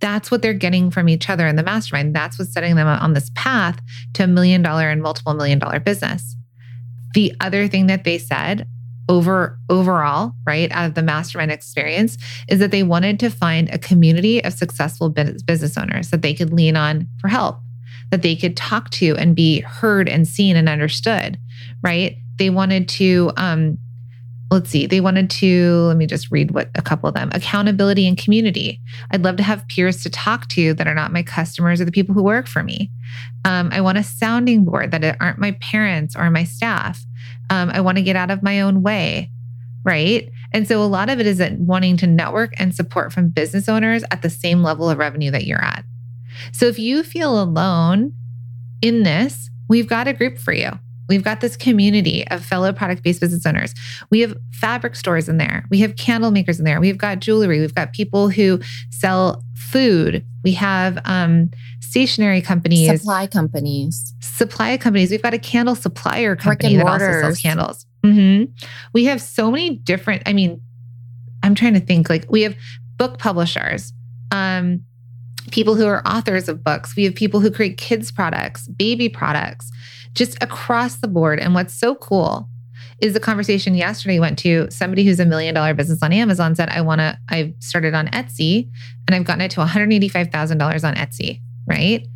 That's 0.00 0.30
what 0.30 0.42
they're 0.42 0.54
getting 0.54 0.90
from 0.90 1.08
each 1.08 1.28
other 1.28 1.46
in 1.46 1.56
the 1.56 1.62
mastermind. 1.62 2.14
That's 2.14 2.38
what's 2.38 2.52
setting 2.52 2.76
them 2.76 2.86
on 2.86 3.14
this 3.14 3.30
path 3.34 3.80
to 4.14 4.24
a 4.24 4.26
million 4.26 4.62
dollar 4.62 4.90
and 4.90 5.02
multiple 5.02 5.34
million 5.34 5.58
dollar 5.58 5.80
business. 5.80 6.36
The 7.14 7.34
other 7.40 7.68
thing 7.68 7.86
that 7.88 8.04
they 8.04 8.18
said 8.18 8.68
over 9.08 9.58
overall, 9.70 10.32
right, 10.46 10.70
out 10.70 10.86
of 10.86 10.94
the 10.94 11.02
mastermind 11.02 11.50
experience 11.50 12.18
is 12.48 12.58
that 12.58 12.70
they 12.70 12.82
wanted 12.82 13.18
to 13.20 13.30
find 13.30 13.68
a 13.70 13.78
community 13.78 14.44
of 14.44 14.52
successful 14.52 15.08
bus- 15.08 15.42
business 15.42 15.78
owners 15.78 16.10
that 16.10 16.22
they 16.22 16.34
could 16.34 16.52
lean 16.52 16.76
on 16.76 17.08
for 17.20 17.28
help, 17.28 17.58
that 18.10 18.22
they 18.22 18.36
could 18.36 18.56
talk 18.56 18.90
to 18.90 19.16
and 19.16 19.34
be 19.34 19.60
heard 19.60 20.08
and 20.08 20.28
seen 20.28 20.56
and 20.56 20.68
understood, 20.68 21.38
right? 21.82 22.18
They 22.36 22.50
wanted 22.50 22.88
to 22.90 23.32
um 23.36 23.78
let's 24.50 24.70
see, 24.70 24.86
they 24.86 25.00
wanted 25.00 25.28
to 25.28 25.82
let 25.88 25.96
me 25.96 26.06
just 26.06 26.30
read 26.30 26.52
what 26.52 26.70
a 26.74 26.82
couple 26.82 27.08
of 27.08 27.14
them. 27.14 27.30
Accountability 27.32 28.06
and 28.06 28.16
community. 28.16 28.80
I'd 29.10 29.24
love 29.24 29.36
to 29.36 29.42
have 29.42 29.66
peers 29.68 30.02
to 30.02 30.10
talk 30.10 30.48
to 30.48 30.74
that 30.74 30.86
are 30.86 30.94
not 30.94 31.12
my 31.12 31.22
customers 31.22 31.80
or 31.80 31.84
the 31.84 31.92
people 31.92 32.14
who 32.14 32.22
work 32.22 32.46
for 32.46 32.62
me. 32.62 32.90
Um, 33.44 33.68
I 33.72 33.80
want 33.80 33.98
a 33.98 34.02
sounding 34.02 34.64
board 34.64 34.90
that 34.92 35.16
aren't 35.20 35.38
my 35.38 35.52
parents 35.60 36.16
or 36.16 36.30
my 36.30 36.44
staff. 36.44 37.04
Um, 37.50 37.70
I 37.70 37.80
want 37.80 37.98
to 37.98 38.02
get 38.02 38.16
out 38.16 38.30
of 38.30 38.42
my 38.42 38.60
own 38.60 38.82
way, 38.82 39.30
right? 39.84 40.30
And 40.52 40.66
so 40.66 40.82
a 40.82 40.86
lot 40.86 41.10
of 41.10 41.20
it 41.20 41.26
is 41.26 41.38
that 41.38 41.58
wanting 41.58 41.98
to 41.98 42.06
network 42.06 42.54
and 42.58 42.74
support 42.74 43.12
from 43.12 43.28
business 43.28 43.68
owners 43.68 44.02
at 44.10 44.22
the 44.22 44.30
same 44.30 44.62
level 44.62 44.88
of 44.88 44.98
revenue 44.98 45.30
that 45.30 45.44
you're 45.44 45.62
at. 45.62 45.84
So 46.52 46.66
if 46.66 46.78
you 46.78 47.02
feel 47.02 47.40
alone 47.40 48.12
in 48.80 49.02
this, 49.02 49.50
we've 49.68 49.88
got 49.88 50.08
a 50.08 50.14
group 50.14 50.38
for 50.38 50.52
you. 50.52 50.78
We've 51.08 51.22
got 51.24 51.40
this 51.40 51.56
community 51.56 52.26
of 52.28 52.44
fellow 52.44 52.72
product 52.72 53.02
based 53.02 53.20
business 53.20 53.46
owners. 53.46 53.74
We 54.10 54.20
have 54.20 54.36
fabric 54.52 54.94
stores 54.94 55.28
in 55.28 55.38
there. 55.38 55.64
We 55.70 55.78
have 55.80 55.96
candle 55.96 56.30
makers 56.30 56.58
in 56.58 56.64
there. 56.64 56.80
We've 56.80 56.98
got 56.98 57.20
jewelry. 57.20 57.60
We've 57.60 57.74
got 57.74 57.92
people 57.92 58.28
who 58.28 58.60
sell 58.90 59.42
food. 59.56 60.24
We 60.44 60.52
have 60.52 60.98
um, 61.04 61.50
stationary 61.80 62.40
companies 62.40 63.00
Supply 63.00 63.26
companies. 63.26 64.14
supply 64.20 64.76
companies. 64.76 65.10
We've 65.10 65.22
got 65.22 65.34
a 65.34 65.38
candle 65.38 65.74
supplier 65.74 66.36
company 66.36 66.76
that 66.76 66.86
also 66.86 67.20
sells 67.20 67.40
candles. 67.40 67.86
Mhm. 68.04 68.50
We 68.92 69.04
have 69.06 69.20
so 69.20 69.50
many 69.50 69.76
different. 69.76 70.22
I 70.26 70.32
mean, 70.32 70.60
I'm 71.42 71.54
trying 71.54 71.74
to 71.74 71.80
think. 71.80 72.08
Like 72.08 72.26
we 72.30 72.42
have 72.42 72.54
book 72.96 73.18
publishers, 73.18 73.92
um, 74.30 74.82
people 75.50 75.74
who 75.74 75.86
are 75.86 76.06
authors 76.06 76.48
of 76.48 76.62
books. 76.62 76.94
We 76.96 77.04
have 77.04 77.14
people 77.14 77.40
who 77.40 77.50
create 77.50 77.76
kids 77.78 78.12
products, 78.12 78.68
baby 78.68 79.08
products, 79.08 79.70
just 80.14 80.42
across 80.42 80.96
the 80.96 81.08
board. 81.08 81.40
And 81.40 81.54
what's 81.54 81.74
so 81.74 81.94
cool 81.94 82.48
is 83.00 83.12
the 83.12 83.20
conversation 83.20 83.74
yesterday 83.74 84.18
went 84.18 84.38
to 84.40 84.68
somebody 84.70 85.04
who's 85.04 85.20
a 85.20 85.24
million 85.24 85.54
dollar 85.54 85.74
business 85.74 86.02
on 86.02 86.12
Amazon 86.12 86.54
said, 86.54 86.68
I 86.68 86.80
want 86.80 87.00
to, 87.00 87.18
I've 87.28 87.54
started 87.60 87.94
on 87.94 88.08
Etsy 88.08 88.68
and 89.06 89.14
I've 89.14 89.24
gotten 89.24 89.40
it 89.42 89.50
to 89.52 89.60
$185,000 89.60 90.84
on 90.84 90.94
Etsy, 90.94 91.40
right? 91.66 92.06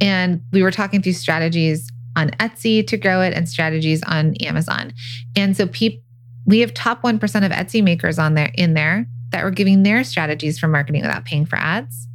And 0.00 0.42
we 0.52 0.62
were 0.62 0.70
talking 0.70 1.02
through 1.02 1.12
strategies 1.12 1.90
on 2.16 2.30
Etsy 2.32 2.86
to 2.86 2.96
grow 2.96 3.20
it 3.20 3.34
and 3.34 3.48
strategies 3.48 4.02
on 4.04 4.34
Amazon. 4.36 4.92
And 5.36 5.56
so 5.56 5.66
peop- 5.66 6.02
we 6.46 6.60
have 6.60 6.72
top 6.72 7.02
1% 7.02 7.14
of 7.22 7.52
Etsy 7.52 7.82
makers 7.82 8.18
on 8.18 8.34
there 8.34 8.50
in 8.54 8.74
there 8.74 9.06
that 9.30 9.44
were 9.44 9.50
giving 9.50 9.82
their 9.82 10.04
strategies 10.04 10.58
for 10.58 10.68
marketing 10.68 11.02
without 11.02 11.24
paying 11.24 11.46
for 11.46 11.56
ads. 11.56 12.08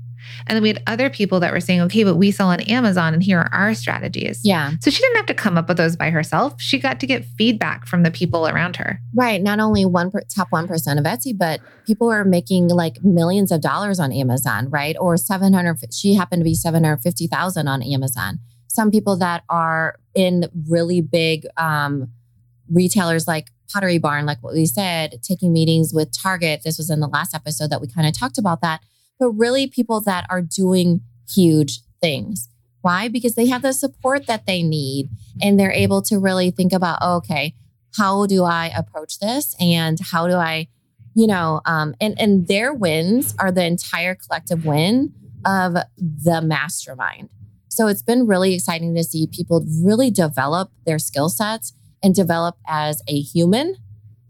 And 0.47 0.55
then 0.55 0.61
we 0.61 0.69
had 0.69 0.83
other 0.87 1.09
people 1.09 1.39
that 1.39 1.51
were 1.51 1.59
saying, 1.59 1.81
okay, 1.81 2.03
but 2.03 2.15
we 2.15 2.31
sell 2.31 2.49
on 2.49 2.61
Amazon 2.61 3.13
and 3.13 3.23
here 3.23 3.39
are 3.39 3.53
our 3.53 3.73
strategies. 3.73 4.41
Yeah. 4.43 4.71
So 4.81 4.91
she 4.91 5.01
didn't 5.01 5.17
have 5.17 5.25
to 5.27 5.33
come 5.33 5.57
up 5.57 5.67
with 5.67 5.77
those 5.77 5.95
by 5.95 6.09
herself. 6.09 6.59
She 6.61 6.79
got 6.79 6.99
to 6.99 7.07
get 7.07 7.25
feedback 7.25 7.85
from 7.85 8.03
the 8.03 8.11
people 8.11 8.47
around 8.47 8.75
her. 8.77 8.99
Right. 9.13 9.41
Not 9.41 9.59
only 9.59 9.85
one 9.85 10.11
per, 10.11 10.21
top 10.21 10.49
1% 10.51 10.63
of 10.97 11.03
Etsy, 11.03 11.37
but 11.37 11.61
people 11.85 12.11
are 12.11 12.23
making 12.23 12.69
like 12.69 13.03
millions 13.03 13.51
of 13.51 13.61
dollars 13.61 13.99
on 13.99 14.11
Amazon, 14.11 14.69
right? 14.69 14.95
Or 14.99 15.17
700, 15.17 15.93
she 15.93 16.13
happened 16.13 16.41
to 16.41 16.45
be 16.45 16.55
750,000 16.55 17.67
on 17.67 17.83
Amazon. 17.83 18.39
Some 18.67 18.91
people 18.91 19.15
that 19.17 19.43
are 19.49 19.99
in 20.13 20.49
really 20.67 21.01
big 21.01 21.45
um, 21.57 22.09
retailers 22.69 23.27
like 23.27 23.49
Pottery 23.71 23.97
Barn, 23.97 24.25
like 24.25 24.41
what 24.41 24.53
we 24.53 24.65
said, 24.65 25.21
taking 25.23 25.53
meetings 25.53 25.93
with 25.93 26.11
Target. 26.11 26.61
This 26.63 26.77
was 26.77 26.89
in 26.89 26.99
the 26.99 27.07
last 27.07 27.33
episode 27.33 27.69
that 27.69 27.81
we 27.81 27.87
kind 27.87 28.07
of 28.07 28.17
talked 28.17 28.37
about 28.37 28.61
that 28.61 28.81
but 29.19 29.31
really 29.31 29.67
people 29.67 30.01
that 30.01 30.25
are 30.29 30.41
doing 30.41 31.01
huge 31.33 31.81
things. 32.01 32.49
Why? 32.81 33.07
Because 33.07 33.35
they 33.35 33.47
have 33.47 33.63
the 33.63 33.73
support 33.73 34.27
that 34.27 34.45
they 34.45 34.61
need 34.61 35.09
and 35.41 35.59
they're 35.59 35.71
able 35.71 36.01
to 36.03 36.19
really 36.19 36.51
think 36.51 36.71
about, 36.71 36.99
oh, 37.01 37.15
okay, 37.17 37.55
how 37.97 38.25
do 38.25 38.43
I 38.43 38.71
approach 38.75 39.19
this? 39.19 39.55
And 39.59 39.97
how 39.99 40.27
do 40.27 40.35
I, 40.35 40.67
you 41.15 41.25
know, 41.25 41.61
um, 41.65 41.95
and, 41.99 42.19
and 42.19 42.47
their 42.47 42.73
wins 42.73 43.33
are 43.39 43.51
the 43.51 43.65
entire 43.65 44.15
collective 44.15 44.65
win 44.65 45.13
of 45.45 45.73
the 45.97 46.41
mastermind. 46.43 47.29
So 47.69 47.87
it's 47.87 48.01
been 48.01 48.27
really 48.27 48.53
exciting 48.53 48.95
to 48.95 49.03
see 49.03 49.27
people 49.27 49.65
really 49.83 50.11
develop 50.11 50.71
their 50.85 50.99
skill 50.99 51.29
sets 51.29 51.73
and 52.03 52.13
develop 52.13 52.57
as 52.67 53.01
a 53.07 53.19
human 53.19 53.75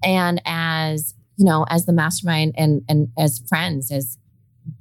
and 0.03 0.41
as, 0.45 1.13
you 1.37 1.45
know, 1.45 1.65
as 1.69 1.85
the 1.85 1.93
mastermind 1.93 2.53
and, 2.57 2.83
and 2.87 3.09
as 3.17 3.41
friends, 3.49 3.91
as 3.91 4.17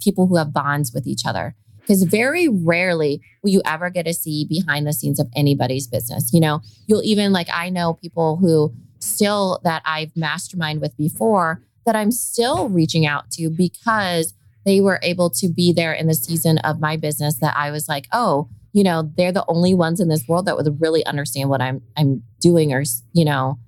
people 0.01 0.27
who 0.27 0.37
have 0.37 0.53
bonds 0.53 0.93
with 0.93 1.07
each 1.07 1.27
other. 1.27 1.55
Because 1.81 2.05
very 2.05 2.49
rarely 2.49 3.21
will 3.43 3.51
you 3.51 3.61
ever 3.67 3.91
get 3.91 4.07
to 4.07 4.15
see 4.15 4.47
behind 4.47 4.87
the 4.87 4.93
scenes 4.93 5.21
of 5.21 5.29
anybody's 5.37 5.87
business. 5.87 6.33
You 6.33 6.41
know, 6.41 6.63
you'll 6.87 7.03
even 7.05 7.33
like, 7.33 7.49
I 7.53 7.69
know 7.69 7.95
people 7.95 8.37
who 8.37 8.73
still 9.01 9.61
that 9.65 9.83
I've 9.85 10.17
mastermind 10.17 10.81
with 10.81 10.97
before 10.97 11.63
that 11.85 11.95
I'm 11.95 12.11
still 12.11 12.69
reaching 12.71 13.05
out 13.05 13.31
to 13.33 13.51
because 13.51 14.33
they 14.65 14.81
were 14.81 14.99
able 15.03 15.29
to 15.31 15.49
be 15.49 15.73
there 15.73 15.93
in 15.93 16.07
the 16.07 16.15
season 16.15 16.59
of 16.59 16.81
my 16.81 16.97
business 16.97 17.39
that 17.41 17.55
I 17.55 17.71
was 17.71 17.87
like, 17.87 18.09
oh, 18.13 18.49
you 18.73 18.83
know, 18.83 19.11
they're 19.17 19.33
the 19.33 19.45
only 19.47 19.75
ones 19.75 20.01
in 20.01 20.09
this 20.09 20.27
world 20.27 20.47
that 20.47 20.57
would 20.57 20.81
really 20.81 21.05
understand 21.07 21.51
what 21.51 21.61
I'm 21.61 21.83
I'm 21.97 22.23
doing 22.41 22.73
or, 22.73 22.83
you 23.13 23.25
know, 23.25 23.59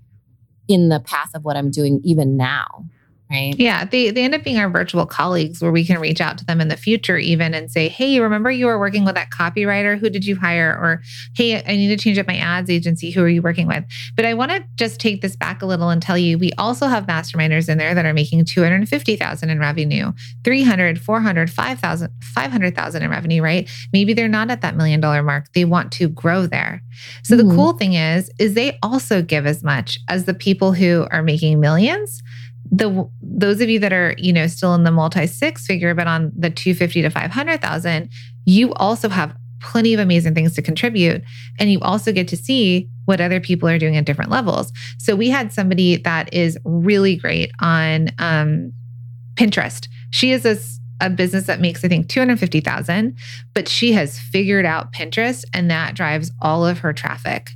in 0.69 0.89
the 0.89 1.01
path 1.01 1.31
of 1.35 1.45
what 1.45 1.57
I'm 1.57 1.71
doing 1.71 2.01
even 2.03 2.37
now 2.37 2.87
right? 3.31 3.55
Yeah, 3.59 3.85
they 3.85 4.11
they 4.11 4.25
end 4.25 4.35
up 4.35 4.45
being 4.45 4.59
our 4.59 4.71
virtual 4.71 5.07
colleagues 5.07 5.61
where 5.61 5.73
we 5.73 5.85
can 5.85 6.01
reach 6.01 6.21
out 6.21 6.39
to 6.39 6.45
them 6.45 6.61
in 6.61 6.69
the 6.69 6.77
future 6.77 7.19
even 7.19 7.55
and 7.55 7.71
say, 7.71 7.89
"Hey, 7.89 8.21
remember 8.21 8.51
you 8.51 8.67
were 8.67 8.79
working 8.79 9.05
with 9.05 9.15
that 9.15 9.31
copywriter? 9.31 9.99
Who 9.99 10.11
did 10.11 10.25
you 10.25 10.37
hire?" 10.37 10.71
or 10.71 11.03
"Hey, 11.35 11.57
I 11.57 11.77
need 11.77 11.89
to 11.89 11.97
change 11.97 12.19
up 12.19 12.27
my 12.27 12.37
ads 12.37 12.71
agency. 12.71 13.11
Who 13.11 13.23
are 13.23 13.29
you 13.29 13.43
working 13.43 13.67
with?" 13.67 13.85
But 14.15 14.25
I 14.25 14.35
want 14.35 14.53
to 14.53 14.65
just 14.77 15.01
take 15.01 15.23
this 15.23 15.37
back 15.37 15.63
a 15.63 15.67
little 15.67 15.91
and 15.91 16.01
tell 16.01 16.19
you 16.19 16.39
we 16.39 16.53
also 16.59 16.87
have 16.87 17.07
masterminders 17.07 17.69
in 17.69 17.79
there 17.79 17.95
that 17.95 18.07
are 18.07 18.15
making 18.15 18.45
250,000 18.45 19.51
in 19.51 19.59
revenue, 19.59 20.13
300, 20.45 21.01
400, 21.01 21.51
5,000, 21.51 22.11
500,000 22.23 23.03
in 23.03 23.11
revenue, 23.11 23.43
right? 23.43 23.69
Maybe 23.93 24.15
they're 24.15 24.29
not 24.29 24.51
at 24.51 24.61
that 24.61 24.77
million 24.77 25.01
dollar 25.01 25.23
mark. 25.23 25.53
They 25.53 25.65
want 25.65 25.93
to 25.93 26.09
grow 26.09 26.47
there. 26.47 26.83
So 27.23 27.37
mm-hmm. 27.37 27.49
the 27.49 27.55
cool 27.55 27.73
thing 27.73 27.95
is 27.95 28.31
is 28.39 28.55
they 28.55 28.79
also 28.83 29.23
give 29.23 29.47
as 29.47 29.63
much 29.63 29.99
as 30.09 30.25
the 30.25 30.35
people 30.35 30.73
who 30.73 31.07
are 31.11 31.23
making 31.23 31.61
millions 31.61 32.23
the 32.71 33.09
those 33.23 33.61
of 33.61 33.69
you 33.69 33.79
that 33.79 33.93
are 33.93 34.15
you 34.19 34.33
know 34.33 34.47
still 34.47 34.75
in 34.75 34.85
the 34.85 34.91
multi 34.91 35.27
six 35.27 35.67
figure 35.67 35.95
but 35.95 36.07
on 36.07 36.33
the 36.37 36.51
250 36.51 37.03
to 37.03 37.11
500,000 37.11 38.11
you 38.45 38.73
also 38.75 39.09
have 39.09 39.37
plenty 39.61 39.95
of 39.95 40.01
amazing 40.01 40.35
things 40.35 40.55
to 40.55 40.63
contribute. 40.63 41.23
And 41.59 41.71
you 41.71 41.81
also 41.81 42.13
get 42.13 42.29
to 42.29 42.37
see 42.37 42.89
what 43.05 43.21
other 43.21 43.41
people 43.41 43.69
are 43.69 43.79
doing 43.79 43.97
at 43.97 44.05
different 44.05 44.31
levels. 44.31 44.73
So 44.99 45.17
we 45.17 45.29
had 45.31 45.53
somebody 45.53 45.97
that 45.97 46.33
is 46.33 46.59
really 46.65 47.17
great 47.17 47.51
on 47.61 48.11
um, 48.19 48.73
pinterest. 49.35 49.89
She 50.11 50.33
is 50.33 50.45
a, 50.45 50.57
a 51.05 51.11
business 51.11 51.45
that 51.45 51.61
makes 51.61 51.85
i 51.85 51.89
think 51.89 52.09
250000 52.09 53.19
but 53.53 53.69
she 53.69 53.93
has 53.93 54.19
figured 54.19 54.65
out 54.65 54.95
pinterest 54.95 55.45
and 55.53 55.71
that 55.71 55.95
drives 55.95 56.33
all 56.41 56.67
of 56.67 56.79
her 56.79 56.93
traffic. 56.93 57.51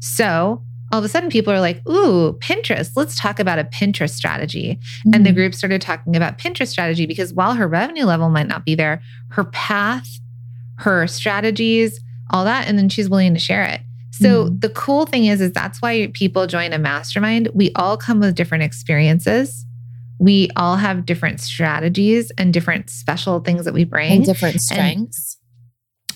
So 0.00 0.62
all 0.92 0.98
of 0.98 1.04
a 1.04 1.08
sudden 1.08 1.30
people 1.30 1.52
are 1.52 1.60
like, 1.60 1.86
ooh, 1.88 2.32
Pinterest, 2.40 2.92
let's 2.96 3.16
talk 3.16 3.38
about 3.38 3.58
a 3.58 3.64
Pinterest 3.64 4.10
strategy. 4.10 4.78
Mm-hmm. 4.80 5.14
And 5.14 5.24
the 5.24 5.30
mm-hmm. 5.30 5.36
group 5.36 5.54
started 5.54 5.80
talking 5.80 6.16
about 6.16 6.38
Pinterest 6.38 6.68
strategy 6.68 7.06
because 7.06 7.32
while 7.32 7.54
her 7.54 7.68
revenue 7.68 8.04
level 8.04 8.28
might 8.28 8.48
not 8.48 8.64
be 8.64 8.74
there, 8.74 9.00
her 9.30 9.44
path, 9.44 10.08
her 10.78 11.06
strategies, 11.06 12.00
all 12.30 12.44
that, 12.44 12.66
and 12.66 12.76
then 12.76 12.88
she's 12.88 13.08
willing 13.08 13.34
to 13.34 13.40
share 13.40 13.64
it. 13.64 13.80
So 14.10 14.46
mm-hmm. 14.46 14.58
the 14.58 14.70
cool 14.70 15.06
thing 15.06 15.26
is, 15.26 15.40
is 15.40 15.52
that's 15.52 15.80
why 15.80 16.10
people 16.12 16.46
join 16.46 16.72
a 16.72 16.78
mastermind. 16.78 17.48
We 17.54 17.72
all 17.76 17.96
come 17.96 18.20
with 18.20 18.34
different 18.34 18.64
experiences. 18.64 19.64
We 20.18 20.50
all 20.56 20.76
have 20.76 21.06
different 21.06 21.40
strategies 21.40 22.30
and 22.32 22.52
different 22.52 22.90
special 22.90 23.40
things 23.40 23.64
that 23.64 23.72
we 23.72 23.84
bring. 23.84 24.12
And 24.12 24.24
different 24.24 24.60
strengths. 24.60 25.38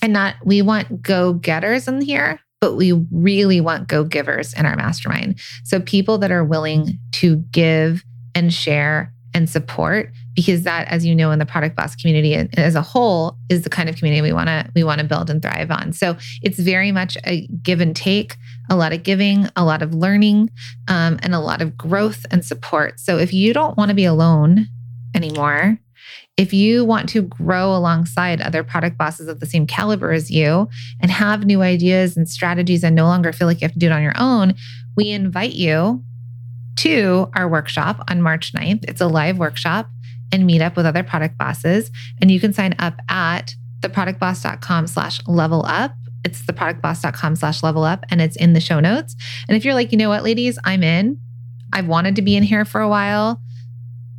And, 0.01 0.09
and 0.09 0.13
not, 0.13 0.35
we 0.43 0.61
want 0.61 1.01
go 1.01 1.33
getters 1.33 1.87
in 1.87 2.01
here 2.01 2.39
but 2.61 2.75
we 2.75 2.93
really 3.11 3.61
want 3.61 3.87
go 3.87 4.03
givers 4.03 4.53
in 4.53 4.65
our 4.65 4.75
mastermind. 4.75 5.39
So 5.63 5.79
people 5.79 6.17
that 6.19 6.31
are 6.31 6.43
willing 6.43 6.99
to 7.13 7.37
give 7.51 8.03
and 8.33 8.53
share 8.53 9.13
and 9.35 9.49
support 9.49 10.11
because 10.33 10.63
that 10.63 10.87
as 10.87 11.05
you 11.05 11.13
know 11.13 11.29
in 11.29 11.39
the 11.39 11.45
product 11.45 11.75
boss 11.75 11.93
community 11.93 12.35
as 12.35 12.73
a 12.73 12.81
whole 12.81 13.37
is 13.49 13.63
the 13.63 13.69
kind 13.69 13.89
of 13.89 13.97
community 13.97 14.21
we 14.21 14.31
want 14.31 14.47
to 14.47 14.65
we 14.75 14.83
want 14.83 15.01
to 15.01 15.05
build 15.05 15.29
and 15.29 15.41
thrive 15.41 15.69
on 15.69 15.91
so 15.91 16.15
it's 16.41 16.57
very 16.57 16.89
much 16.93 17.17
a 17.25 17.45
give 17.61 17.81
and 17.81 17.97
take 17.97 18.37
a 18.69 18.77
lot 18.77 18.93
of 18.93 19.03
giving 19.03 19.49
a 19.57 19.65
lot 19.65 19.81
of 19.81 19.93
learning 19.93 20.49
um, 20.87 21.19
and 21.21 21.35
a 21.35 21.39
lot 21.39 21.61
of 21.61 21.77
growth 21.77 22.25
and 22.31 22.45
support 22.45 22.97
so 22.97 23.17
if 23.17 23.33
you 23.33 23.53
don't 23.53 23.77
want 23.77 23.89
to 23.89 23.95
be 23.95 24.05
alone 24.05 24.67
anymore 25.13 25.77
if 26.37 26.53
you 26.53 26.83
want 26.83 27.07
to 27.09 27.21
grow 27.21 27.75
alongside 27.75 28.41
other 28.41 28.63
product 28.63 28.97
bosses 28.97 29.27
of 29.27 29.39
the 29.39 29.45
same 29.45 29.65
caliber 29.65 30.11
as 30.11 30.29
you 30.29 30.67
and 30.99 31.09
have 31.09 31.45
new 31.45 31.61
ideas 31.61 32.17
and 32.17 32.27
strategies 32.29 32.83
and 32.83 32.95
no 32.95 33.05
longer 33.05 33.31
feel 33.31 33.47
like 33.47 33.61
you 33.61 33.65
have 33.65 33.73
to 33.73 33.79
do 33.79 33.87
it 33.87 33.91
on 33.91 34.03
your 34.03 34.17
own, 34.17 34.53
we 34.95 35.11
invite 35.11 35.53
you 35.53 36.03
to 36.77 37.29
our 37.35 37.47
workshop 37.47 38.03
on 38.09 38.21
March 38.21 38.53
9th. 38.53 38.83
It's 38.87 38.99
a 38.99 39.07
live 39.07 39.37
workshop 39.37 39.89
and 40.31 40.45
meet 40.45 40.61
up 40.61 40.75
with 40.75 40.85
other 40.85 41.03
product 41.03 41.37
bosses. 41.37 41.89
And 42.19 42.29
you 42.29 42.39
can 42.39 42.51
sign 42.51 42.75
up 42.79 42.99
at 43.07 43.55
theproductboss.com 43.79 44.87
slash 44.87 45.21
level 45.27 45.65
up. 45.65 45.95
It's 46.25 46.41
theproductboss.com 46.41 47.37
slash 47.37 47.63
level 47.63 47.83
up 47.83 48.03
and 48.09 48.21
it's 48.21 48.35
in 48.35 48.53
the 48.53 48.59
show 48.59 48.81
notes. 48.81 49.15
And 49.47 49.55
if 49.55 49.63
you're 49.63 49.73
like, 49.73 49.93
you 49.93 49.97
know 49.97 50.09
what, 50.09 50.23
ladies, 50.23 50.59
I'm 50.65 50.83
in. 50.83 51.19
I've 51.71 51.87
wanted 51.87 52.15
to 52.17 52.21
be 52.21 52.35
in 52.35 52.43
here 52.43 52.65
for 52.65 52.81
a 52.81 52.89
while 52.89 53.39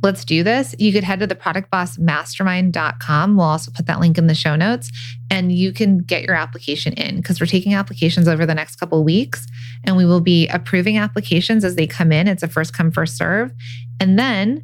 let's 0.03 0.23
do 0.23 0.43
this, 0.43 0.75
you 0.77 0.93
could 0.93 1.03
head 1.03 1.19
to 1.19 1.27
the 1.27 1.35
productbossmastermind.com. 1.35 3.35
We'll 3.35 3.45
also 3.45 3.71
put 3.71 3.87
that 3.87 3.99
link 3.99 4.17
in 4.17 4.27
the 4.27 4.35
show 4.35 4.55
notes 4.55 4.89
and 5.29 5.51
you 5.51 5.73
can 5.73 5.97
get 5.99 6.23
your 6.23 6.35
application 6.35 6.93
in 6.93 7.17
because 7.17 7.39
we're 7.39 7.47
taking 7.47 7.73
applications 7.73 8.27
over 8.27 8.45
the 8.45 8.55
next 8.55 8.75
couple 8.77 9.03
weeks 9.03 9.47
and 9.83 9.97
we 9.97 10.05
will 10.05 10.21
be 10.21 10.47
approving 10.49 10.97
applications 10.97 11.63
as 11.63 11.75
they 11.75 11.87
come 11.87 12.11
in. 12.11 12.27
It's 12.27 12.43
a 12.43 12.47
first 12.47 12.73
come, 12.73 12.91
first 12.91 13.17
serve. 13.17 13.51
And 13.99 14.19
then 14.19 14.63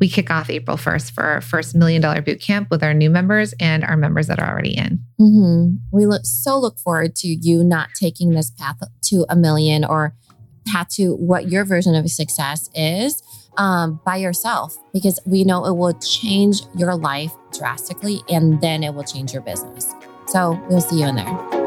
we 0.00 0.08
kick 0.08 0.30
off 0.32 0.50
April 0.50 0.76
1st 0.76 1.12
for 1.12 1.22
our 1.22 1.40
first 1.40 1.76
million 1.76 2.02
dollar 2.02 2.20
boot 2.22 2.40
camp 2.40 2.68
with 2.70 2.82
our 2.82 2.92
new 2.92 3.08
members 3.08 3.54
and 3.60 3.84
our 3.84 3.96
members 3.96 4.26
that 4.26 4.40
are 4.40 4.50
already 4.50 4.76
in. 4.76 4.98
Mm-hmm. 5.20 5.76
We 5.92 6.06
look 6.06 6.22
so 6.24 6.58
look 6.58 6.76
forward 6.78 7.14
to 7.16 7.28
you 7.28 7.62
not 7.62 7.90
taking 7.94 8.30
this 8.30 8.50
path 8.50 8.80
to 9.02 9.26
a 9.28 9.36
million 9.36 9.84
or 9.84 10.16
path 10.66 10.88
to 10.94 11.14
what 11.14 11.50
your 11.50 11.64
version 11.64 11.94
of 11.94 12.10
success 12.10 12.68
is 12.74 13.22
um, 13.56 14.00
by 14.04 14.16
yourself 14.16 14.76
because 14.92 15.20
we 15.26 15.44
know 15.44 15.66
it 15.66 15.76
will 15.76 15.94
change 15.94 16.62
your 16.76 16.94
life 16.94 17.32
drastically 17.52 18.20
and 18.28 18.60
then 18.60 18.82
it 18.82 18.94
will 18.94 19.04
change 19.04 19.32
your 19.32 19.42
business. 19.42 19.92
So 20.28 20.60
we'll 20.68 20.80
see 20.80 21.00
you 21.00 21.06
in 21.06 21.16
there. 21.16 21.62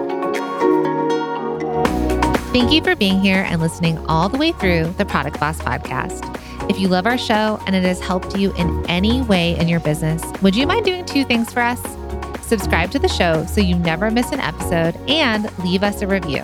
Thank 2.51 2.71
you 2.71 2.81
for 2.81 2.95
being 2.95 3.19
here 3.19 3.45
and 3.49 3.61
listening 3.61 3.97
all 4.07 4.29
the 4.29 4.37
way 4.37 4.53
through 4.53 4.85
the 4.97 5.05
Product 5.05 5.39
Boss 5.39 5.59
podcast. 5.59 6.31
If 6.69 6.79
you 6.79 6.87
love 6.87 7.05
our 7.05 7.17
show 7.17 7.59
and 7.67 7.75
it 7.75 7.83
has 7.83 7.99
helped 7.99 8.37
you 8.37 8.53
in 8.55 8.89
any 8.89 9.21
way 9.21 9.57
in 9.59 9.67
your 9.67 9.81
business, 9.81 10.23
would 10.41 10.55
you 10.55 10.65
mind 10.65 10.85
doing 10.85 11.05
two 11.05 11.25
things 11.25 11.51
for 11.51 11.59
us? 11.59 11.81
Subscribe 12.41 12.91
to 12.91 12.99
the 12.99 13.09
show 13.09 13.45
so 13.45 13.59
you 13.59 13.75
never 13.75 14.09
miss 14.09 14.31
an 14.31 14.39
episode 14.39 14.95
and 15.09 15.51
leave 15.59 15.83
us 15.83 16.01
a 16.01 16.07
review. 16.07 16.43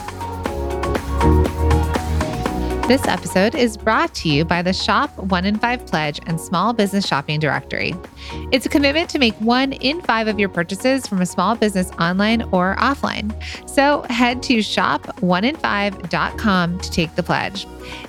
This 2.91 3.07
episode 3.07 3.55
is 3.55 3.77
brought 3.77 4.13
to 4.15 4.27
you 4.27 4.43
by 4.43 4.61
the 4.61 4.73
Shop 4.73 5.17
One 5.17 5.45
in 5.45 5.57
Five 5.57 5.87
Pledge 5.87 6.19
and 6.25 6.37
Small 6.37 6.73
Business 6.73 7.07
Shopping 7.07 7.39
Directory. 7.39 7.95
It's 8.51 8.65
a 8.65 8.69
commitment 8.69 9.09
to 9.11 9.17
make 9.17 9.33
one 9.35 9.71
in 9.71 10.01
five 10.01 10.27
of 10.27 10.37
your 10.37 10.49
purchases 10.49 11.07
from 11.07 11.21
a 11.21 11.25
small 11.25 11.55
business 11.55 11.89
online 12.01 12.41
or 12.51 12.75
offline. 12.75 13.31
So 13.69 14.01
head 14.09 14.43
to 14.43 14.57
shop1in5.com 14.57 16.79
to 16.79 16.91
take 16.91 17.15
the 17.15 17.23
pledge. 17.23 17.65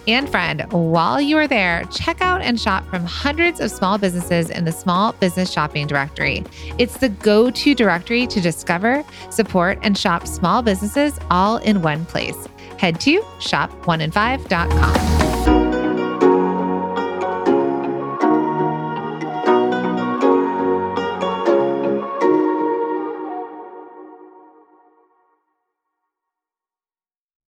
And 0.08 0.28
friend, 0.28 0.62
while 0.72 1.20
you 1.20 1.38
are 1.38 1.46
there, 1.46 1.84
check 1.92 2.20
out 2.20 2.42
and 2.42 2.60
shop 2.60 2.84
from 2.88 3.04
hundreds 3.04 3.60
of 3.60 3.70
small 3.70 3.98
businesses 3.98 4.50
in 4.50 4.64
the 4.64 4.72
Small 4.72 5.12
Business 5.12 5.52
Shopping 5.52 5.86
Directory. 5.86 6.42
It's 6.78 6.96
the 6.96 7.10
go 7.10 7.52
to 7.52 7.74
directory 7.76 8.26
to 8.26 8.40
discover, 8.40 9.04
support, 9.30 9.78
and 9.82 9.96
shop 9.96 10.26
small 10.26 10.60
businesses 10.60 11.20
all 11.30 11.58
in 11.58 11.82
one 11.82 12.04
place 12.04 12.48
head 12.82 13.00
to 13.00 13.20
shop1in5.com. 13.38 15.41